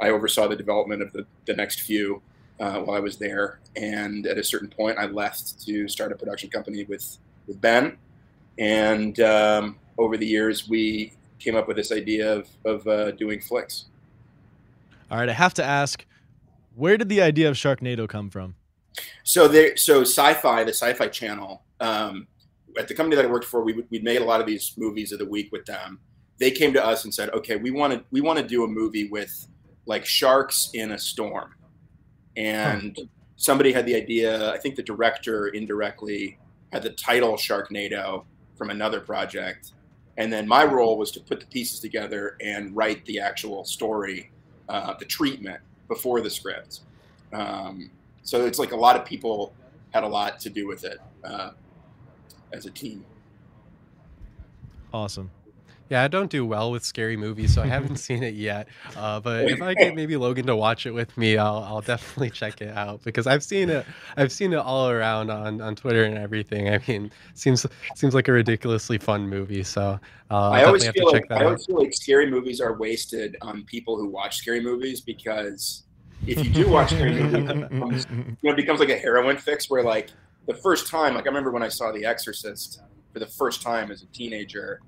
I 0.00 0.10
oversaw 0.10 0.46
the 0.46 0.56
development 0.56 1.02
of 1.02 1.12
the, 1.12 1.26
the 1.46 1.54
next 1.54 1.80
few 1.80 2.22
uh, 2.60 2.80
while 2.80 2.96
I 2.96 3.00
was 3.00 3.16
there. 3.16 3.60
And 3.76 4.26
at 4.26 4.38
a 4.38 4.44
certain 4.44 4.68
point, 4.68 4.98
I 4.98 5.06
left 5.06 5.64
to 5.66 5.88
start 5.88 6.12
a 6.12 6.16
production 6.16 6.50
company 6.50 6.84
with 6.84 7.18
with 7.46 7.60
Ben, 7.60 7.98
and 8.58 9.18
um, 9.20 9.78
over 9.98 10.16
the 10.16 10.26
years, 10.26 10.68
we 10.68 11.12
came 11.38 11.56
up 11.56 11.68
with 11.68 11.76
this 11.76 11.92
idea 11.92 12.32
of 12.32 12.48
of 12.64 12.86
uh, 12.86 13.10
doing 13.12 13.40
Flix. 13.40 13.86
All 15.10 15.18
right, 15.18 15.28
I 15.28 15.32
have 15.32 15.54
to 15.54 15.64
ask, 15.64 16.04
where 16.74 16.96
did 16.96 17.08
the 17.08 17.22
idea 17.22 17.48
of 17.48 17.56
Sharknado 17.56 18.08
come 18.08 18.30
from? 18.30 18.56
So 19.22 19.48
there, 19.48 19.76
so 19.76 20.02
Sci-Fi, 20.02 20.64
the 20.64 20.72
Sci-Fi 20.72 21.08
Channel, 21.08 21.62
um, 21.80 22.26
at 22.78 22.88
the 22.88 22.94
company 22.94 23.16
that 23.16 23.24
I 23.24 23.28
worked 23.28 23.44
for, 23.44 23.62
we 23.62 23.84
we 23.90 23.98
made 24.00 24.20
a 24.20 24.24
lot 24.24 24.40
of 24.40 24.46
these 24.46 24.74
movies 24.76 25.12
of 25.12 25.18
the 25.18 25.26
week 25.26 25.50
with 25.52 25.66
them. 25.66 26.00
They 26.38 26.50
came 26.50 26.72
to 26.72 26.84
us 26.84 27.04
and 27.04 27.14
said, 27.14 27.30
"Okay, 27.30 27.56
we 27.56 27.70
want 27.70 27.92
to 27.92 28.04
we 28.10 28.20
want 28.20 28.38
to 28.38 28.46
do 28.46 28.64
a 28.64 28.68
movie 28.68 29.08
with 29.08 29.46
like 29.86 30.04
sharks 30.04 30.70
in 30.74 30.92
a 30.92 30.98
storm," 30.98 31.54
and 32.36 32.96
huh. 32.98 33.04
somebody 33.36 33.72
had 33.72 33.86
the 33.86 33.94
idea. 33.94 34.52
I 34.52 34.58
think 34.58 34.76
the 34.76 34.82
director 34.82 35.48
indirectly 35.48 36.38
had 36.74 36.82
the 36.82 36.90
title 36.90 37.34
Sharknado 37.34 38.24
from 38.56 38.70
another 38.70 38.98
project, 38.98 39.74
and 40.18 40.32
then 40.32 40.46
my 40.46 40.64
role 40.64 40.98
was 40.98 41.12
to 41.12 41.20
put 41.20 41.38
the 41.38 41.46
pieces 41.46 41.78
together 41.78 42.36
and 42.40 42.74
write 42.74 43.04
the 43.06 43.20
actual 43.20 43.64
story, 43.64 44.32
uh, 44.68 44.94
the 44.98 45.04
treatment 45.04 45.60
before 45.86 46.20
the 46.20 46.28
script. 46.28 46.80
Um, 47.32 47.90
so 48.24 48.44
it's 48.44 48.58
like 48.58 48.72
a 48.72 48.76
lot 48.76 48.96
of 48.96 49.04
people 49.04 49.54
had 49.92 50.02
a 50.02 50.08
lot 50.08 50.40
to 50.40 50.50
do 50.50 50.66
with 50.66 50.84
it 50.84 50.98
uh, 51.22 51.50
as 52.52 52.66
a 52.66 52.70
team. 52.70 53.04
Awesome. 54.92 55.30
Yeah, 55.90 56.02
I 56.02 56.08
don't 56.08 56.30
do 56.30 56.46
well 56.46 56.70
with 56.70 56.82
scary 56.82 57.16
movies, 57.16 57.54
so 57.54 57.62
I 57.62 57.66
haven't 57.66 57.96
seen 57.98 58.22
it 58.22 58.34
yet. 58.34 58.68
Uh, 58.96 59.20
but 59.20 59.50
if 59.50 59.60
I 59.60 59.74
get 59.74 59.94
maybe 59.94 60.16
Logan 60.16 60.46
to 60.46 60.56
watch 60.56 60.86
it 60.86 60.92
with 60.92 61.16
me, 61.18 61.36
I'll, 61.36 61.62
I'll 61.62 61.80
definitely 61.82 62.30
check 62.30 62.60
it 62.60 62.74
out 62.74 63.02
because 63.04 63.26
I've 63.26 63.42
seen 63.42 63.68
it. 63.68 63.84
I've 64.16 64.32
seen 64.32 64.52
it 64.52 64.58
all 64.58 64.88
around 64.88 65.30
on, 65.30 65.60
on 65.60 65.76
Twitter 65.76 66.04
and 66.04 66.16
everything. 66.16 66.68
I 66.70 66.80
mean, 66.88 67.12
seems 67.34 67.66
seems 67.94 68.14
like 68.14 68.28
a 68.28 68.32
ridiculously 68.32 68.98
fun 68.98 69.28
movie. 69.28 69.62
So 69.62 70.00
uh, 70.30 70.50
I 70.50 70.64
always 70.64 70.88
feel 70.88 71.12
like 71.12 71.30
I 71.30 71.44
always 71.44 71.66
feel 71.66 71.78
like 71.78 71.92
scary 71.92 72.30
movies 72.30 72.60
are 72.60 72.72
wasted 72.72 73.36
on 73.42 73.64
people 73.64 73.96
who 73.96 74.08
watch 74.08 74.38
scary 74.38 74.60
movies 74.60 75.00
because 75.02 75.84
if 76.26 76.42
you 76.42 76.50
do 76.50 76.68
watch 76.68 76.90
scary 76.90 77.12
movies, 77.12 77.34
it 77.34 77.70
becomes, 77.70 78.06
you 78.10 78.36
know, 78.42 78.52
it 78.52 78.56
becomes 78.56 78.80
like 78.80 78.88
a 78.88 78.96
heroin 78.96 79.36
fix 79.36 79.68
where 79.68 79.82
like 79.82 80.10
the 80.46 80.54
first 80.54 80.86
time, 80.88 81.14
like 81.14 81.24
I 81.24 81.28
remember 81.28 81.50
when 81.50 81.62
I 81.62 81.68
saw 81.68 81.92
The 81.92 82.04
Exorcist 82.04 82.80
for 83.12 83.18
the 83.18 83.26
first 83.26 83.62
time 83.62 83.90
as 83.90 84.02
a 84.02 84.06
teenager, 84.06 84.80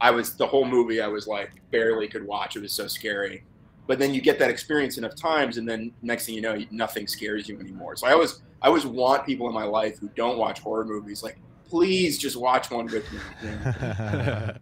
I 0.00 0.10
was 0.10 0.34
the 0.34 0.46
whole 0.46 0.64
movie 0.64 1.00
I 1.00 1.08
was 1.08 1.26
like 1.26 1.50
barely 1.70 2.08
could 2.08 2.26
watch. 2.26 2.56
It 2.56 2.60
was 2.60 2.72
so 2.72 2.86
scary. 2.86 3.44
But 3.86 3.98
then 3.98 4.12
you 4.12 4.20
get 4.20 4.38
that 4.40 4.50
experience 4.50 4.98
enough 4.98 5.14
times, 5.14 5.58
and 5.58 5.68
then 5.68 5.92
next 6.02 6.26
thing 6.26 6.34
you 6.34 6.40
know, 6.40 6.58
nothing 6.70 7.06
scares 7.06 7.48
you 7.48 7.58
anymore. 7.60 7.96
So 7.96 8.06
I 8.06 8.12
always 8.12 8.42
I 8.62 8.66
always 8.66 8.86
want 8.86 9.24
people 9.24 9.46
in 9.48 9.54
my 9.54 9.64
life 9.64 9.98
who 9.98 10.08
don't 10.16 10.38
watch 10.38 10.60
horror 10.60 10.84
movies 10.84 11.22
like 11.22 11.38
please 11.68 12.18
just 12.18 12.36
watch 12.36 12.70
one 12.70 12.86
with 12.86 13.10
me. 13.12 13.18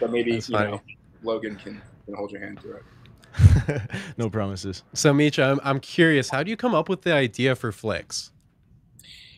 so 0.00 0.08
maybe 0.08 0.32
That's 0.32 0.48
you 0.48 0.56
funny. 0.56 0.70
know 0.72 0.82
Logan 1.22 1.56
can, 1.56 1.80
can 2.04 2.14
hold 2.14 2.30
your 2.30 2.40
hand 2.40 2.60
through 2.60 2.76
it. 2.76 3.82
no 4.18 4.28
promises. 4.28 4.82
So, 4.92 5.12
Meech, 5.12 5.38
I'm, 5.38 5.60
I'm 5.62 5.80
curious, 5.80 6.28
how 6.28 6.42
do 6.42 6.50
you 6.50 6.56
come 6.56 6.74
up 6.74 6.88
with 6.88 7.02
the 7.02 7.12
idea 7.12 7.54
for 7.54 7.72
Flix? 7.72 8.32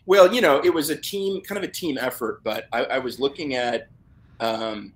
Well, 0.07 0.35
you 0.35 0.41
know, 0.41 0.61
it 0.65 0.73
was 0.73 0.91
a 0.91 0.97
team, 0.97 1.41
kind 1.43 1.63
of 1.63 1.65
a 1.65 1.73
team 1.73 1.97
effort, 1.99 2.43
but 2.45 2.67
I, 2.73 2.85
I 2.85 2.99
was 2.99 3.21
looking 3.21 3.55
at, 3.55 3.89
um, 4.41 4.93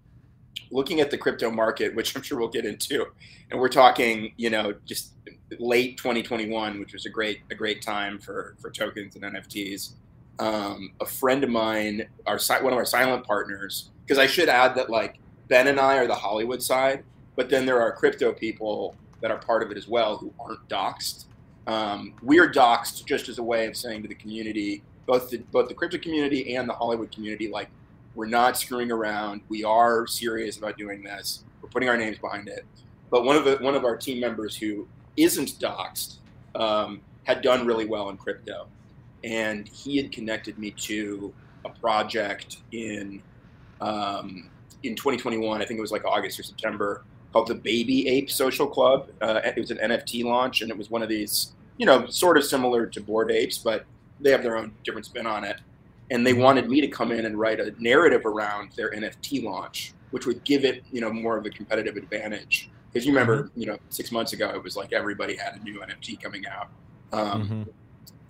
looking 0.71 1.01
at 1.01 1.11
the 1.11 1.19
crypto 1.19 1.51
market, 1.51 1.95
which 1.95 2.15
I'm 2.17 2.23
sure 2.23 2.39
we'll 2.39 2.49
get 2.49 2.65
into, 2.65 3.07
and 3.51 3.61
we're 3.61 3.69
talking, 3.69 4.33
you 4.37 4.51
know, 4.51 4.75
just 4.85 5.13
late 5.59 5.97
2021, 5.97 6.79
which 6.81 6.93
was 6.93 7.07
a 7.07 7.11
great, 7.11 7.41
a 7.51 7.55
great 7.55 7.83
time 7.83 8.19
for 8.19 8.57
for 8.61 8.71
tokens 8.71 9.17
and 9.17 9.25
NFTs. 9.25 9.93
Um, 10.39 10.93
a 11.01 11.07
friend 11.07 11.43
of 11.43 11.51
mine, 11.51 12.09
our 12.27 12.39
one 12.61 12.73
of 12.73 12.79
our 12.79 12.85
silent 12.85 13.27
partners, 13.27 13.91
because 14.05 14.19
I 14.19 14.27
should 14.27 14.49
add 14.49 14.75
that 14.77 14.91
like 14.91 15.19
Ben 15.49 15.67
and 15.67 15.81
I 15.81 15.97
are 15.97 16.07
the 16.07 16.15
Hollywood 16.15 16.63
side, 16.63 17.05
but 17.37 17.49
then 17.49 17.67
there 17.67 17.81
are 17.81 17.93
crypto 17.93 18.33
people 18.33 18.95
that 19.21 19.31
are 19.31 19.39
part 19.39 19.63
of 19.63 19.71
it 19.71 19.77
as 19.77 19.89
well 19.89 20.17
who 20.17 20.33
aren't 20.39 20.67
doxxed. 20.69 21.25
Um, 21.67 22.15
we 22.23 22.39
are 22.39 22.49
doxxed 22.49 23.05
just 23.05 23.29
as 23.29 23.39
a 23.39 23.43
way 23.43 23.67
of 23.67 23.77
saying 23.77 24.03
to 24.03 24.09
the 24.09 24.15
community, 24.15 24.83
both 25.07 25.31
the 25.31 25.39
both 25.51 25.69
the 25.69 25.75
crypto 25.75 25.99
community 25.99 26.55
and 26.55 26.69
the 26.69 26.73
Hollywood 26.75 27.11
community, 27.11 27.49
like 27.49 27.69
we're 28.15 28.27
not 28.27 28.57
screwing 28.57 28.91
around. 28.91 29.43
We 29.49 29.65
are 29.65 30.07
serious 30.07 30.57
about 30.57 30.77
doing 30.77 31.03
this. 31.03 31.45
We're 31.63 31.69
putting 31.69 31.89
our 31.89 31.97
names 31.97 32.19
behind 32.19 32.49
it. 32.49 32.65
But 33.11 33.25
one 33.25 33.37
of 33.37 33.45
the 33.45 33.57
one 33.59 33.75
of 33.75 33.85
our 33.85 33.97
team 33.97 34.21
members 34.21 34.57
who 34.57 34.87
isn't 35.17 35.59
doxxed 35.59 36.17
um, 36.55 37.01
had 37.25 37.43
done 37.43 37.67
really 37.67 37.87
well 37.87 38.11
in 38.11 38.17
crypto, 38.17 38.67
and 39.25 39.67
he 39.69 39.97
had 39.97 40.13
connected 40.13 40.59
me 40.59 40.71
to 40.73 41.33
a 41.65 41.71
project 41.71 42.59
in 42.73 43.23
um, 43.81 44.51
in 44.83 44.95
2021. 44.95 45.61
I 45.61 45.65
think 45.65 45.79
it 45.79 45.81
was 45.81 45.93
like 45.93 46.05
August 46.05 46.39
or 46.39 46.43
September 46.43 47.05
called 47.33 47.49
the 47.49 47.55
Baby 47.55 48.09
Ape 48.09 48.31
Social 48.31 48.67
Club. 48.67 49.09
Uh, 49.21 49.41
it 49.45 49.59
was 49.59 49.71
an 49.71 49.79
NFT 49.79 50.25
launch, 50.25 50.63
and 50.63 50.71
it 50.71 50.77
was 50.77 50.91
one 50.91 51.03
of 51.03 51.09
these, 51.09 51.53
you 51.77 51.87
know, 51.87 52.07
sort 52.07 52.37
of 52.37 52.45
similar 52.45 52.87
to 52.87 53.01
Bored 53.01 53.31
Apes, 53.31 53.59
but 53.59 53.85
they 54.21 54.31
have 54.31 54.43
their 54.43 54.57
own 54.57 54.73
different 54.85 55.07
spin 55.07 55.27
on 55.27 55.45
it. 55.45 55.61
And 56.11 56.27
they 56.27 56.33
wanted 56.33 56.69
me 56.69 56.81
to 56.81 56.89
come 56.89 57.13
in 57.13 57.27
and 57.27 57.39
write 57.39 57.61
a 57.61 57.75
narrative 57.79 58.25
around 58.25 58.73
their 58.77 58.91
NFT 58.93 59.45
launch, 59.45 59.93
which 60.11 60.27
would 60.27 60.43
give 60.45 60.65
it, 60.65 60.85
you 60.91 61.01
know, 61.01 61.13
more 61.13 61.37
of 61.37 61.45
a 61.45 61.51
competitive 61.51 61.97
advantage. 61.97 62.71
Because 62.91 63.07
you 63.07 63.13
remember, 63.13 63.45
mm-hmm. 63.45 63.61
you 63.61 63.67
know, 63.67 63.79
six 63.91 64.11
months 64.11 64.33
ago, 64.33 64.49
it 64.51 64.63
was 64.63 64.77
like 64.77 64.93
everybody 64.93 65.37
had 65.37 65.57
a 65.57 65.63
new 65.63 65.81
NFT 65.81 66.21
coming 66.21 66.47
out. 66.47 66.69
Um, 67.13 67.43
mm-hmm. 67.43 67.63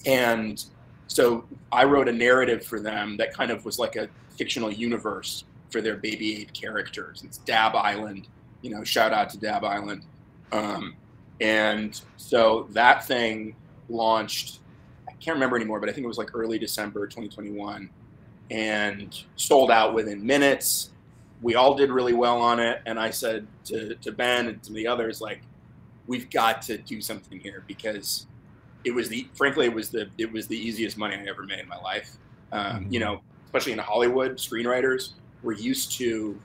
And 0.06 0.64
so 1.06 1.46
I 1.70 1.84
wrote 1.84 2.08
a 2.08 2.12
narrative 2.12 2.64
for 2.64 2.80
them 2.80 3.16
that 3.18 3.32
kind 3.32 3.50
of 3.50 3.64
was 3.64 3.78
like 3.78 3.96
a 3.96 4.08
fictional 4.36 4.70
universe 4.70 5.44
for 5.70 5.80
their 5.80 5.96
baby 5.96 6.42
ape 6.42 6.52
characters. 6.52 7.22
It's 7.24 7.38
Dab 7.38 7.76
Island 7.76 8.28
you 8.62 8.70
know, 8.70 8.84
shout 8.84 9.12
out 9.12 9.30
to 9.30 9.38
Dab 9.38 9.64
Island. 9.64 10.04
Um, 10.52 10.94
and 11.40 12.00
so 12.16 12.68
that 12.70 13.06
thing 13.06 13.54
launched, 13.88 14.60
can't 15.20 15.34
remember 15.36 15.56
anymore, 15.56 15.80
but 15.80 15.88
I 15.88 15.92
think 15.92 16.04
it 16.04 16.08
was 16.08 16.18
like 16.18 16.34
early 16.34 16.58
December 16.58 17.06
2021 17.06 17.90
and 18.50 19.24
sold 19.36 19.70
out 19.70 19.94
within 19.94 20.24
minutes. 20.24 20.90
We 21.42 21.54
all 21.54 21.74
did 21.74 21.90
really 21.90 22.14
well 22.14 22.40
on 22.40 22.60
it. 22.60 22.80
And 22.86 22.98
I 22.98 23.10
said 23.10 23.46
to, 23.66 23.94
to 23.96 24.12
Ben 24.12 24.48
and 24.48 24.62
to 24.64 24.72
the 24.72 24.86
others, 24.86 25.20
like, 25.20 25.42
we've 26.06 26.30
got 26.30 26.62
to 26.62 26.78
do 26.78 27.00
something 27.00 27.38
here 27.38 27.64
because 27.66 28.26
it 28.84 28.92
was 28.92 29.08
the, 29.08 29.28
frankly, 29.34 29.66
it 29.66 29.74
was 29.74 29.90
the, 29.90 30.08
it 30.16 30.32
was 30.32 30.46
the 30.46 30.56
easiest 30.56 30.96
money 30.96 31.14
I 31.14 31.28
ever 31.28 31.42
made 31.44 31.60
in 31.60 31.68
my 31.68 31.78
life. 31.78 32.16
Um, 32.52 32.84
mm-hmm. 32.84 32.92
You 32.92 33.00
know, 33.00 33.20
especially 33.46 33.72
in 33.72 33.78
Hollywood, 33.78 34.36
screenwriters 34.36 35.12
were 35.42 35.52
used 35.52 35.92
to 35.98 36.40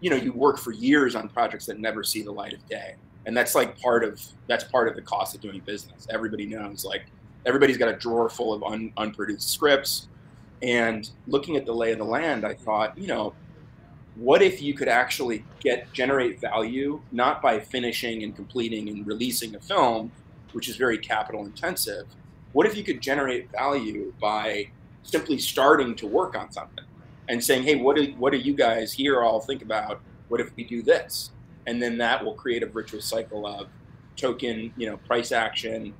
you 0.00 0.10
know 0.10 0.16
you 0.16 0.32
work 0.32 0.58
for 0.58 0.72
years 0.72 1.14
on 1.14 1.28
projects 1.28 1.66
that 1.66 1.78
never 1.78 2.02
see 2.02 2.22
the 2.22 2.32
light 2.32 2.52
of 2.52 2.66
day 2.66 2.94
and 3.26 3.36
that's 3.36 3.54
like 3.54 3.78
part 3.80 4.02
of 4.02 4.20
that's 4.46 4.64
part 4.64 4.88
of 4.88 4.96
the 4.96 5.02
cost 5.02 5.34
of 5.34 5.40
doing 5.40 5.60
business 5.60 6.06
everybody 6.10 6.46
knows 6.46 6.84
like 6.84 7.06
everybody's 7.46 7.76
got 7.76 7.88
a 7.88 7.96
drawer 7.96 8.28
full 8.28 8.52
of 8.52 8.62
un, 8.62 8.92
unproduced 8.96 9.48
scripts 9.48 10.08
and 10.62 11.10
looking 11.26 11.56
at 11.56 11.64
the 11.66 11.72
lay 11.72 11.92
of 11.92 11.98
the 11.98 12.04
land 12.04 12.44
i 12.44 12.54
thought 12.54 12.96
you 12.96 13.06
know 13.06 13.32
what 14.16 14.42
if 14.42 14.60
you 14.60 14.74
could 14.74 14.88
actually 14.88 15.44
get 15.60 15.90
generate 15.92 16.40
value 16.40 17.00
not 17.12 17.40
by 17.40 17.58
finishing 17.58 18.22
and 18.22 18.36
completing 18.36 18.88
and 18.88 19.06
releasing 19.06 19.54
a 19.54 19.60
film 19.60 20.10
which 20.52 20.68
is 20.68 20.76
very 20.76 20.98
capital 20.98 21.44
intensive 21.44 22.06
what 22.52 22.66
if 22.66 22.76
you 22.76 22.82
could 22.82 23.00
generate 23.00 23.50
value 23.50 24.12
by 24.20 24.68
simply 25.02 25.38
starting 25.38 25.94
to 25.96 26.06
work 26.06 26.36
on 26.36 26.50
something 26.50 26.84
and 27.28 27.42
saying, 27.42 27.62
hey, 27.62 27.76
what 27.76 27.96
do, 27.96 28.12
what 28.18 28.32
do 28.32 28.38
you 28.38 28.52
guys 28.52 28.92
here 28.92 29.22
all 29.22 29.40
think 29.40 29.62
about? 29.62 30.00
What 30.28 30.40
if 30.40 30.54
we 30.56 30.64
do 30.64 30.82
this? 30.82 31.30
And 31.66 31.80
then 31.80 31.98
that 31.98 32.24
will 32.24 32.34
create 32.34 32.62
a 32.62 32.66
virtuous 32.66 33.04
cycle 33.04 33.46
of 33.46 33.68
token, 34.16 34.72
you 34.76 34.88
know, 34.88 34.96
price 34.96 35.30
action, 35.30 35.94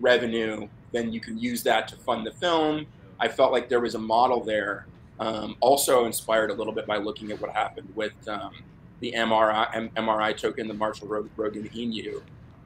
revenue. 0.00 0.68
Then 0.92 1.12
you 1.12 1.20
can 1.20 1.38
use 1.38 1.62
that 1.64 1.88
to 1.88 1.96
fund 1.96 2.26
the 2.26 2.32
film. 2.32 2.86
I 3.20 3.28
felt 3.28 3.52
like 3.52 3.68
there 3.68 3.80
was 3.80 3.94
a 3.94 3.98
model 3.98 4.42
there. 4.42 4.86
Um, 5.20 5.56
also 5.60 6.04
inspired 6.06 6.50
a 6.50 6.54
little 6.54 6.72
bit 6.72 6.86
by 6.86 6.96
looking 6.96 7.32
at 7.32 7.40
what 7.40 7.50
happened 7.50 7.88
with 7.96 8.12
um, 8.28 8.52
the 9.00 9.12
MRI, 9.16 9.68
M- 9.74 9.90
MRI 9.96 10.36
token, 10.36 10.68
the 10.68 10.74
Marshall 10.74 11.08
Rogan 11.08 11.68
Inu, 11.74 12.22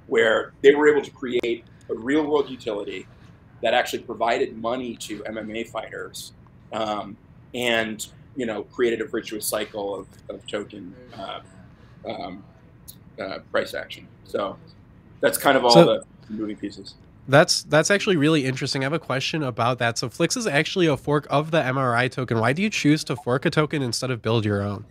where 0.07 0.53
they 0.63 0.75
were 0.75 0.89
able 0.89 1.03
to 1.03 1.11
create 1.11 1.65
a 1.89 1.95
real 1.95 2.27
world 2.27 2.51
utility 2.51 3.07
that 3.63 3.73
actually 3.73 4.01
provided 4.01 4.57
money 4.59 4.95
to 4.97 5.21
MMA 5.21 5.69
fighters 5.69 6.33
um, 6.73 7.17
and 7.55 8.09
you 8.37 8.45
know 8.47 8.65
created 8.65 9.01
a 9.01 9.05
virtuous 9.05 9.47
cycle 9.47 9.95
of, 9.95 10.07
of 10.29 10.47
token 10.47 10.95
uh, 11.17 11.41
um, 12.07 12.45
uh, 13.21 13.39
price 13.51 13.73
action. 13.73 14.07
So 14.25 14.59
that's 15.21 15.39
kind 15.39 15.57
of 15.57 15.65
all 15.65 15.71
So- 15.71 15.85
the 15.87 16.05
moving 16.35 16.57
pieces. 16.57 16.95
That's 17.29 17.63
that's 17.65 17.91
actually 17.91 18.17
really 18.17 18.45
interesting. 18.45 18.83
I 18.83 18.87
have 18.87 18.93
a 18.93 18.99
question 18.99 19.43
about 19.45 19.79
that. 19.79 19.97
So 19.99 20.09
Flix 20.09 20.37
is 20.37 20.47
actually 20.47 20.87
a 20.87 20.97
fork 20.97 21.27
of 21.31 21.51
the 21.51 21.61
MRI 21.63 22.11
token. 22.11 22.39
Why 22.41 22.53
do 22.53 22.63
you 22.63 22.71
choose 22.71 23.05
to 23.05 23.17
fork 23.17 23.47
a 23.47 23.51
token 23.51 23.81
instead 23.83 24.11
of 24.11 24.21
build 24.23 24.45
your 24.45 24.63
own? 24.63 24.85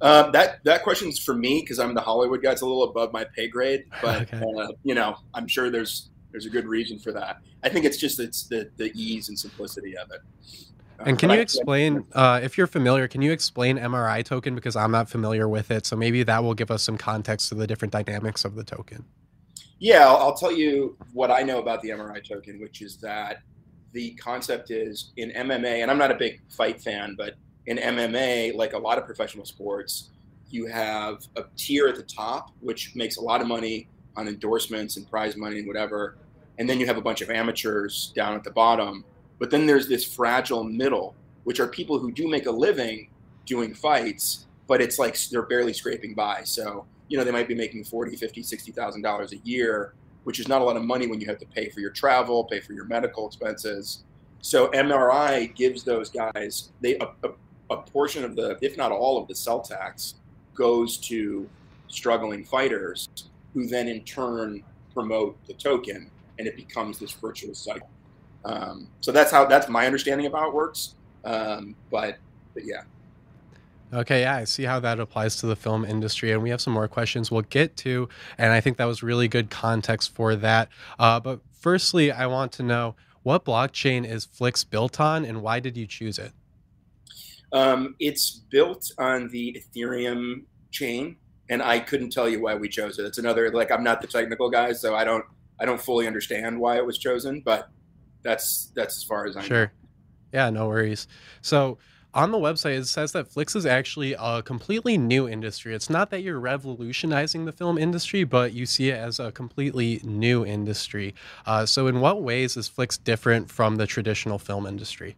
Uh, 0.00 0.30
that 0.30 0.62
that 0.64 0.82
question's 0.82 1.18
for 1.18 1.34
me 1.34 1.60
because 1.60 1.78
I'm 1.78 1.94
the 1.94 2.00
Hollywood 2.00 2.42
guy. 2.42 2.52
It's 2.52 2.60
a 2.60 2.66
little 2.66 2.84
above 2.84 3.12
my 3.12 3.24
pay 3.24 3.48
grade, 3.48 3.84
but 4.02 4.22
Okay. 4.22 4.42
uh, 4.58 4.68
you 4.82 4.94
know, 4.94 5.16
I'm 5.32 5.48
sure 5.48 5.70
there's 5.70 6.10
there's 6.32 6.46
a 6.46 6.50
good 6.50 6.66
reason 6.66 6.98
for 6.98 7.12
that. 7.12 7.38
I 7.62 7.68
think 7.70 7.84
it's 7.86 7.96
just 7.96 8.20
it's 8.20 8.44
the 8.44 8.70
the 8.76 8.92
ease 8.94 9.30
and 9.30 9.38
simplicity 9.38 9.96
of 9.96 10.10
it. 10.10 10.20
Uh, 11.00 11.04
And 11.06 11.18
can 11.18 11.30
you 11.30 11.36
I- 11.36 11.40
explain, 11.40 12.04
uh, 12.12 12.40
if 12.42 12.56
you're 12.58 12.66
familiar, 12.68 13.08
can 13.08 13.20
you 13.22 13.32
explain 13.32 13.78
MRI 13.78 14.22
token 14.22 14.54
because 14.54 14.76
I'm 14.76 14.92
not 14.92 15.08
familiar 15.08 15.48
with 15.48 15.70
it? 15.70 15.86
So 15.86 15.96
maybe 15.96 16.22
that 16.24 16.44
will 16.44 16.54
give 16.54 16.70
us 16.70 16.82
some 16.84 16.96
context 16.98 17.48
to 17.48 17.54
the 17.56 17.66
different 17.66 17.90
dynamics 17.92 18.44
of 18.44 18.54
the 18.54 18.62
token. 18.64 19.04
Yeah, 19.84 20.08
I'll, 20.08 20.16
I'll 20.16 20.34
tell 20.34 20.50
you 20.50 20.96
what 21.12 21.30
I 21.30 21.42
know 21.42 21.58
about 21.58 21.82
the 21.82 21.90
MRI 21.90 22.26
token, 22.26 22.58
which 22.58 22.80
is 22.80 22.96
that 23.02 23.42
the 23.92 24.12
concept 24.14 24.70
is 24.70 25.12
in 25.18 25.30
MMA, 25.30 25.82
and 25.82 25.90
I'm 25.90 25.98
not 25.98 26.10
a 26.10 26.14
big 26.14 26.40
fight 26.48 26.80
fan, 26.80 27.16
but 27.18 27.34
in 27.66 27.76
MMA, 27.76 28.54
like 28.54 28.72
a 28.72 28.78
lot 28.78 28.96
of 28.96 29.04
professional 29.04 29.44
sports, 29.44 30.08
you 30.48 30.64
have 30.68 31.18
a 31.36 31.44
tier 31.58 31.86
at 31.86 31.96
the 31.96 32.02
top, 32.02 32.50
which 32.60 32.96
makes 32.96 33.18
a 33.18 33.20
lot 33.20 33.42
of 33.42 33.46
money 33.46 33.86
on 34.16 34.26
endorsements 34.26 34.96
and 34.96 35.06
prize 35.10 35.36
money 35.36 35.58
and 35.58 35.68
whatever. 35.68 36.16
And 36.56 36.66
then 36.66 36.80
you 36.80 36.86
have 36.86 36.96
a 36.96 37.02
bunch 37.02 37.20
of 37.20 37.28
amateurs 37.28 38.10
down 38.16 38.36
at 38.36 38.42
the 38.42 38.52
bottom. 38.52 39.04
But 39.38 39.50
then 39.50 39.66
there's 39.66 39.86
this 39.86 40.02
fragile 40.02 40.64
middle, 40.64 41.14
which 41.42 41.60
are 41.60 41.68
people 41.68 41.98
who 41.98 42.10
do 42.10 42.26
make 42.26 42.46
a 42.46 42.50
living 42.50 43.10
doing 43.44 43.74
fights, 43.74 44.46
but 44.66 44.80
it's 44.80 44.98
like 44.98 45.18
they're 45.28 45.42
barely 45.42 45.74
scraping 45.74 46.14
by. 46.14 46.42
So 46.44 46.86
you 47.14 47.18
know 47.18 47.22
they 47.22 47.30
might 47.30 47.46
be 47.46 47.54
making 47.54 47.84
40 47.84 48.16
50 48.16 48.42
60 48.42 48.72
thousand 48.72 49.02
dollars 49.02 49.32
a 49.32 49.36
year 49.44 49.94
which 50.24 50.40
is 50.40 50.48
not 50.48 50.60
a 50.60 50.64
lot 50.64 50.76
of 50.76 50.82
money 50.82 51.06
when 51.06 51.20
you 51.20 51.28
have 51.28 51.38
to 51.38 51.46
pay 51.46 51.68
for 51.68 51.78
your 51.78 51.92
travel 51.92 52.42
pay 52.42 52.58
for 52.58 52.72
your 52.72 52.86
medical 52.86 53.24
expenses. 53.28 54.02
So 54.40 54.66
mri 54.70 55.54
gives 55.54 55.84
those 55.84 56.10
guys 56.10 56.72
they 56.80 56.96
a, 56.96 57.06
a, 57.22 57.30
a 57.70 57.76
portion 57.82 58.24
of 58.24 58.34
the 58.34 58.58
if 58.62 58.76
not 58.76 58.90
all 58.90 59.16
of 59.16 59.28
the 59.28 59.34
sell 59.36 59.60
tax 59.60 60.14
goes 60.56 60.96
to 61.06 61.48
struggling 61.86 62.44
fighters 62.44 63.08
who 63.52 63.68
then 63.68 63.86
in 63.86 64.02
turn 64.02 64.64
promote 64.92 65.36
the 65.46 65.54
token 65.54 66.10
and 66.40 66.48
it 66.48 66.56
becomes 66.56 66.98
this 66.98 67.12
virtuous 67.12 67.60
cycle. 67.60 67.88
Um, 68.44 68.88
so 69.02 69.12
that's 69.12 69.30
how 69.30 69.44
that's 69.44 69.68
my 69.68 69.86
understanding 69.86 70.26
of 70.26 70.32
how 70.32 70.48
it 70.48 70.54
works. 70.54 70.96
Um, 71.24 71.76
but 71.92 72.18
but 72.54 72.64
yeah 72.66 72.82
Okay, 73.94 74.22
yeah, 74.22 74.36
I 74.36 74.44
see 74.44 74.64
how 74.64 74.80
that 74.80 74.98
applies 74.98 75.36
to 75.36 75.46
the 75.46 75.54
film 75.54 75.84
industry, 75.84 76.32
and 76.32 76.42
we 76.42 76.50
have 76.50 76.60
some 76.60 76.72
more 76.72 76.88
questions 76.88 77.30
we'll 77.30 77.42
get 77.42 77.76
to, 77.78 78.08
and 78.38 78.52
I 78.52 78.60
think 78.60 78.76
that 78.78 78.86
was 78.86 79.02
really 79.04 79.28
good 79.28 79.50
context 79.50 80.12
for 80.14 80.34
that. 80.36 80.68
Uh, 80.98 81.20
but 81.20 81.40
firstly, 81.52 82.10
I 82.10 82.26
want 82.26 82.50
to 82.52 82.64
know 82.64 82.96
what 83.22 83.44
blockchain 83.44 84.04
is 84.04 84.24
Flix 84.24 84.64
built 84.64 84.98
on, 84.98 85.24
and 85.24 85.42
why 85.42 85.60
did 85.60 85.76
you 85.76 85.86
choose 85.86 86.18
it? 86.18 86.32
Um, 87.52 87.94
it's 88.00 88.42
built 88.50 88.90
on 88.98 89.28
the 89.28 89.62
Ethereum 89.62 90.42
chain, 90.72 91.16
and 91.48 91.62
I 91.62 91.78
couldn't 91.78 92.10
tell 92.10 92.28
you 92.28 92.42
why 92.42 92.56
we 92.56 92.68
chose 92.68 92.98
it. 92.98 93.06
It's 93.06 93.18
another 93.18 93.52
like 93.52 93.70
I'm 93.70 93.84
not 93.84 94.00
the 94.00 94.08
technical 94.08 94.50
guy, 94.50 94.72
so 94.72 94.96
I 94.96 95.04
don't 95.04 95.24
I 95.60 95.64
don't 95.64 95.80
fully 95.80 96.08
understand 96.08 96.58
why 96.58 96.76
it 96.76 96.84
was 96.84 96.98
chosen, 96.98 97.42
but 97.44 97.68
that's 98.22 98.72
that's 98.74 98.96
as 98.96 99.04
far 99.04 99.26
as 99.26 99.36
I 99.36 99.42
know. 99.42 99.46
Sure. 99.46 99.72
Yeah, 100.32 100.50
no 100.50 100.66
worries. 100.66 101.06
So 101.42 101.78
on 102.14 102.30
the 102.30 102.38
website, 102.38 102.78
it 102.78 102.86
says 102.86 103.12
that 103.12 103.28
Flix 103.28 103.56
is 103.56 103.66
actually 103.66 104.14
a 104.18 104.42
completely 104.42 104.96
new 104.96 105.28
industry. 105.28 105.74
It's 105.74 105.90
not 105.90 106.10
that 106.10 106.22
you're 106.22 106.38
revolutionizing 106.38 107.44
the 107.44 107.52
film 107.52 107.76
industry, 107.76 108.22
but 108.24 108.52
you 108.52 108.66
see 108.66 108.90
it 108.90 108.96
as 108.96 109.18
a 109.18 109.32
completely 109.32 110.00
new 110.04 110.46
industry. 110.46 111.14
Uh, 111.44 111.66
so, 111.66 111.88
in 111.88 112.00
what 112.00 112.22
ways 112.22 112.56
is 112.56 112.68
Flix 112.68 112.96
different 112.96 113.50
from 113.50 113.76
the 113.76 113.86
traditional 113.86 114.38
film 114.38 114.66
industry? 114.66 115.16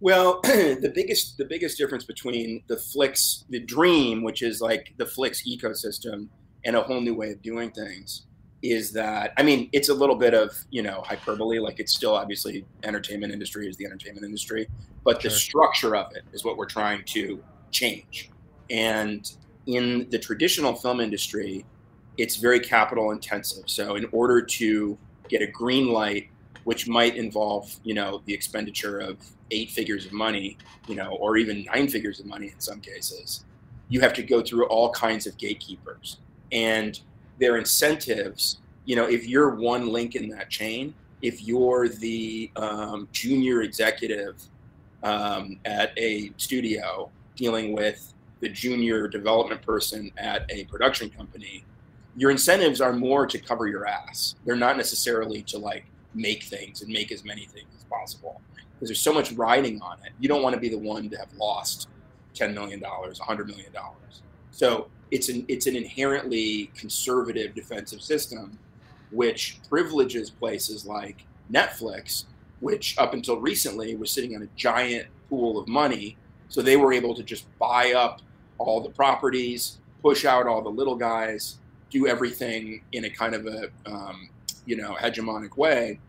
Well, 0.00 0.40
the 0.42 0.92
biggest 0.94 1.38
the 1.38 1.46
biggest 1.46 1.78
difference 1.78 2.04
between 2.04 2.62
the 2.66 2.76
Flix, 2.76 3.44
the 3.48 3.60
Dream, 3.60 4.22
which 4.22 4.42
is 4.42 4.60
like 4.60 4.92
the 4.98 5.06
Flix 5.06 5.42
ecosystem, 5.48 6.28
and 6.64 6.76
a 6.76 6.82
whole 6.82 7.00
new 7.00 7.14
way 7.14 7.30
of 7.30 7.40
doing 7.40 7.70
things, 7.70 8.26
is 8.62 8.92
that 8.92 9.32
I 9.38 9.42
mean, 9.42 9.70
it's 9.72 9.88
a 9.88 9.94
little 9.94 10.16
bit 10.16 10.34
of 10.34 10.52
you 10.70 10.82
know 10.82 11.00
hyperbole. 11.06 11.58
Like 11.58 11.80
it's 11.80 11.94
still 11.94 12.14
obviously 12.14 12.66
entertainment 12.82 13.32
industry 13.32 13.66
is 13.66 13.76
the 13.78 13.86
entertainment 13.86 14.26
industry, 14.26 14.68
but 15.06 15.22
the 15.22 15.30
Sure. 15.30 15.38
structure 15.38 15.96
of 15.96 16.14
it 16.16 16.24
is 16.32 16.44
what 16.44 16.56
we're 16.56 16.66
trying 16.66 17.04
to 17.04 17.40
change. 17.70 18.28
And 18.70 19.30
in 19.66 20.10
the 20.10 20.18
traditional 20.18 20.74
film 20.74 21.00
industry, 21.00 21.64
it's 22.18 22.34
very 22.36 22.58
capital 22.58 23.12
intensive. 23.12 23.70
So 23.70 23.94
in 23.94 24.08
order 24.10 24.42
to 24.42 24.98
get 25.28 25.42
a 25.42 25.46
green 25.46 25.92
light, 25.92 26.28
which 26.64 26.88
might 26.88 27.16
involve 27.16 27.72
you 27.84 27.94
know 27.94 28.20
the 28.26 28.34
expenditure 28.34 28.98
of 28.98 29.18
eight 29.52 29.70
figures 29.70 30.06
of 30.06 30.12
money, 30.12 30.58
you 30.88 30.96
know, 30.96 31.10
or 31.20 31.36
even 31.36 31.64
nine 31.72 31.86
figures 31.86 32.18
of 32.18 32.26
money 32.26 32.48
in 32.48 32.58
some 32.58 32.80
cases, 32.80 33.44
you 33.88 34.00
have 34.00 34.12
to 34.14 34.24
go 34.24 34.42
through 34.42 34.66
all 34.66 34.90
kinds 34.90 35.28
of 35.28 35.38
gatekeepers. 35.38 36.18
And 36.50 36.98
their 37.38 37.58
incentives, 37.58 38.58
you 38.86 38.96
know, 38.96 39.06
if 39.06 39.28
you're 39.28 39.54
one 39.54 39.86
link 39.86 40.16
in 40.16 40.28
that 40.30 40.50
chain, 40.50 40.94
if 41.22 41.44
you're 41.44 41.88
the 41.88 42.50
um, 42.56 43.06
junior 43.12 43.62
executive 43.62 44.42
um, 45.06 45.58
at 45.64 45.96
a 45.96 46.32
studio 46.36 47.08
dealing 47.36 47.72
with 47.72 48.12
the 48.40 48.48
junior 48.48 49.06
development 49.06 49.62
person 49.62 50.10
at 50.18 50.44
a 50.50 50.64
production 50.64 51.08
company, 51.08 51.64
your 52.16 52.30
incentives 52.30 52.80
are 52.80 52.92
more 52.92 53.26
to 53.26 53.38
cover 53.38 53.68
your 53.68 53.86
ass. 53.86 54.34
They're 54.44 54.56
not 54.56 54.76
necessarily 54.76 55.42
to 55.42 55.58
like 55.58 55.86
make 56.14 56.42
things 56.44 56.82
and 56.82 56.92
make 56.92 57.12
as 57.12 57.24
many 57.24 57.46
things 57.46 57.68
as 57.76 57.84
possible 57.84 58.40
because 58.74 58.88
there's 58.88 59.00
so 59.00 59.12
much 59.12 59.32
riding 59.32 59.80
on 59.80 59.98
it. 60.04 60.12
You 60.18 60.28
don't 60.28 60.42
want 60.42 60.54
to 60.54 60.60
be 60.60 60.68
the 60.68 60.78
one 60.78 61.08
to 61.10 61.16
have 61.16 61.32
lost 61.34 61.88
ten 62.34 62.52
million 62.52 62.80
dollars, 62.80 63.18
hundred 63.20 63.46
million 63.46 63.72
dollars. 63.72 64.22
So 64.50 64.88
it's 65.12 65.28
an 65.28 65.44
it's 65.46 65.66
an 65.66 65.76
inherently 65.76 66.72
conservative 66.74 67.54
defensive 67.54 68.02
system, 68.02 68.58
which 69.12 69.60
privileges 69.68 70.30
places 70.30 70.84
like 70.84 71.24
Netflix, 71.52 72.24
which 72.60 72.96
up 72.98 73.14
until 73.14 73.40
recently 73.40 73.96
was 73.96 74.10
sitting 74.10 74.34
on 74.34 74.42
a 74.42 74.48
giant 74.56 75.08
pool 75.28 75.58
of 75.58 75.68
money. 75.68 76.16
So 76.48 76.62
they 76.62 76.76
were 76.76 76.92
able 76.92 77.14
to 77.14 77.22
just 77.22 77.46
buy 77.58 77.92
up 77.92 78.20
all 78.58 78.80
the 78.80 78.90
properties, 78.90 79.78
push 80.02 80.24
out 80.24 80.46
all 80.46 80.62
the 80.62 80.70
little 80.70 80.96
guys, 80.96 81.58
do 81.90 82.06
everything 82.06 82.82
in 82.92 83.04
a 83.04 83.10
kind 83.10 83.34
of 83.34 83.46
a 83.46 83.70
um, 83.86 84.28
you 84.64 84.76
know 84.76 84.94
hegemonic 84.94 85.56
way. 85.56 86.00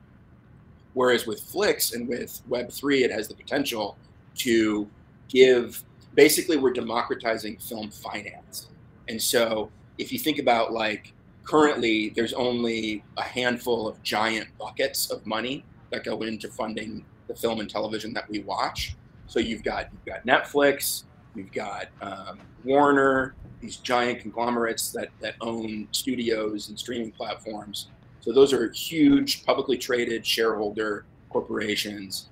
Whereas 0.93 1.27
with 1.27 1.41
Flix 1.41 1.93
and 1.93 2.07
with 2.07 2.41
Web 2.47 2.71
three, 2.71 3.03
it 3.03 3.11
has 3.11 3.27
the 3.27 3.35
potential 3.35 3.97
to 4.37 4.87
give. 5.29 5.83
Basically, 6.15 6.57
we're 6.57 6.73
democratizing 6.73 7.57
film 7.57 7.91
finance, 7.91 8.69
and 9.07 9.21
so 9.21 9.69
if 9.97 10.11
you 10.11 10.19
think 10.19 10.39
about 10.39 10.73
like 10.73 11.13
currently, 11.43 12.09
there's 12.15 12.33
only 12.33 13.03
a 13.17 13.23
handful 13.23 13.87
of 13.87 14.01
giant 14.03 14.47
buckets 14.57 15.11
of 15.11 15.25
money 15.25 15.63
that 15.91 16.03
go 16.03 16.21
into 16.21 16.49
funding 16.49 17.05
the 17.27 17.35
film 17.35 17.59
and 17.59 17.69
television 17.69 18.13
that 18.13 18.29
we 18.29 18.39
watch. 18.39 18.95
So 19.27 19.39
you've 19.39 19.63
got 19.63 19.89
you've 19.91 20.05
got 20.05 20.25
Netflix, 20.25 21.03
you've 21.35 21.51
got 21.51 21.87
um, 22.01 22.39
Warner, 22.63 23.35
these 23.61 23.77
giant 23.77 24.19
conglomerates 24.19 24.91
that 24.91 25.09
that 25.21 25.35
own 25.41 25.87
studios 25.91 26.69
and 26.69 26.79
streaming 26.79 27.11
platforms. 27.11 27.89
So 28.21 28.31
those 28.31 28.53
are 28.53 28.71
huge, 28.71 29.45
publicly 29.45 29.77
traded 29.77 30.25
shareholder 30.25 31.05
corporations. 31.29 32.29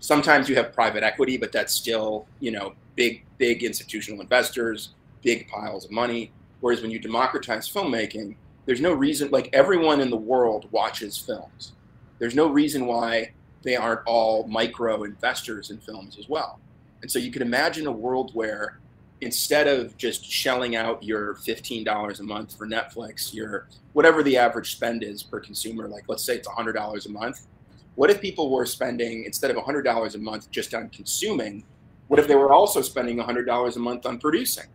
Sometimes 0.00 0.48
you 0.48 0.56
have 0.56 0.72
private 0.72 1.02
equity, 1.02 1.36
but 1.36 1.52
that's 1.52 1.72
still 1.72 2.26
you 2.40 2.50
know 2.50 2.74
big 2.94 3.24
big 3.38 3.62
institutional 3.62 4.20
investors, 4.20 4.94
big 5.22 5.48
piles 5.48 5.84
of 5.84 5.90
money. 5.90 6.32
Whereas 6.60 6.80
when 6.80 6.90
you 6.90 6.98
democratize 6.98 7.68
filmmaking, 7.68 8.36
there's 8.64 8.80
no 8.80 8.92
reason 8.92 9.30
like 9.30 9.48
everyone 9.52 10.00
in 10.00 10.10
the 10.10 10.16
world 10.16 10.68
watches 10.70 11.16
films. 11.18 11.72
There's 12.18 12.34
no 12.34 12.48
reason 12.48 12.86
why 12.86 13.32
they 13.62 13.76
aren't 13.76 14.00
all 14.06 14.46
micro 14.48 15.04
investors 15.04 15.70
in 15.70 15.78
films 15.80 16.16
as 16.18 16.28
well. 16.28 16.60
And 17.02 17.10
so 17.10 17.18
you 17.18 17.30
can 17.30 17.42
imagine 17.42 17.86
a 17.86 17.92
world 17.92 18.30
where 18.34 18.74
instead 19.20 19.66
of 19.66 19.96
just 19.96 20.24
shelling 20.24 20.76
out 20.76 21.02
your 21.02 21.36
$15 21.36 22.20
a 22.20 22.22
month 22.22 22.56
for 22.56 22.66
Netflix, 22.66 23.32
your 23.32 23.66
whatever 23.92 24.22
the 24.22 24.36
average 24.36 24.72
spend 24.72 25.02
is 25.02 25.22
per 25.22 25.40
consumer, 25.40 25.88
like 25.88 26.04
let's 26.08 26.24
say 26.24 26.36
it's 26.36 26.48
$100 26.48 27.06
a 27.06 27.08
month. 27.10 27.46
What 27.94 28.10
if 28.10 28.20
people 28.20 28.50
were 28.50 28.66
spending 28.66 29.24
instead 29.24 29.50
of 29.50 29.56
$100 29.56 30.14
a 30.14 30.18
month 30.18 30.50
just 30.50 30.74
on 30.74 30.90
consuming, 30.90 31.64
what 32.08 32.20
if 32.20 32.28
they 32.28 32.34
were 32.36 32.52
also 32.52 32.82
spending 32.82 33.18
$100 33.18 33.76
a 33.76 33.78
month 33.78 34.04
on 34.06 34.18
producing? 34.18 34.66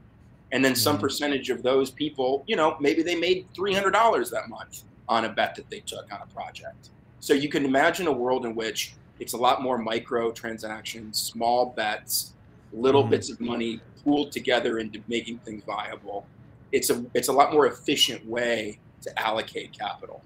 And 0.51 0.65
then 0.65 0.75
some 0.75 0.97
Mhm. 0.97 1.01
percentage 1.01 1.49
of 1.49 1.63
those 1.63 1.91
people, 1.91 2.43
you 2.47 2.55
know, 2.55 2.75
maybe 2.79 3.03
they 3.03 3.15
made 3.15 3.47
$300 3.55 4.29
that 4.31 4.49
month 4.49 4.83
on 5.07 5.25
a 5.25 5.29
bet 5.29 5.55
that 5.55 5.69
they 5.69 5.81
took 5.81 6.11
on 6.11 6.19
a 6.21 6.33
project. 6.33 6.89
So 7.21 7.33
you 7.33 7.47
can 7.49 7.63
imagine 7.65 8.07
a 8.07 8.11
world 8.11 8.45
in 8.45 8.55
which 8.55 8.95
it's 9.19 9.33
a 9.33 9.37
lot 9.37 9.61
more 9.61 9.77
micro 9.77 10.31
transactions, 10.31 11.21
small 11.21 11.67
bets, 11.67 12.33
little 12.73 13.03
Mhm. 13.05 13.09
bits 13.11 13.29
of 13.29 13.39
money 13.39 13.79
pooled 14.03 14.31
together 14.31 14.79
into 14.79 14.99
making 15.07 15.37
things 15.39 15.63
viable. 15.63 16.25
It's 16.71 16.89
a 16.89 17.05
it's 17.13 17.27
a 17.27 17.31
lot 17.33 17.53
more 17.53 17.67
efficient 17.67 18.25
way 18.25 18.79
to 19.03 19.19
allocate 19.21 19.71
capital. 19.77 20.21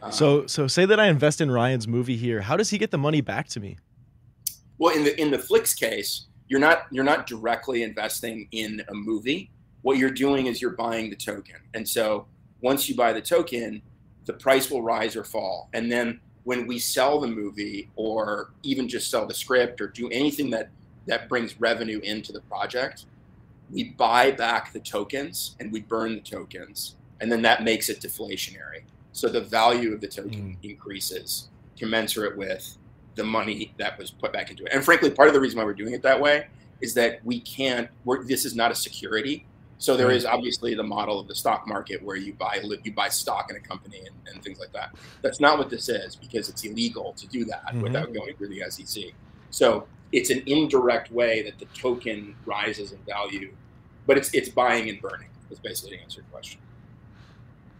Um, 0.00 0.12
so, 0.12 0.46
so 0.46 0.68
say 0.68 0.84
that 0.84 1.00
I 1.00 1.08
invest 1.08 1.40
in 1.40 1.50
Ryan's 1.50 1.88
movie 1.88 2.16
here. 2.16 2.40
How 2.42 2.56
does 2.56 2.70
he 2.70 2.78
get 2.78 2.92
the 2.92 2.98
money 2.98 3.20
back 3.20 3.48
to 3.48 3.60
me? 3.60 3.78
Well, 4.78 4.94
in 4.94 5.02
the 5.02 5.20
in 5.20 5.32
the 5.32 5.38
Flix 5.38 5.74
case, 5.74 6.26
you're 6.46 6.60
not 6.60 6.86
you're 6.92 7.04
not 7.04 7.26
directly 7.26 7.82
investing 7.82 8.46
in 8.52 8.80
a 8.88 8.94
movie. 8.94 9.50
What 9.82 9.98
you're 9.98 10.10
doing 10.10 10.46
is 10.46 10.62
you're 10.62 10.70
buying 10.76 11.10
the 11.10 11.16
token, 11.16 11.56
and 11.74 11.88
so 11.88 12.26
once 12.60 12.88
you 12.88 12.94
buy 12.94 13.12
the 13.12 13.20
token, 13.22 13.82
the 14.26 14.34
price 14.34 14.70
will 14.70 14.82
rise 14.82 15.16
or 15.16 15.24
fall, 15.24 15.68
and 15.72 15.90
then 15.90 16.20
when 16.48 16.66
we 16.66 16.78
sell 16.78 17.20
the 17.20 17.26
movie 17.26 17.90
or 17.94 18.52
even 18.62 18.88
just 18.88 19.10
sell 19.10 19.26
the 19.26 19.34
script 19.34 19.82
or 19.82 19.88
do 19.88 20.08
anything 20.08 20.48
that 20.48 20.70
that 21.06 21.28
brings 21.28 21.60
revenue 21.60 22.00
into 22.00 22.32
the 22.32 22.40
project, 22.40 23.04
we 23.70 23.90
buy 23.90 24.30
back 24.30 24.72
the 24.72 24.80
tokens 24.80 25.56
and 25.60 25.70
we 25.70 25.82
burn 25.82 26.14
the 26.14 26.20
tokens, 26.22 26.96
and 27.20 27.30
then 27.30 27.42
that 27.42 27.64
makes 27.64 27.90
it 27.90 28.00
deflationary. 28.00 28.80
So 29.12 29.28
the 29.28 29.42
value 29.42 29.92
of 29.92 30.00
the 30.00 30.08
token 30.08 30.56
mm. 30.62 30.70
increases 30.70 31.48
commensurate 31.76 32.38
with 32.38 32.78
the 33.14 33.24
money 33.24 33.74
that 33.76 33.98
was 33.98 34.10
put 34.10 34.32
back 34.32 34.48
into 34.48 34.64
it. 34.64 34.70
And 34.72 34.82
frankly, 34.82 35.10
part 35.10 35.28
of 35.28 35.34
the 35.34 35.40
reason 35.40 35.58
why 35.58 35.66
we're 35.66 35.74
doing 35.74 35.92
it 35.92 36.00
that 36.00 36.18
way 36.18 36.46
is 36.80 36.94
that 36.94 37.22
we 37.26 37.40
can't. 37.40 37.90
We're, 38.06 38.24
this 38.24 38.46
is 38.46 38.56
not 38.56 38.72
a 38.72 38.74
security. 38.74 39.44
So 39.78 39.96
there 39.96 40.10
is 40.10 40.26
obviously 40.26 40.74
the 40.74 40.82
model 40.82 41.20
of 41.20 41.28
the 41.28 41.34
stock 41.36 41.66
market 41.66 42.02
where 42.02 42.16
you 42.16 42.32
buy 42.32 42.60
you 42.82 42.92
buy 42.92 43.08
stock 43.08 43.48
in 43.50 43.56
a 43.56 43.60
company 43.60 44.00
and, 44.00 44.14
and 44.26 44.42
things 44.42 44.58
like 44.58 44.72
that. 44.72 44.96
That's 45.22 45.40
not 45.40 45.56
what 45.56 45.70
this 45.70 45.88
is 45.88 46.16
because 46.16 46.48
it's 46.48 46.64
illegal 46.64 47.12
to 47.14 47.26
do 47.28 47.44
that 47.46 47.66
mm-hmm. 47.66 47.82
without 47.82 48.12
going 48.12 48.34
through 48.36 48.48
the 48.48 48.62
SEC. 48.68 49.04
So 49.50 49.86
it's 50.10 50.30
an 50.30 50.42
indirect 50.46 51.12
way 51.12 51.42
that 51.42 51.58
the 51.58 51.66
token 51.66 52.34
rises 52.44 52.92
in 52.92 52.98
value, 53.04 53.52
but 54.06 54.18
it's 54.18 54.34
it's 54.34 54.48
buying 54.48 54.88
and 54.88 55.00
burning. 55.00 55.28
Is 55.50 55.58
basically 55.58 55.96
to 55.96 56.02
answer 56.02 56.20
your 56.20 56.30
question. 56.30 56.60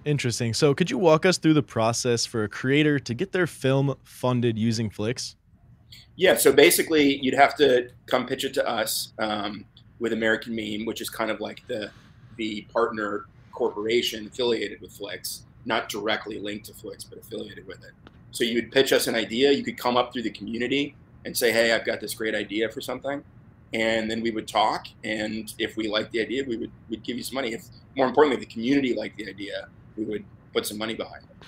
Interesting. 0.05 0.55
So 0.55 0.73
could 0.73 0.91
you 0.91 0.97
walk 0.97 1.27
us 1.27 1.37
through 1.37 1.53
the 1.53 1.63
process 1.63 2.25
for 2.25 2.45
a 2.45 2.49
creator 2.49 2.99
to 2.99 3.13
get 3.13 3.33
their 3.33 3.47
film 3.47 3.95
funded 4.05 4.59
using 4.59 4.89
Flix? 4.89 5.37
Yeah. 6.17 6.37
So 6.37 6.53
basically, 6.53 7.19
you'd 7.21 7.35
have 7.35 7.55
to 7.57 7.91
come 8.07 8.25
pitch 8.25 8.45
it 8.45 8.55
to 8.55 8.67
us. 8.67 9.13
Um, 9.19 9.67
with 9.99 10.13
American 10.13 10.55
Meme, 10.55 10.87
which 10.87 11.01
is 11.01 11.11
kind 11.11 11.31
of 11.31 11.41
like 11.41 11.67
the 11.67 11.91
the 12.37 12.63
partner 12.73 13.27
corporation 13.53 14.29
affiliated 14.29 14.81
with 14.81 14.93
Flix, 14.93 15.43
not 15.65 15.89
directly 15.89 16.39
linked 16.39 16.67
to 16.67 16.75
Flix, 16.75 17.03
but 17.03 17.19
affiliated 17.19 17.67
with 17.67 17.83
it. 17.83 17.91
So 18.31 18.45
you 18.45 18.55
would 18.55 18.71
pitch 18.71 18.93
us 18.93 19.09
an 19.09 19.17
idea. 19.17 19.51
You 19.51 19.65
could 19.65 19.77
come 19.77 19.97
up 19.97 20.13
through 20.13 20.23
the 20.23 20.31
community 20.31 20.95
and 21.25 21.37
say, 21.37 21.51
"Hey, 21.51 21.73
I've 21.73 21.85
got 21.85 22.01
this 22.01 22.15
great 22.15 22.35
idea 22.35 22.69
for 22.69 22.81
something," 22.81 23.25
and 23.73 24.11
then 24.11 24.21
we 24.21 24.31
would 24.31 24.47
talk. 24.47 24.87
And 25.03 25.53
if 25.59 25.77
we 25.77 25.89
liked 25.89 26.13
the 26.13 26.21
idea, 26.21 26.45
we 26.45 26.57
would 26.57 26.71
we'd 26.89 27.03
give 27.03 27.17
you 27.17 27.23
some 27.23 27.35
money. 27.35 27.53
If 27.53 27.65
more 27.97 28.07
importantly, 28.07 28.39
the 28.45 28.51
community 28.51 28.95
liked 28.95 29.17
the 29.17 29.29
idea, 29.29 29.69
we 29.97 30.05
would 30.05 30.25
put 30.53 30.67
some 30.67 30.79
money 30.79 30.95
behind 30.95 31.25
it. 31.25 31.47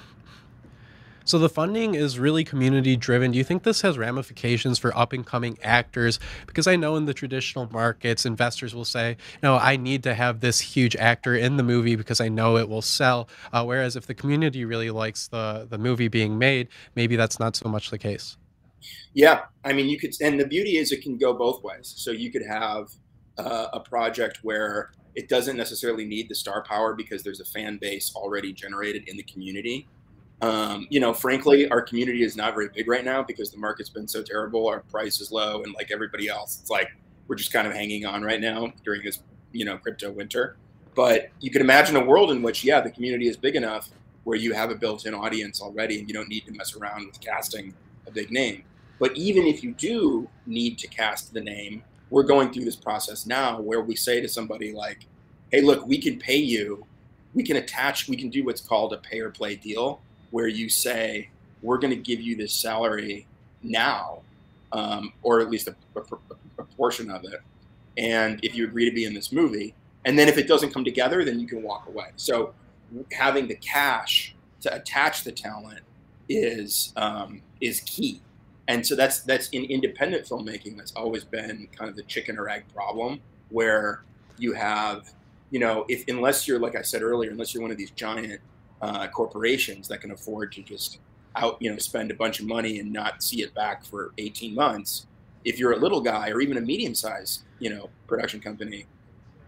So 1.30 1.38
the 1.38 1.48
funding 1.48 1.94
is 1.94 2.18
really 2.18 2.42
community 2.42 2.96
driven. 2.96 3.30
Do 3.30 3.38
you 3.38 3.44
think 3.44 3.62
this 3.62 3.82
has 3.82 3.96
ramifications 3.96 4.80
for 4.80 4.92
up 4.98 5.12
and 5.12 5.24
coming 5.24 5.56
actors? 5.62 6.18
Because 6.48 6.66
I 6.66 6.74
know 6.74 6.96
in 6.96 7.04
the 7.04 7.14
traditional 7.14 7.68
markets, 7.70 8.26
investors 8.26 8.74
will 8.74 8.84
say, 8.84 9.16
no, 9.40 9.54
I 9.54 9.76
need 9.76 10.02
to 10.02 10.14
have 10.14 10.40
this 10.40 10.58
huge 10.58 10.96
actor 10.96 11.36
in 11.36 11.56
the 11.56 11.62
movie 11.62 11.94
because 11.94 12.20
I 12.20 12.28
know 12.28 12.56
it 12.56 12.68
will 12.68 12.82
sell. 12.82 13.28
Uh, 13.52 13.64
whereas 13.64 13.94
if 13.94 14.08
the 14.08 14.14
community 14.14 14.64
really 14.64 14.90
likes 14.90 15.28
the, 15.28 15.68
the 15.70 15.78
movie 15.78 16.08
being 16.08 16.36
made, 16.36 16.66
maybe 16.96 17.14
that's 17.14 17.38
not 17.38 17.54
so 17.54 17.68
much 17.68 17.90
the 17.90 17.98
case. 17.98 18.36
Yeah. 19.14 19.42
I 19.64 19.72
mean, 19.72 19.88
you 19.88 20.00
could, 20.00 20.12
and 20.20 20.40
the 20.40 20.48
beauty 20.48 20.78
is 20.78 20.90
it 20.90 21.00
can 21.00 21.16
go 21.16 21.32
both 21.32 21.62
ways. 21.62 21.94
So 21.96 22.10
you 22.10 22.32
could 22.32 22.44
have 22.44 22.90
uh, 23.38 23.68
a 23.72 23.78
project 23.78 24.40
where 24.42 24.90
it 25.14 25.28
doesn't 25.28 25.56
necessarily 25.56 26.06
need 26.06 26.28
the 26.28 26.34
star 26.34 26.64
power 26.64 26.92
because 26.92 27.22
there's 27.22 27.38
a 27.38 27.44
fan 27.44 27.78
base 27.80 28.16
already 28.16 28.52
generated 28.52 29.08
in 29.08 29.16
the 29.16 29.22
community 29.22 29.86
um, 30.42 30.86
you 30.90 31.00
know, 31.00 31.12
frankly, 31.12 31.68
our 31.70 31.82
community 31.82 32.22
is 32.22 32.36
not 32.36 32.54
very 32.54 32.68
big 32.74 32.88
right 32.88 33.04
now 33.04 33.22
because 33.22 33.50
the 33.50 33.58
market's 33.58 33.90
been 33.90 34.08
so 34.08 34.22
terrible. 34.22 34.66
Our 34.68 34.80
price 34.80 35.20
is 35.20 35.30
low, 35.30 35.62
and 35.62 35.74
like 35.74 35.90
everybody 35.90 36.28
else, 36.28 36.58
it's 36.60 36.70
like 36.70 36.88
we're 37.28 37.36
just 37.36 37.52
kind 37.52 37.66
of 37.66 37.74
hanging 37.74 38.06
on 38.06 38.22
right 38.22 38.40
now 38.40 38.72
during 38.84 39.02
this, 39.04 39.20
you 39.52 39.64
know, 39.64 39.76
crypto 39.76 40.10
winter. 40.10 40.56
But 40.94 41.28
you 41.40 41.50
can 41.50 41.60
imagine 41.60 41.96
a 41.96 42.04
world 42.04 42.30
in 42.30 42.42
which, 42.42 42.64
yeah, 42.64 42.80
the 42.80 42.90
community 42.90 43.28
is 43.28 43.36
big 43.36 43.54
enough 43.54 43.90
where 44.24 44.36
you 44.36 44.52
have 44.52 44.70
a 44.70 44.74
built-in 44.74 45.14
audience 45.14 45.60
already, 45.60 45.98
and 45.98 46.08
you 46.08 46.14
don't 46.14 46.28
need 46.28 46.46
to 46.46 46.52
mess 46.52 46.74
around 46.74 47.06
with 47.06 47.20
casting 47.20 47.74
a 48.06 48.10
big 48.10 48.30
name. 48.30 48.64
But 48.98 49.16
even 49.16 49.46
if 49.46 49.62
you 49.62 49.72
do 49.72 50.28
need 50.46 50.78
to 50.78 50.88
cast 50.88 51.32
the 51.32 51.40
name, 51.40 51.82
we're 52.10 52.24
going 52.24 52.52
through 52.52 52.64
this 52.64 52.76
process 52.76 53.26
now 53.26 53.60
where 53.60 53.80
we 53.80 53.94
say 53.94 54.20
to 54.20 54.28
somebody 54.28 54.72
like, 54.72 55.06
"Hey, 55.52 55.60
look, 55.60 55.86
we 55.86 55.98
can 55.98 56.18
pay 56.18 56.36
you. 56.36 56.84
We 57.34 57.42
can 57.42 57.56
attach. 57.56 58.08
We 58.08 58.16
can 58.16 58.28
do 58.30 58.44
what's 58.44 58.60
called 58.60 58.92
a 58.92 58.98
pay 58.98 59.20
or 59.20 59.30
play 59.30 59.54
deal." 59.54 60.02
Where 60.30 60.48
you 60.48 60.68
say 60.68 61.28
we're 61.62 61.78
going 61.78 61.94
to 61.94 62.00
give 62.00 62.20
you 62.20 62.36
this 62.36 62.52
salary 62.52 63.26
now, 63.62 64.20
um, 64.72 65.12
or 65.22 65.40
at 65.40 65.50
least 65.50 65.68
a, 65.68 65.74
a, 65.96 66.00
a, 66.58 66.64
portion 66.76 67.10
of 67.10 67.24
it, 67.24 67.40
and 67.98 68.40
if 68.42 68.54
you 68.54 68.64
agree 68.64 68.88
to 68.88 68.94
be 68.94 69.04
in 69.04 69.12
this 69.12 69.32
movie, 69.32 69.74
and 70.04 70.18
then 70.18 70.28
if 70.28 70.38
it 70.38 70.48
doesn't 70.48 70.72
come 70.72 70.84
together, 70.84 71.24
then 71.24 71.38
you 71.38 71.46
can 71.46 71.62
walk 71.62 71.86
away. 71.88 72.08
So 72.16 72.54
having 73.12 73.48
the 73.48 73.56
cash 73.56 74.34
to 74.62 74.74
attach 74.74 75.24
the 75.24 75.32
talent 75.32 75.80
is 76.28 76.92
um, 76.96 77.42
is 77.60 77.80
key, 77.80 78.22
and 78.68 78.86
so 78.86 78.94
that's 78.94 79.20
that's 79.20 79.48
in 79.50 79.64
independent 79.64 80.26
filmmaking. 80.26 80.76
That's 80.76 80.92
always 80.92 81.24
been 81.24 81.68
kind 81.76 81.90
of 81.90 81.96
the 81.96 82.04
chicken 82.04 82.38
or 82.38 82.48
egg 82.48 82.64
problem, 82.74 83.20
where 83.50 84.04
you 84.38 84.52
have, 84.54 85.12
you 85.50 85.58
know, 85.58 85.84
if 85.88 86.04
unless 86.08 86.48
you're 86.48 86.60
like 86.60 86.76
I 86.76 86.82
said 86.82 87.02
earlier, 87.02 87.30
unless 87.30 87.52
you're 87.52 87.62
one 87.62 87.72
of 87.72 87.76
these 87.76 87.90
giant 87.90 88.40
uh, 88.82 89.08
corporations 89.08 89.88
that 89.88 90.00
can 90.00 90.10
afford 90.10 90.52
to 90.52 90.62
just 90.62 90.98
out, 91.36 91.56
you 91.60 91.70
know, 91.70 91.78
spend 91.78 92.10
a 92.10 92.14
bunch 92.14 92.40
of 92.40 92.46
money 92.46 92.80
and 92.80 92.92
not 92.92 93.22
see 93.22 93.42
it 93.42 93.54
back 93.54 93.84
for 93.84 94.12
18 94.18 94.54
months. 94.54 95.06
If 95.44 95.58
you're 95.58 95.72
a 95.72 95.78
little 95.78 96.00
guy 96.00 96.30
or 96.30 96.40
even 96.40 96.56
a 96.56 96.60
medium 96.60 96.94
sized, 96.94 97.42
you 97.58 97.70
know, 97.70 97.88
production 98.06 98.40
company, 98.40 98.86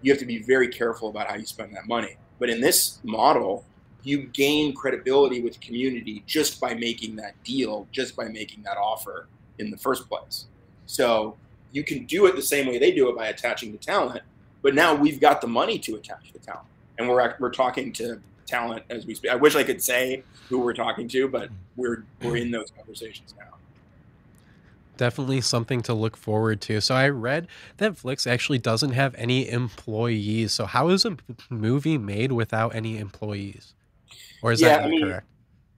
you 0.00 0.10
have 0.10 0.18
to 0.20 0.26
be 0.26 0.42
very 0.42 0.68
careful 0.68 1.08
about 1.08 1.28
how 1.28 1.36
you 1.36 1.46
spend 1.46 1.74
that 1.74 1.86
money. 1.86 2.16
But 2.38 2.50
in 2.50 2.60
this 2.60 2.98
model, 3.04 3.64
you 4.02 4.24
gain 4.26 4.74
credibility 4.74 5.42
with 5.42 5.54
the 5.54 5.60
community 5.60 6.22
just 6.26 6.60
by 6.60 6.74
making 6.74 7.16
that 7.16 7.34
deal, 7.44 7.86
just 7.92 8.16
by 8.16 8.28
making 8.28 8.62
that 8.64 8.76
offer 8.76 9.28
in 9.58 9.70
the 9.70 9.76
first 9.76 10.08
place. 10.08 10.46
So 10.86 11.36
you 11.70 11.84
can 11.84 12.04
do 12.04 12.26
it 12.26 12.34
the 12.34 12.42
same 12.42 12.66
way 12.66 12.78
they 12.78 12.92
do 12.92 13.08
it 13.08 13.16
by 13.16 13.28
attaching 13.28 13.72
the 13.72 13.78
talent, 13.78 14.22
but 14.60 14.74
now 14.74 14.94
we've 14.94 15.20
got 15.20 15.40
the 15.40 15.46
money 15.46 15.78
to 15.80 15.96
attach 15.96 16.32
the 16.32 16.38
talent. 16.38 16.66
And 16.98 17.08
we're, 17.08 17.34
we're 17.38 17.50
talking 17.50 17.92
to 17.94 18.20
talent 18.46 18.84
as 18.90 19.06
we 19.06 19.14
speak. 19.14 19.30
I 19.30 19.36
wish 19.36 19.54
I 19.54 19.62
could 19.62 19.82
say 19.82 20.22
who 20.48 20.60
we're 20.60 20.74
talking 20.74 21.08
to, 21.08 21.28
but 21.28 21.48
we're 21.76 22.04
we're 22.22 22.36
in 22.36 22.50
those 22.50 22.70
conversations 22.70 23.34
now. 23.38 23.56
Definitely 24.96 25.40
something 25.40 25.80
to 25.82 25.94
look 25.94 26.16
forward 26.16 26.60
to. 26.62 26.80
So 26.80 26.94
I 26.94 27.08
read 27.08 27.48
that 27.78 27.96
Flix 27.96 28.26
actually 28.26 28.58
doesn't 28.58 28.92
have 28.92 29.14
any 29.16 29.48
employees. 29.48 30.52
So 30.52 30.66
how 30.66 30.88
is 30.88 31.04
a 31.04 31.16
movie 31.50 31.98
made 31.98 32.32
without 32.32 32.74
any 32.74 32.98
employees? 32.98 33.74
Or 34.42 34.52
is 34.52 34.60
yeah, 34.60 34.76
that 34.76 34.84
I 34.84 34.88
mean, 34.88 35.04
correct? 35.04 35.26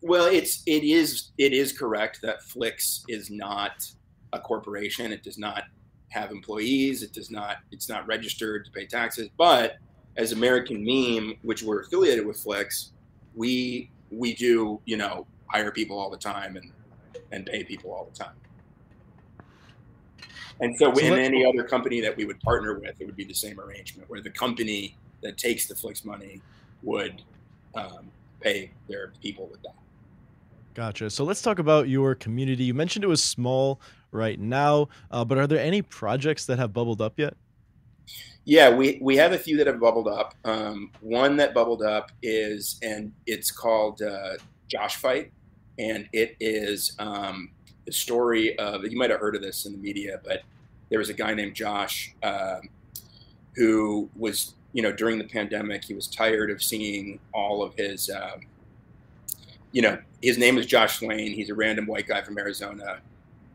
Well, 0.02 0.26
it's 0.26 0.62
it 0.66 0.84
is 0.84 1.30
it 1.38 1.52
is 1.52 1.72
correct 1.72 2.20
that 2.22 2.42
Flix 2.42 3.04
is 3.08 3.30
not 3.30 3.86
a 4.32 4.40
corporation. 4.40 5.12
It 5.12 5.22
does 5.22 5.38
not 5.38 5.64
have 6.08 6.30
employees. 6.30 7.02
It 7.02 7.12
does 7.12 7.30
not 7.30 7.58
it's 7.70 7.88
not 7.88 8.06
registered 8.06 8.64
to 8.64 8.70
pay 8.70 8.86
taxes, 8.86 9.28
but 9.36 9.76
as 10.16 10.32
American 10.32 10.84
Meme, 10.84 11.36
which 11.42 11.62
we're 11.62 11.80
affiliated 11.80 12.26
with 12.26 12.36
Flix, 12.36 12.92
we 13.34 13.90
we 14.10 14.34
do 14.34 14.80
you 14.84 14.96
know 14.96 15.26
hire 15.48 15.70
people 15.70 15.98
all 15.98 16.10
the 16.10 16.16
time 16.16 16.56
and 16.56 16.70
and 17.32 17.46
pay 17.46 17.64
people 17.64 17.92
all 17.92 18.08
the 18.10 18.16
time. 18.16 18.34
And 20.60 20.76
so, 20.76 20.94
so 20.94 21.00
in 21.00 21.14
any 21.14 21.44
other 21.44 21.64
company 21.64 22.00
that 22.00 22.16
we 22.16 22.24
would 22.24 22.38
partner 22.40 22.78
with, 22.78 23.00
it 23.00 23.06
would 23.06 23.16
be 23.16 23.24
the 23.24 23.34
same 23.34 23.58
arrangement 23.58 24.08
where 24.08 24.20
the 24.20 24.30
company 24.30 24.96
that 25.22 25.36
takes 25.36 25.66
the 25.66 25.74
Flix 25.74 26.04
money 26.04 26.40
would 26.82 27.22
um, 27.74 28.10
pay 28.40 28.70
their 28.88 29.12
people 29.20 29.48
with 29.50 29.62
that. 29.62 29.74
Gotcha. 30.74 31.10
So 31.10 31.24
let's 31.24 31.42
talk 31.42 31.58
about 31.58 31.88
your 31.88 32.14
community. 32.14 32.64
You 32.64 32.74
mentioned 32.74 33.04
it 33.04 33.08
was 33.08 33.22
small 33.22 33.80
right 34.12 34.38
now, 34.38 34.88
uh, 35.10 35.24
but 35.24 35.38
are 35.38 35.46
there 35.46 35.60
any 35.60 35.82
projects 35.82 36.46
that 36.46 36.58
have 36.58 36.72
bubbled 36.72 37.00
up 37.00 37.18
yet? 37.18 37.34
Yeah, 38.46 38.68
we, 38.68 38.98
we 39.00 39.16
have 39.16 39.32
a 39.32 39.38
few 39.38 39.56
that 39.56 39.66
have 39.66 39.80
bubbled 39.80 40.08
up. 40.08 40.34
Um, 40.44 40.90
one 41.00 41.36
that 41.36 41.54
bubbled 41.54 41.82
up 41.82 42.12
is, 42.22 42.78
and 42.82 43.12
it's 43.26 43.50
called 43.50 44.02
uh, 44.02 44.34
Josh 44.68 44.96
Fight, 44.96 45.32
and 45.78 46.08
it 46.12 46.36
is 46.40 46.94
um, 46.98 47.50
the 47.86 47.92
story 47.92 48.58
of, 48.58 48.84
you 48.84 48.98
might 48.98 49.10
have 49.10 49.20
heard 49.20 49.34
of 49.34 49.42
this 49.42 49.64
in 49.64 49.72
the 49.72 49.78
media, 49.78 50.20
but 50.22 50.42
there 50.90 50.98
was 50.98 51.08
a 51.08 51.14
guy 51.14 51.32
named 51.32 51.54
Josh 51.54 52.14
um, 52.22 52.68
who 53.56 54.10
was, 54.14 54.54
you 54.74 54.82
know, 54.82 54.92
during 54.92 55.18
the 55.18 55.24
pandemic, 55.24 55.84
he 55.84 55.94
was 55.94 56.06
tired 56.06 56.50
of 56.50 56.62
seeing 56.62 57.18
all 57.32 57.62
of 57.62 57.74
his, 57.76 58.10
um, 58.10 58.40
you 59.72 59.80
know, 59.80 59.98
his 60.22 60.36
name 60.36 60.58
is 60.58 60.66
Josh 60.66 60.98
Swain. 60.98 61.32
He's 61.32 61.50
a 61.50 61.54
random 61.54 61.86
white 61.86 62.06
guy 62.06 62.22
from 62.22 62.38
Arizona. 62.38 62.98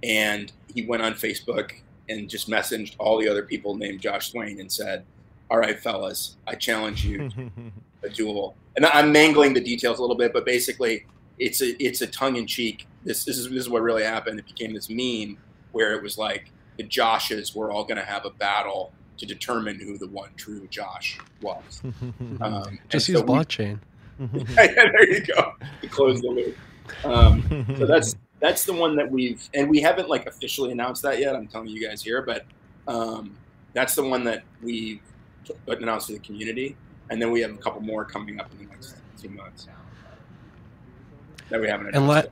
And 0.03 0.51
he 0.73 0.85
went 0.85 1.03
on 1.03 1.13
Facebook 1.13 1.73
and 2.09 2.29
just 2.29 2.49
messaged 2.49 2.95
all 2.99 3.19
the 3.19 3.27
other 3.29 3.43
people 3.43 3.75
named 3.75 4.01
Josh 4.01 4.31
Swain 4.31 4.59
and 4.59 4.71
said, 4.71 5.05
all 5.49 5.57
right, 5.57 5.79
fellas, 5.79 6.37
I 6.47 6.55
challenge 6.55 7.05
you 7.05 7.29
a 8.03 8.09
duel. 8.09 8.55
And 8.75 8.85
I'm 8.85 9.11
mangling 9.11 9.53
the 9.53 9.61
details 9.61 9.99
a 9.99 10.01
little 10.01 10.15
bit, 10.17 10.33
but 10.33 10.45
basically, 10.45 11.05
it's 11.37 11.61
a 11.61 11.81
it's 11.83 12.01
a 12.01 12.07
tongue 12.07 12.35
in 12.35 12.45
cheek. 12.47 12.87
This 13.03 13.23
this 13.25 13.37
is 13.37 13.45
this 13.49 13.57
is 13.61 13.69
what 13.69 13.81
really 13.81 14.03
happened. 14.03 14.39
It 14.39 14.45
became 14.45 14.73
this 14.73 14.89
meme 14.89 15.37
where 15.71 15.93
it 15.95 16.03
was 16.03 16.17
like 16.17 16.51
the 16.77 16.83
Joshes 16.83 17.55
were 17.55 17.71
all 17.71 17.83
going 17.83 17.97
to 17.97 18.03
have 18.05 18.25
a 18.25 18.29
battle 18.29 18.91
to 19.17 19.25
determine 19.25 19.79
who 19.79 19.97
the 19.97 20.07
one 20.07 20.29
true 20.37 20.67
Josh 20.69 21.19
was. 21.41 21.81
Um, 22.41 22.79
Just 22.89 23.09
use 23.09 23.19
so 23.19 23.25
we- 23.25 23.33
blockchain. 23.33 23.79
there 24.19 25.09
you 25.11 25.25
go. 25.25 25.53
To 25.81 25.87
close 25.87 26.21
the 26.21 26.27
loop. 26.29 26.57
Um, 27.05 27.65
so 27.77 27.85
that's 27.85 28.15
that's 28.39 28.65
the 28.65 28.73
one 28.73 28.95
that 28.95 29.09
we've 29.09 29.47
and 29.53 29.69
we 29.69 29.81
haven't 29.81 30.09
like 30.09 30.25
officially 30.25 30.71
announced 30.71 31.01
that 31.03 31.19
yet. 31.19 31.35
I'm 31.35 31.47
telling 31.47 31.69
you 31.69 31.85
guys 31.87 32.01
here, 32.01 32.21
but 32.21 32.45
um, 32.87 33.37
that's 33.73 33.95
the 33.95 34.03
one 34.03 34.23
that 34.25 34.43
we 34.61 35.01
announced 35.67 36.07
to 36.07 36.13
the 36.13 36.19
community, 36.19 36.75
and 37.09 37.21
then 37.21 37.31
we 37.31 37.41
have 37.41 37.51
a 37.51 37.57
couple 37.57 37.81
more 37.81 38.05
coming 38.05 38.39
up 38.39 38.51
in 38.51 38.59
the 38.59 38.71
next 38.71 38.95
few 39.17 39.29
months 39.31 39.67
that 41.49 41.59
we 41.59 41.67
haven't 41.67 41.87
announced. 41.87 41.97
And 41.97 42.07
let 42.07 42.31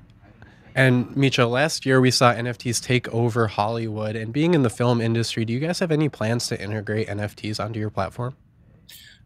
and 0.78 1.08
Micho, 1.16 1.50
last 1.50 1.88
year 1.88 2.00
we 2.00 2.12
saw 2.12 2.32
NFTs 2.32 2.84
take 2.84 3.12
over 3.12 3.48
Hollywood. 3.48 4.16
And 4.16 4.32
being 4.32 4.54
in 4.54 4.62
the 4.62 4.70
film 4.70 5.02
industry, 5.02 5.44
do 5.44 5.52
you 5.52 5.60
guys 5.60 5.80
have 5.80 5.92
any 5.92 6.08
plans 6.08 6.46
to 6.50 6.62
integrate 6.62 7.08
NFTs 7.08 7.60
onto 7.60 7.80
your 7.80 7.90
platform? 7.90 8.38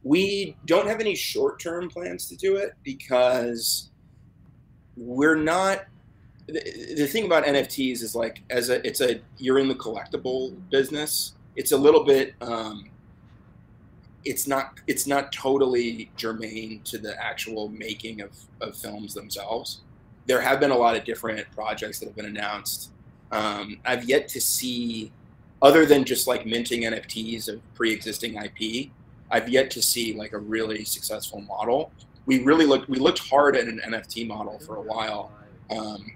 We 0.01 0.55
don't 0.65 0.87
have 0.87 1.01
any 1.01 1.13
short-term 1.13 1.89
plans 1.89 2.29
to 2.29 2.37
do 2.37 2.55
it 2.55 2.71
because 2.83 3.91
we're 4.95 5.35
not. 5.35 5.83
The, 6.47 7.07
thing 7.07 7.25
about 7.25 7.45
NFTs 7.45 8.01
is 8.01 8.15
like 8.15 8.41
as 8.49 8.69
a 8.69 8.85
it's 8.85 9.01
a 9.01 9.21
you're 9.37 9.59
in 9.59 9.67
the 9.67 9.75
collectible 9.75 10.55
business. 10.69 11.33
It's 11.55 11.71
a 11.71 11.77
little 11.77 12.03
bit. 12.03 12.33
Um, 12.41 12.89
it's 14.23 14.47
not 14.47 14.79
it's 14.87 15.07
not 15.07 15.31
totally 15.31 16.11
germane 16.15 16.81
to 16.83 16.97
the 16.97 17.21
actual 17.21 17.69
making 17.69 18.21
of, 18.21 18.31
of 18.59 18.75
films 18.75 19.13
themselves. 19.13 19.81
There 20.25 20.41
have 20.41 20.59
been 20.59 20.71
a 20.71 20.77
lot 20.77 20.95
of 20.95 21.03
different 21.03 21.49
projects 21.51 21.99
that 21.99 22.07
have 22.07 22.15
been 22.15 22.25
announced. 22.25 22.91
Um, 23.31 23.79
I've 23.85 24.03
yet 24.03 24.27
to 24.29 24.41
see, 24.41 25.11
other 25.61 25.85
than 25.85 26.03
just 26.03 26.27
like 26.27 26.45
minting 26.45 26.81
NFTs 26.81 27.47
of 27.47 27.61
pre-existing 27.73 28.35
IP, 28.35 28.91
I've 29.31 29.49
yet 29.49 29.71
to 29.71 29.81
see 29.81 30.13
like 30.13 30.33
a 30.33 30.37
really 30.37 30.83
successful 30.83 31.41
model. 31.41 31.91
We 32.25 32.43
really 32.43 32.65
looked 32.65 32.89
we 32.89 32.99
looked 32.99 33.19
hard 33.19 33.55
at 33.55 33.67
an 33.67 33.81
NFT 33.85 34.27
model 34.27 34.59
for 34.59 34.75
a 34.75 34.81
while, 34.81 35.31
um, 35.69 36.11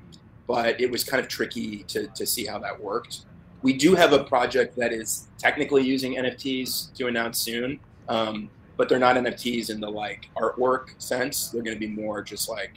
but 0.48 0.80
it 0.80 0.90
was 0.90 1.04
kind 1.04 1.22
of 1.22 1.28
tricky 1.28 1.84
to 1.84 2.08
to 2.08 2.26
see 2.26 2.46
how 2.46 2.60
that 2.60 2.80
worked. 2.80 3.26
We 3.62 3.74
do 3.74 3.96
have 3.96 4.14
a 4.14 4.24
project 4.24 4.76
that 4.78 4.94
is 4.94 5.28
technically 5.38 5.84
using 5.84 6.16
NFTs 6.16 6.94
to 6.96 7.08
announce 7.08 7.40
soon, 7.40 7.80
um, 8.08 8.50
but 8.78 8.88
they're 8.90 9.00
not 9.00 9.16
NFTs 9.16 9.70
in 9.70 9.80
the 9.80 9.90
like 9.90 10.30
artwork 10.38 10.90
sense. 11.02 11.50
They're 11.50 11.64
going 11.64 11.76
to 11.76 11.80
be 11.80 11.92
more 11.92 12.22
just 12.22 12.48
like 12.48 12.74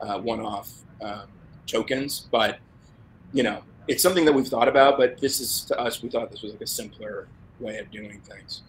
uh, 0.00 0.18
one-off 0.18 0.72
um, 1.02 1.24
tokens. 1.66 2.28
But 2.30 2.58
you 3.32 3.42
know, 3.42 3.62
it's 3.86 4.02
something 4.02 4.24
that 4.24 4.32
we've 4.32 4.48
thought 4.48 4.68
about. 4.68 4.96
But 4.96 5.18
this 5.20 5.40
is 5.40 5.64
to 5.66 5.78
us, 5.78 6.02
we 6.02 6.08
thought 6.08 6.30
this 6.30 6.42
was 6.42 6.52
like 6.52 6.62
a 6.62 6.66
simpler 6.66 7.28
way 7.58 7.78
of 7.78 7.90
doing 7.90 8.20
things. 8.20 8.62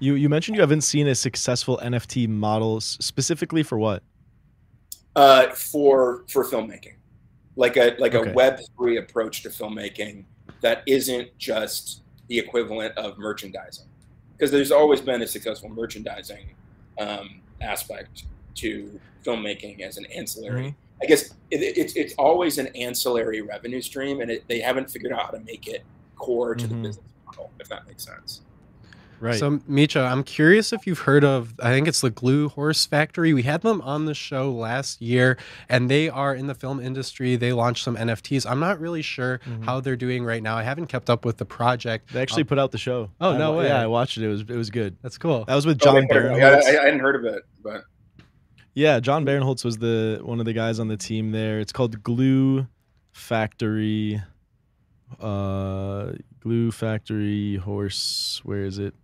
You 0.00 0.14
you 0.14 0.28
mentioned 0.28 0.56
you 0.56 0.62
haven't 0.62 0.80
seen 0.80 1.06
a 1.08 1.14
successful 1.14 1.78
NFT 1.82 2.26
model 2.28 2.80
specifically 2.80 3.62
for 3.62 3.78
what? 3.78 4.02
uh, 5.16 5.50
for 5.50 6.24
for 6.28 6.44
filmmaking, 6.44 6.94
like 7.56 7.76
a 7.76 7.94
like 7.98 8.14
Okay. 8.14 8.30
a 8.30 8.34
Web 8.34 8.60
three 8.76 8.96
approach 8.98 9.42
to 9.42 9.48
filmmaking 9.48 10.24
that 10.60 10.82
isn't 10.86 11.36
just 11.38 12.02
the 12.28 12.38
equivalent 12.38 12.96
of 12.96 13.18
merchandising, 13.18 13.86
because 14.36 14.50
there's 14.50 14.72
always 14.72 15.00
been 15.00 15.22
a 15.22 15.26
successful 15.26 15.68
merchandising 15.68 16.54
um, 16.98 17.40
aspect 17.60 18.24
to 18.54 19.00
filmmaking 19.24 19.80
as 19.80 19.96
an 19.98 20.06
ancillary. 20.06 20.62
Mhm. 20.68 20.74
I 21.02 21.06
guess 21.06 21.34
it, 21.50 21.62
it, 21.62 21.76
it's 21.78 21.94
it's 21.94 22.14
always 22.14 22.58
an 22.58 22.68
ancillary 22.68 23.42
revenue 23.42 23.80
stream, 23.82 24.20
and 24.20 24.30
it, 24.30 24.44
they 24.48 24.60
haven't 24.60 24.90
figured 24.90 25.12
out 25.12 25.22
how 25.22 25.30
to 25.30 25.40
make 25.40 25.66
it 25.68 25.82
core 26.16 26.54
to 26.54 26.64
Mhm. 26.64 26.68
the 26.68 26.74
business 26.76 27.06
model, 27.26 27.50
if 27.60 27.68
that 27.68 27.86
makes 27.86 28.04
sense. 28.04 28.42
Right. 29.22 29.36
So, 29.38 29.58
Micho, 29.70 30.04
I'm 30.04 30.24
curious 30.24 30.72
if 30.72 30.84
you've 30.84 30.98
heard 30.98 31.22
of, 31.22 31.54
I 31.62 31.70
think 31.70 31.86
it's 31.86 32.00
the 32.00 32.10
Glue 32.10 32.48
Horse 32.48 32.84
Factory. 32.86 33.32
We 33.32 33.44
had 33.44 33.62
them 33.62 33.80
on 33.82 34.04
the 34.06 34.14
show 34.14 34.50
last 34.50 35.00
year, 35.00 35.38
and 35.68 35.88
they 35.88 36.08
are 36.08 36.34
in 36.34 36.48
the 36.48 36.54
film 36.56 36.80
industry. 36.80 37.36
They 37.36 37.52
launched 37.52 37.84
some 37.84 37.96
NFTs. 37.96 38.44
I'm 38.50 38.58
not 38.58 38.80
really 38.80 39.00
sure 39.00 39.38
Mhm. 39.46 39.64
how 39.64 39.78
they're 39.78 39.94
doing 39.94 40.24
right 40.24 40.42
now. 40.42 40.56
I 40.56 40.64
haven't 40.64 40.86
kept 40.88 41.08
up 41.08 41.24
with 41.24 41.36
the 41.36 41.44
project. 41.44 42.12
they 42.12 42.20
actually 42.20 42.42
Um, 42.42 42.48
put 42.48 42.58
out 42.58 42.72
the 42.72 42.78
show. 42.78 43.10
Oh, 43.20 43.34
I 43.34 43.38
no 43.38 43.52
way. 43.58 43.66
Yeah, 43.68 43.80
I 43.80 43.86
watched 43.86 44.18
it. 44.18 44.24
It 44.24 44.28
was 44.28 44.40
it 44.40 44.56
was 44.56 44.70
good. 44.70 44.96
That's 45.02 45.18
cool. 45.18 45.44
That 45.44 45.54
was 45.54 45.66
with 45.66 45.78
Oh, 45.82 45.84
John 45.84 45.94
they 45.94 46.06
put 46.08 46.16
it- 46.16 46.32
I, 46.32 46.48
I, 46.54 46.58
I 46.82 46.84
hadn't 46.86 46.98
heard 46.98 47.14
of 47.14 47.24
it, 47.24 47.42
but 47.62 47.84
Yeah, 48.74 48.98
Jon 48.98 49.24
Barinholtz 49.24 49.64
was 49.64 49.78
the 49.78 50.18
one 50.24 50.40
of 50.40 50.46
the 50.46 50.52
guys 50.52 50.80
on 50.80 50.88
the 50.88 50.96
team 50.96 51.30
there. 51.30 51.60
It's 51.60 51.70
called 51.72 52.02
Glue 52.02 52.66
Factory. 53.12 54.20
Uh, 55.20 56.12
Glue 56.40 56.72
Factory 56.72 57.56
Horse. 57.56 58.40
Where 58.44 58.64
is 58.64 58.78
it? 58.78 58.94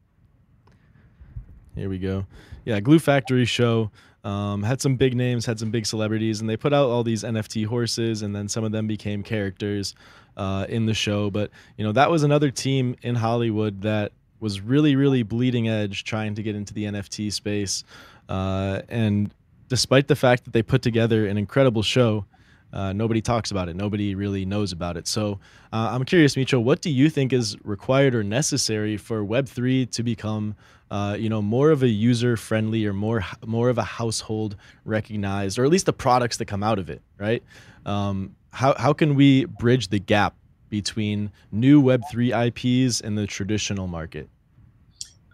Here 1.79 1.89
we 1.89 1.99
go. 1.99 2.27
Yeah, 2.65 2.81
Glue 2.81 2.99
Factory 2.99 3.45
show. 3.45 3.91
Um, 4.25 4.65
had 4.65 4.81
some 4.81 4.97
big 4.97 5.15
names, 5.15 5.47
had 5.47 5.61
some 5.61 5.71
big 5.71 5.87
celebrities, 5.87 6.41
and 6.41 6.51
they 6.51 6.57
put 6.57 6.73
out 6.73 6.91
all 6.91 7.05
these 7.05 7.23
NFT 7.23 7.67
horses, 7.67 8.23
and 8.23 8.35
then 8.35 8.49
some 8.49 8.65
of 8.65 8.73
them 8.73 8.89
became 8.89 9.23
characters 9.23 9.95
uh, 10.37 10.67
in 10.69 10.87
the 10.87 10.95
show. 10.95 11.31
But 11.31 11.51
you 11.77 11.85
know, 11.85 11.93
that 11.93 12.11
was 12.11 12.25
another 12.25 12.51
team 12.51 12.97
in 13.03 13.15
Hollywood 13.15 13.83
that 13.83 14.13
was 14.41 14.61
really, 14.61 14.97
really 14.97 15.23
bleeding 15.23 15.69
edge, 15.69 16.03
trying 16.03 16.35
to 16.35 16.43
get 16.43 16.57
into 16.57 16.75
the 16.75 16.85
NFT 16.85 17.33
space. 17.33 17.85
Uh, 18.29 18.83
and 18.89 19.33
despite 19.69 20.09
the 20.09 20.17
fact 20.17 20.45
that 20.45 20.53
they 20.53 20.63
put 20.63 20.83
together 20.83 21.27
an 21.27 21.39
incredible 21.39 21.83
show, 21.83 22.25
uh, 22.73 22.93
nobody 22.93 23.21
talks 23.21 23.51
about 23.51 23.69
it. 23.69 23.77
Nobody 23.77 24.15
really 24.15 24.45
knows 24.45 24.73
about 24.73 24.97
it. 24.97 25.07
So 25.07 25.39
uh, 25.73 25.91
I'm 25.93 26.05
curious, 26.05 26.35
Micho, 26.35 26.63
what 26.63 26.81
do 26.81 26.91
you 26.91 27.09
think 27.09 27.33
is 27.33 27.57
required 27.65 28.15
or 28.15 28.23
necessary 28.23 28.97
for 28.97 29.25
Web3 29.25 29.91
to 29.93 30.03
become, 30.03 30.55
uh, 30.91 31.17
you 31.19 31.29
know, 31.29 31.41
more 31.41 31.71
of 31.71 31.83
a 31.83 31.89
user-friendly 31.89 32.87
or 32.87 32.93
more 32.93 33.25
more 33.47 33.69
of 33.69 33.79
a 33.79 33.83
household 33.83 34.57
recognized, 34.85 35.59
or 35.59 35.65
at 35.65 35.71
least 35.71 35.87
the 35.87 35.93
products 35.93 36.37
that 36.39 36.45
come 36.45 36.63
out 36.63 36.79
of 36.79 36.91
it, 36.91 37.03
right? 37.19 37.43
Um, 37.87 38.37
how 38.53 38.75
how 38.79 38.93
can 38.93 39.15
we 39.15 39.47
bridge 39.47 39.89
the 39.89 39.99
gap 39.99 40.35
between 40.69 41.31
new 41.51 41.83
Web3 41.83 42.49
IPs 42.49 43.01
and 43.01 43.17
the 43.17 43.27
traditional 43.27 43.87
market? 43.87 44.29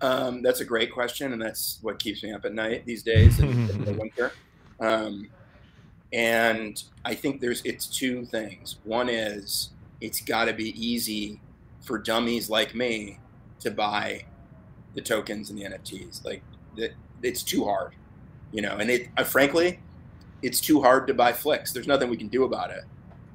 Um, 0.01 0.43
that's 0.43 0.61
a 0.61 0.65
great 0.65 0.93
question, 0.93 1.33
and 1.33 1.41
that's 1.41 1.79
what 1.83 1.99
keeps 1.99 2.23
me 2.23 2.33
up 2.33 2.45
at 2.45 2.53
night 2.53 2.85
these 2.85 3.03
days 3.03 3.41
in, 3.41 3.49
in 3.71 3.85
the 3.85 3.93
winter. 3.95 4.33
Um, 4.81 5.31
and 6.15 6.83
I 7.05 7.15
think 7.15 7.41
there's 7.41 7.61
it's 7.65 7.87
two 7.87 8.25
things. 8.25 8.77
One 8.85 9.09
is 9.09 9.71
it's 10.01 10.21
got 10.21 10.45
to 10.45 10.53
be 10.53 10.71
easy 10.81 11.41
for 11.83 11.99
dummies 11.99 12.49
like 12.49 12.75
me 12.75 13.19
to 13.61 13.71
buy 13.71 14.25
the 14.95 15.03
tokens 15.03 15.51
and 15.51 15.59
the 15.59 15.65
NFTs. 15.65 16.25
Like 16.25 16.43
it's 17.23 17.43
too 17.43 17.65
hard, 17.65 17.95
you 18.53 18.63
know. 18.63 18.77
And 18.77 18.91
it, 18.91 19.09
uh, 19.17 19.25
frankly, 19.25 19.81
it's 20.41 20.61
too 20.61 20.81
hard 20.81 21.09
to 21.09 21.15
buy 21.15 21.33
Flix. 21.33 21.73
There's 21.73 21.89
nothing 21.89 22.09
we 22.09 22.17
can 22.17 22.29
do 22.29 22.45
about 22.45 22.71
it 22.71 22.85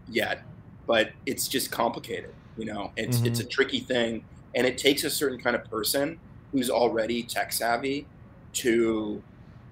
yet, 0.07 0.43
but 0.87 1.11
it's 1.25 1.49
just 1.49 1.71
complicated. 1.71 2.33
You 2.57 2.65
know, 2.65 2.91
it's 2.95 3.21
it's 3.21 3.39
a 3.41 3.45
tricky 3.45 3.81
thing, 3.81 4.23
and 4.55 4.65
it 4.65 4.77
takes 4.77 5.03
a 5.03 5.09
certain 5.09 5.39
kind 5.39 5.55
of 5.55 5.69
person 5.69 6.17
who's 6.53 6.69
already 6.69 7.23
tech 7.23 7.51
savvy 7.51 8.07
to 8.53 9.21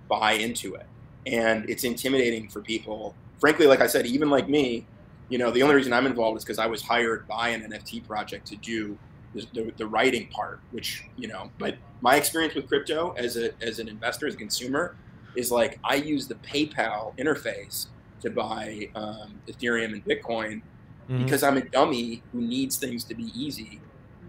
buy 0.09 0.33
into 0.33 0.75
it. 0.75 0.85
And 1.27 1.69
it's 1.69 1.83
intimidating 1.83 2.47
for 2.49 2.61
people. 2.61 3.15
Frankly, 3.39 3.67
like 3.67 3.81
I 3.81 3.87
said, 3.87 4.05
even 4.05 4.29
like 4.29 4.47
me, 4.49 4.85
you 5.29 5.37
know, 5.37 5.51
the 5.51 5.61
only 5.61 5.75
reason 5.75 5.93
I'm 5.93 6.05
involved 6.07 6.37
is 6.37 6.43
because 6.43 6.57
I 6.59 6.67
was 6.67 6.81
hired 6.81 7.27
by 7.27 7.49
an 7.49 7.61
NFT 7.69 8.07
project 8.07 8.47
to 8.47 8.55
do 8.55 8.97
the, 9.33 9.45
the, 9.53 9.73
the 9.77 9.85
writing 9.87 10.27
part, 10.29 10.59
which, 10.71 11.03
you 11.17 11.27
know, 11.27 11.51
but 11.59 11.77
my 12.01 12.15
experience 12.15 12.55
with 12.55 12.67
crypto 12.67 13.13
as 13.17 13.35
a 13.37 13.51
as 13.61 13.79
an 13.79 13.87
investor, 13.89 14.25
as 14.27 14.35
a 14.35 14.37
consumer, 14.37 14.95
is 15.35 15.51
like 15.51 15.79
I 15.83 15.95
use 15.95 16.27
the 16.27 16.35
PayPal 16.35 17.15
interface 17.17 17.87
to 18.21 18.29
buy 18.29 18.89
um, 18.95 19.39
Ethereum 19.47 19.93
and 19.93 20.03
Bitcoin 20.05 20.61
Mhm. 21.09 21.23
because 21.23 21.41
I'm 21.43 21.55
a 21.57 21.61
dummy 21.61 22.21
who 22.33 22.41
needs 22.41 22.75
things 22.77 23.03
to 23.05 23.15
be 23.15 23.31
easy, 23.33 23.79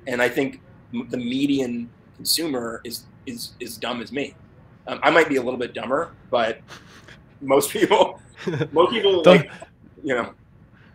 and 0.07 0.23
I 0.23 0.29
think 0.29 0.61
the 0.93 1.17
median 1.17 1.91
consumer 2.17 2.81
is 2.85 3.05
is 3.27 3.53
is 3.61 3.77
dumb 3.77 4.01
as 4.01 4.13
me. 4.13 4.35
Um, 4.89 4.99
I 5.03 5.11
might 5.11 5.29
be 5.29 5.37
a 5.37 5.43
little 5.43 5.59
bit 5.59 5.75
dumber, 5.75 6.13
but 6.31 6.61
most 7.43 7.71
people, 7.71 8.21
most 8.73 8.91
people, 8.91 9.23
Don't- 9.23 9.47
like, 9.47 9.51
you 10.03 10.15
know, 10.15 10.33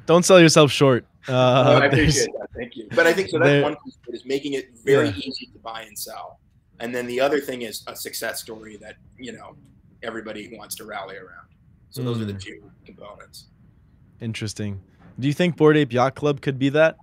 Don't 0.08 0.24
sell 0.26 0.40
yourself 0.40 0.72
short. 0.72 1.06
Uh, 1.30 1.80
I 1.82 1.86
appreciate 1.86 2.28
that. 2.40 2.50
Thank 2.56 2.76
you. 2.76 2.88
But 2.94 3.08
I 3.08 3.14
think 3.14 3.30
so. 3.30 3.38
That's 3.40 3.50
there- 3.50 3.62
one 3.64 3.76
piece 3.86 3.96
of 3.96 4.14
it 4.14 4.16
is 4.18 4.26
making 4.26 4.54
it 4.54 4.72
very 4.84 5.08
Yeah. 5.10 5.16
easy 5.18 5.46
to 5.54 5.60
buy 5.60 5.84
and 5.84 5.98
sell, 5.98 6.40
and 6.80 6.94
then 6.94 7.06
the 7.08 7.22
other 7.22 7.40
thing 7.40 7.62
is 7.62 7.84
a 7.88 7.96
success 7.96 8.42
story 8.42 8.78
that 8.78 8.96
you 9.18 9.32
know 9.32 9.56
everybody 10.02 10.54
wants 10.58 10.76
to 10.76 10.86
rally 10.86 11.16
around. 11.16 11.48
So 11.92 12.02
those 12.02 12.20
are 12.20 12.26
the 12.26 12.34
Mm. 12.34 12.42
two 12.42 12.72
components. 12.86 13.46
Interesting. 14.20 14.82
Do 15.20 15.28
you 15.28 15.34
think 15.34 15.56
Bored 15.56 15.78
Ape 15.78 15.94
Yacht 15.94 16.16
Club 16.16 16.42
could 16.42 16.58
be 16.58 16.70
that? 16.70 16.98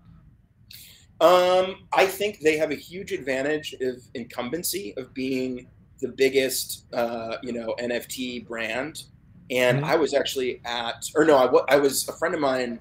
Um, 1.21 1.87
I 1.93 2.07
think 2.07 2.41
they 2.41 2.57
have 2.57 2.71
a 2.71 2.75
huge 2.75 3.13
advantage 3.13 3.75
of 3.81 4.03
incumbency 4.15 4.95
of 4.97 5.15
being 5.15 5.69
the 6.01 6.09
biggest, 6.17 6.87
uh, 6.93 7.37
you 7.43 7.53
know, 7.53 7.75
NFT 7.81 8.41
brand. 8.41 8.97
And 9.51 9.81
Mhm. 9.81 9.85
I 9.85 9.97
was 9.97 10.15
actually 10.15 10.61
at, 10.65 10.97
or 11.17 11.25
no, 11.25 11.37
I, 11.69 11.75
I 11.75 11.79
was 11.79 12.07
a 12.09 12.13
friend 12.15 12.35
of 12.35 12.41
mine. 12.41 12.81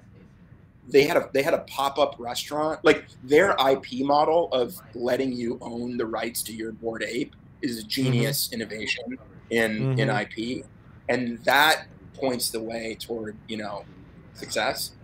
They 0.92 1.04
had 1.04 1.16
a 1.16 1.28
they 1.34 1.42
had 1.42 1.54
a 1.54 1.64
pop 1.68 1.98
up 1.98 2.16
restaurant. 2.18 2.80
Like 2.84 3.06
their 3.22 3.54
IP 3.58 4.02
model 4.02 4.48
of 4.52 4.74
letting 4.94 5.32
you 5.32 5.58
own 5.62 5.96
the 5.98 6.06
rights 6.06 6.42
to 6.44 6.54
your 6.54 6.72
Bored 6.72 7.04
Ape 7.04 7.34
is 7.62 7.78
a 7.78 7.84
genius 7.84 8.48
innovation 8.52 9.18
in 9.50 9.90
in 9.96 10.08
Mhm. 10.08 10.10
IP, 10.10 10.64
and 11.08 11.38
that 11.44 11.84
points 12.18 12.50
the 12.50 12.62
way 12.62 12.96
toward 13.06 13.38
you 13.48 13.58
know 13.58 13.86
success. 14.34 14.96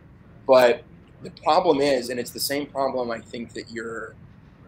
But 0.47 0.87
the 1.23 1.33
problem 1.45 1.81
is, 1.81 2.09
and 2.11 2.21
it's 2.21 2.33
the 2.33 2.41
same 2.41 2.67
problem 2.69 3.11
I 3.11 3.21
think 3.21 3.53
that 3.55 3.71
your 3.71 4.17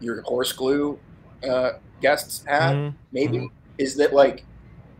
your 0.00 0.22
horse 0.22 0.52
glue 0.52 1.00
uh, 1.46 1.72
guests 2.00 2.44
had, 2.46 2.74
Mhm. 2.76 2.94
maybe, 3.12 3.50
is 3.78 3.96
that 3.96 4.12
like 4.12 4.44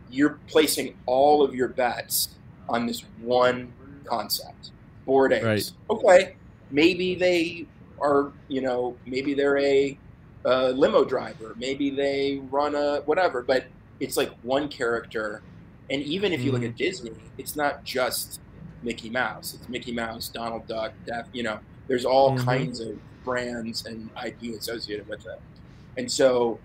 you're 0.09 0.39
placing 0.47 0.95
all 1.05 1.43
of 1.43 1.53
your 1.53 1.67
bets 1.67 2.29
on 2.67 2.85
this 2.85 3.01
one 3.21 3.73
concept, 4.05 4.71
Bored 5.05 5.33
Apes. 5.33 5.43
Right. 5.45 5.71
Okay, 5.89 6.35
maybe 6.71 7.15
they 7.15 7.67
are, 8.01 8.31
you 8.47 8.61
know, 8.61 8.97
maybe 9.05 9.33
they're 9.33 9.57
a, 9.59 9.97
uh 10.45 10.69
limo 10.69 11.03
driver, 11.03 11.53
maybe 11.57 11.89
they 11.89 12.39
run 12.49 12.73
a 12.75 13.01
whatever, 13.05 13.43
but 13.43 13.67
it's 13.99 14.15
like 14.15 14.31
one 14.41 14.69
character. 14.69 15.43
And 15.89 16.01
even 16.03 16.31
if 16.31 16.41
you 16.41 16.51
look 16.53 16.61
Mhm. 16.61 16.69
at 16.69 16.75
Disney, 16.77 17.11
it's 17.37 17.55
not 17.55 17.83
just 17.83 18.39
Mickey 18.81 19.09
Mouse. 19.09 19.53
It's 19.53 19.67
Mickey 19.67 19.91
Mouse, 19.91 20.29
Donald 20.29 20.65
Duck, 20.67 20.93
Def, 21.05 21.27
you 21.33 21.43
know, 21.43 21.59
there's 21.87 22.05
all 22.05 22.37
Mhm. 22.37 22.45
kinds 22.45 22.79
of 22.79 22.97
brands 23.25 23.85
and 23.85 24.09
IP 24.15 24.53
associated 24.55 25.07
with 25.09 25.25
it. 25.25 25.41
And 25.99 26.09
so 26.09 26.57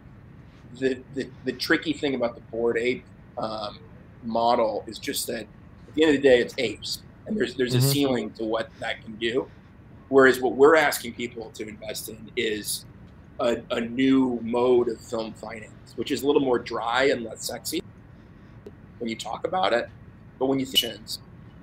the, 0.79 1.03
the, 1.15 1.29
the 1.45 1.53
tricky 1.53 1.93
thing 1.93 2.15
about 2.15 2.37
the 2.37 2.41
Bored 2.53 2.79
Ape 2.79 3.05
um, 3.37 3.79
model 4.23 4.85
is 4.87 4.99
just 5.01 5.27
that 5.27 5.41
at 5.89 5.95
the 5.97 6.05
end 6.05 6.15
of 6.15 6.23
the 6.23 6.29
day, 6.29 6.39
it's 6.41 6.55
apes. 6.57 7.03
And 7.27 7.37
there's, 7.37 7.57
there's 7.57 7.75
Mhm. 7.75 7.79
a 7.79 7.81
ceiling 7.81 8.31
to 8.35 8.45
what 8.45 8.71
that 8.79 9.03
can 9.03 9.17
do. 9.17 9.49
Whereas 10.09 10.41
what 10.41 10.55
we're 10.55 10.77
asking 10.77 11.15
people 11.15 11.51
to 11.55 11.67
invest 11.69 12.09
in 12.09 12.31
is 12.37 12.85
a, 13.41 13.57
a 13.73 13.81
new 13.81 14.39
mode 14.43 14.89
of 14.89 15.01
film 15.01 15.33
finance, 15.33 15.95
which 15.97 16.13
is 16.13 16.23
a 16.23 16.27
little 16.27 16.43
more 16.43 16.61
dry 16.61 17.05
and 17.05 17.25
less 17.25 17.45
sexy 17.45 17.81
when 19.01 19.11
you 19.11 19.17
talk 19.17 19.45
about 19.45 19.73
it. 19.73 19.89
But 20.39 20.47
when 20.47 20.61
you 20.61 20.67
think 20.67 21.01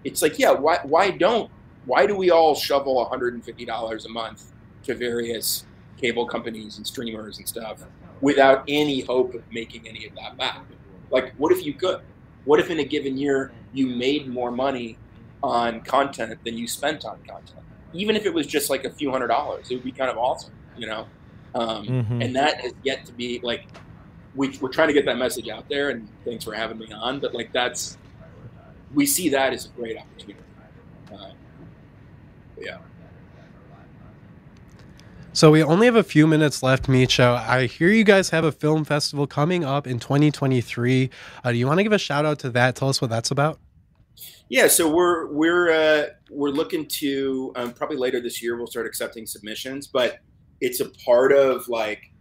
it's 0.04 0.22
like, 0.22 0.38
yeah, 0.38 0.52
why, 0.52 0.80
why 0.84 1.12
don't, 1.12 1.50
why 1.86 2.06
do 2.06 2.18
we 2.18 2.32
all 2.32 2.54
shovel 2.54 3.10
$150 3.10 4.06
a 4.06 4.10
month 4.10 4.52
to 4.84 4.94
various 4.96 5.64
cable 6.02 6.26
companies 6.26 6.78
and 6.78 6.86
streamers 6.86 7.38
and 7.38 7.48
stuff 7.48 7.84
without 8.22 8.64
any 8.68 9.02
hope 9.02 9.34
of 9.34 9.44
making 9.52 9.88
any 9.88 10.06
of 10.06 10.16
that 10.16 10.38
back? 10.38 10.62
Like, 11.12 11.34
what 11.38 11.52
if 11.52 11.66
you 11.66 11.74
could? 11.74 12.02
What 12.46 12.60
if 12.60 12.70
in 12.70 12.80
a 12.80 12.84
given 12.84 13.18
year 13.18 13.52
you 13.74 13.88
made 13.88 14.28
more 14.28 14.52
money 14.52 14.98
on 15.44 15.82
content 15.82 16.38
than 16.44 16.58
you 16.58 16.68
spent 16.68 17.06
on 17.06 17.18
content? 17.28 17.60
Even 17.94 18.16
if 18.16 18.26
it 18.26 18.34
was 18.34 18.48
just 18.48 18.70
like 18.70 18.86
a 18.86 18.90
few 18.90 19.12
hundred 19.12 19.28
dollars, 19.28 19.70
it 19.70 19.76
would 19.76 19.84
be 19.84 19.92
kind 19.92 20.10
of 20.10 20.18
awesome, 20.18 20.54
you 20.78 20.88
know? 20.88 21.08
Um, 21.54 21.86
Mhm. 21.86 22.24
And 22.24 22.36
that 22.36 22.62
has 22.62 22.74
yet 22.84 23.06
to 23.06 23.12
be 23.12 23.40
like, 23.44 23.66
we, 24.34 24.58
we're 24.62 24.70
trying 24.70 24.88
to 24.88 24.94
get 24.94 25.06
that 25.06 25.18
message 25.18 25.50
out 25.50 25.68
there, 25.68 25.90
and 25.90 26.08
thanks 26.24 26.46
for 26.46 26.54
having 26.54 26.78
me 26.80 26.90
on. 26.94 27.20
But 27.20 27.34
like, 27.34 27.52
that's, 27.52 27.98
we 28.94 29.06
see 29.06 29.28
that 29.30 29.52
as 29.52 29.66
a 29.66 29.70
great 29.70 29.98
opportunity. 29.98 30.40
Uh, 31.14 31.32
yeah. 32.58 32.78
So 35.34 35.50
we 35.50 35.64
only 35.64 35.86
have 35.86 35.96
a 35.96 36.04
few 36.04 36.28
minutes 36.28 36.62
left, 36.62 36.88
Micho. 36.88 37.38
I 37.48 37.66
hear 37.66 37.88
you 37.88 38.04
guys 38.04 38.30
have 38.32 38.44
a 38.44 38.52
film 38.52 38.84
festival 38.84 39.26
coming 39.26 39.64
up 39.64 39.88
in 39.88 39.98
2023. 39.98 41.10
Uh, 41.42 41.52
do 41.52 41.58
you 41.58 41.66
want 41.66 41.80
to 41.80 41.84
give 41.84 41.94
a 41.94 41.98
shout 41.98 42.26
out 42.26 42.40
to 42.40 42.50
that? 42.50 42.76
Tell 42.76 42.90
us 42.90 43.00
what 43.00 43.10
that's 43.10 43.32
about. 43.32 43.58
Yeah, 44.50 44.68
so 44.68 44.94
we're 44.94 45.28
we're 45.28 45.72
uh, 45.72 46.08
we're 46.30 46.50
looking 46.50 46.86
to 46.86 47.54
um, 47.56 47.72
probably 47.72 47.96
later 47.96 48.20
this 48.20 48.44
year 48.44 48.58
we'll 48.58 48.68
start 48.68 48.86
accepting 48.86 49.26
submissions, 49.26 49.88
but 49.88 50.20
it's 50.60 50.82
a 50.82 50.90
part 51.06 51.32
of 51.32 51.66
like 51.70 52.12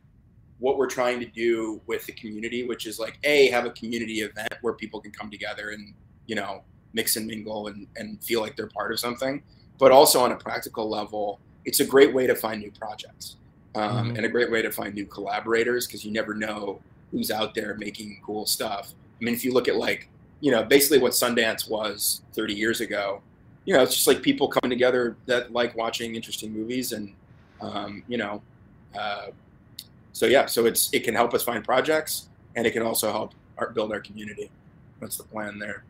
what 0.61 0.79
we're 0.79 0.87
trying 0.87 1.19
to 1.19 1.27
do 1.27 1.83
with 1.89 2.07
the 2.07 2.13
community, 2.13 2.63
which 2.63 2.87
is 2.87 3.01
like 3.01 3.19
a 3.25 3.49
have 3.51 3.67
a 3.67 3.71
community 3.71 4.21
event 4.21 4.55
where 4.61 4.75
people 4.75 5.01
can 5.01 5.11
come 5.11 5.33
together 5.33 5.71
and 5.71 5.95
you 6.29 6.37
know 6.37 6.63
mix 6.93 7.17
and 7.17 7.27
mingle 7.27 7.67
and, 7.67 7.89
and 7.97 8.23
feel 8.23 8.41
like 8.41 8.55
they're 8.55 8.69
part 8.69 8.93
of 8.93 9.01
something, 9.01 9.43
but 9.79 9.91
also 9.91 10.21
on 10.21 10.31
a 10.31 10.37
practical 10.37 10.89
level, 10.89 11.41
it's 11.65 11.81
a 11.81 11.85
great 11.85 12.13
way 12.15 12.27
to 12.27 12.35
find 12.35 12.61
new 12.61 12.71
projects 12.73 13.37
um, 13.75 14.11
Mhm. 14.11 14.17
and 14.17 14.27
a 14.27 14.29
great 14.29 14.51
way 14.51 14.63
to 14.63 14.71
find 14.71 14.95
new 14.95 15.07
collaborators 15.07 15.87
because 15.87 16.05
you 16.05 16.11
never 16.11 16.35
know 16.35 16.81
who's 17.11 17.31
out 17.31 17.55
there 17.55 17.77
making 17.77 18.21
cool 18.25 18.47
stuff. 18.47 18.93
I 19.21 19.25
mean, 19.25 19.35
if 19.35 19.45
you 19.45 19.53
look 19.53 19.69
at 19.69 19.77
like 19.77 20.09
you 20.41 20.51
know, 20.51 20.65
basically 20.65 20.99
what 20.99 21.13
Sundance 21.13 21.69
was 21.69 22.23
30 22.33 22.55
years 22.55 22.81
ago. 22.81 23.21
You 23.67 23.75
know, 23.75 23.83
it's 23.83 23.95
just 23.95 24.07
like 24.07 24.23
people 24.23 24.49
coming 24.49 24.71
together 24.71 25.17
that 25.27 25.53
like 25.53 25.77
watching 25.77 26.15
interesting 26.15 26.51
movies, 26.51 26.93
and 26.93 27.13
um, 27.61 28.03
you 28.09 28.17
know, 28.17 28.43
uh, 28.99 29.27
so 30.13 30.27
yeah, 30.27 30.47
so 30.47 30.65
it's 30.65 30.89
it 30.93 31.05
can 31.05 31.15
help 31.15 31.35
us 31.35 31.43
find 31.43 31.63
projects, 31.63 32.29
and 32.57 32.67
it 32.67 32.71
can 32.71 32.83
also 32.83 33.13
help 33.13 33.35
our, 33.59 33.69
build 33.71 33.93
our 33.93 34.01
community. 34.01 34.51
That's 34.99 35.17
the 35.19 35.25
plan 35.25 35.59
there. 35.59 35.85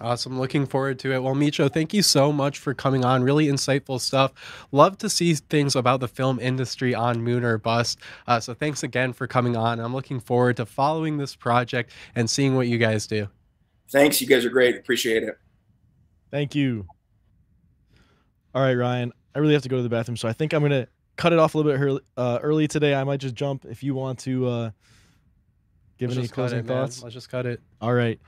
Awesome. 0.00 0.38
Looking 0.38 0.66
forward 0.66 0.98
to 1.00 1.12
it. 1.12 1.22
Well, 1.22 1.34
Micho, 1.34 1.72
thank 1.72 1.92
you 1.92 2.02
so 2.02 2.32
much 2.32 2.58
for 2.58 2.72
coming 2.72 3.04
on. 3.04 3.22
Really 3.22 3.46
insightful 3.46 4.00
stuff. 4.00 4.32
Love 4.70 4.96
to 4.98 5.10
see 5.10 5.34
things 5.34 5.74
about 5.74 6.00
the 6.00 6.08
film 6.08 6.38
industry 6.38 6.94
on 6.94 7.22
Moon 7.22 7.42
or 7.44 7.58
Bust. 7.58 7.98
Uh, 8.26 8.38
so 8.38 8.54
thanks 8.54 8.82
again 8.82 9.12
for 9.12 9.26
coming 9.26 9.56
on. 9.56 9.80
I'm 9.80 9.92
looking 9.94 10.20
forward 10.20 10.56
to 10.58 10.66
following 10.66 11.18
this 11.18 11.34
project 11.34 11.90
and 12.14 12.30
seeing 12.30 12.54
what 12.54 12.68
you 12.68 12.78
guys 12.78 13.06
do. 13.06 13.28
Thanks, 13.90 14.20
you 14.20 14.26
guys 14.26 14.44
are 14.44 14.50
great. 14.50 14.76
Appreciate 14.76 15.22
it. 15.24 15.36
Thank 16.30 16.54
you. 16.54 16.86
All 18.54 18.62
right, 18.62 18.74
Ryan. 18.74 19.12
I 19.34 19.40
really 19.40 19.54
have 19.54 19.62
to 19.62 19.68
go 19.68 19.76
to 19.76 19.82
the 19.82 19.88
bathroom, 19.88 20.16
so 20.16 20.28
I 20.28 20.32
think 20.32 20.52
I'm 20.52 20.62
gonna 20.62 20.88
cut 21.16 21.32
it 21.32 21.38
off 21.38 21.54
a 21.54 21.58
little 21.58 21.72
bit 21.72 21.80
early, 21.80 22.00
uh, 22.16 22.38
early 22.42 22.68
today. 22.68 22.94
I 22.94 23.04
might 23.04 23.20
just 23.20 23.34
jump 23.34 23.64
if 23.64 23.82
you 23.82 23.94
want 23.94 24.18
to 24.20 24.46
uh, 24.46 24.70
give 25.98 26.10
Let's 26.10 26.18
any 26.18 26.24
just 26.24 26.34
cut 26.34 26.42
closing 26.42 26.58
it, 26.60 26.66
thoughts. 26.66 27.02
Let's 27.02 27.14
just 27.14 27.30
cut 27.30 27.46
it. 27.46 27.60
All 27.80 27.92
right. 27.92 28.20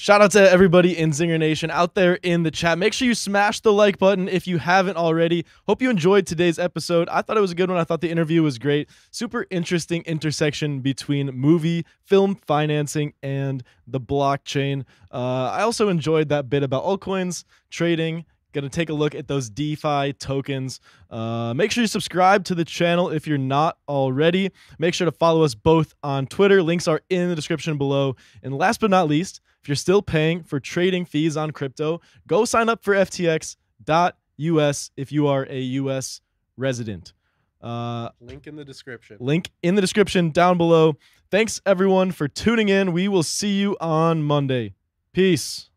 Shout 0.00 0.22
out 0.22 0.30
to 0.30 0.48
everybody 0.48 0.96
in 0.96 1.10
Zinger 1.10 1.40
Nation 1.40 1.72
out 1.72 1.96
there 1.96 2.20
in 2.22 2.44
the 2.44 2.52
chat. 2.52 2.78
Make 2.78 2.92
sure 2.92 3.08
you 3.08 3.16
smash 3.16 3.58
the 3.58 3.72
like 3.72 3.98
button 3.98 4.28
if 4.28 4.46
you 4.46 4.58
haven't 4.58 4.96
already. 4.96 5.44
Hope 5.66 5.82
you 5.82 5.90
enjoyed 5.90 6.24
today's 6.24 6.56
episode. 6.56 7.08
I 7.08 7.20
thought 7.20 7.36
it 7.36 7.40
was 7.40 7.50
a 7.50 7.56
good 7.56 7.68
one. 7.68 7.80
I 7.80 7.82
thought 7.82 8.00
the 8.00 8.08
interview 8.08 8.44
was 8.44 8.60
great. 8.60 8.88
Super 9.10 9.44
interesting 9.50 10.04
intersection 10.04 10.82
between 10.82 11.32
movie, 11.32 11.84
film 12.04 12.36
financing, 12.36 13.12
and 13.24 13.64
the 13.88 14.00
blockchain. 14.00 14.84
Uh, 15.12 15.50
I 15.50 15.62
also 15.62 15.88
enjoyed 15.88 16.28
that 16.28 16.48
bit 16.48 16.62
about 16.62 16.84
altcoins, 16.84 17.42
trading, 17.68 18.24
Going 18.52 18.64
to 18.64 18.70
take 18.70 18.88
a 18.88 18.94
look 18.94 19.14
at 19.14 19.28
those 19.28 19.50
DeFi 19.50 20.14
tokens. 20.14 20.80
Uh, 21.10 21.52
make 21.54 21.70
sure 21.70 21.82
you 21.82 21.86
subscribe 21.86 22.44
to 22.46 22.54
the 22.54 22.64
channel 22.64 23.10
if 23.10 23.26
you're 23.26 23.36
not 23.36 23.76
already. 23.86 24.50
Make 24.78 24.94
sure 24.94 25.04
to 25.04 25.12
follow 25.12 25.42
us 25.42 25.54
both 25.54 25.94
on 26.02 26.26
Twitter. 26.26 26.62
Links 26.62 26.88
are 26.88 27.02
in 27.10 27.28
the 27.28 27.34
description 27.34 27.76
below. 27.76 28.16
And 28.42 28.56
last 28.56 28.80
but 28.80 28.88
not 28.90 29.06
least, 29.06 29.42
if 29.60 29.68
you're 29.68 29.76
still 29.76 30.00
paying 30.00 30.42
for 30.42 30.60
trading 30.60 31.04
fees 31.04 31.36
on 31.36 31.50
crypto, 31.50 32.00
go 32.26 32.46
sign 32.46 32.70
up 32.70 32.82
for 32.82 32.94
FTX.us 32.94 34.90
if 34.96 35.12
you 35.12 35.26
are 35.26 35.46
a 35.50 35.60
US 35.60 36.20
resident. 36.56 37.12
Uh, 37.60 38.08
Link 38.20 38.46
in 38.46 38.56
the 38.56 38.64
description. 38.64 39.16
link 39.20 39.50
in 39.62 39.74
the 39.74 39.80
description 39.80 40.30
down 40.30 40.56
below. 40.56 40.96
Thanks 41.30 41.60
everyone 41.66 42.12
for 42.12 42.28
tuning 42.28 42.70
in. 42.70 42.92
We 42.92 43.08
will 43.08 43.22
see 43.24 43.58
you 43.58 43.76
on 43.80 44.22
Monday. 44.22 44.74
Peace. 45.12 45.68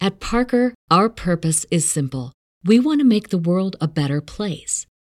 At 0.00 0.20
Parker, 0.20 0.74
our 0.90 1.08
purpose 1.08 1.66
is 1.70 1.88
simple. 1.88 2.32
We 2.64 2.78
want 2.78 3.00
to 3.00 3.04
make 3.04 3.30
the 3.30 3.38
world 3.38 3.76
a 3.80 3.88
better 3.88 4.20
place 4.20 4.86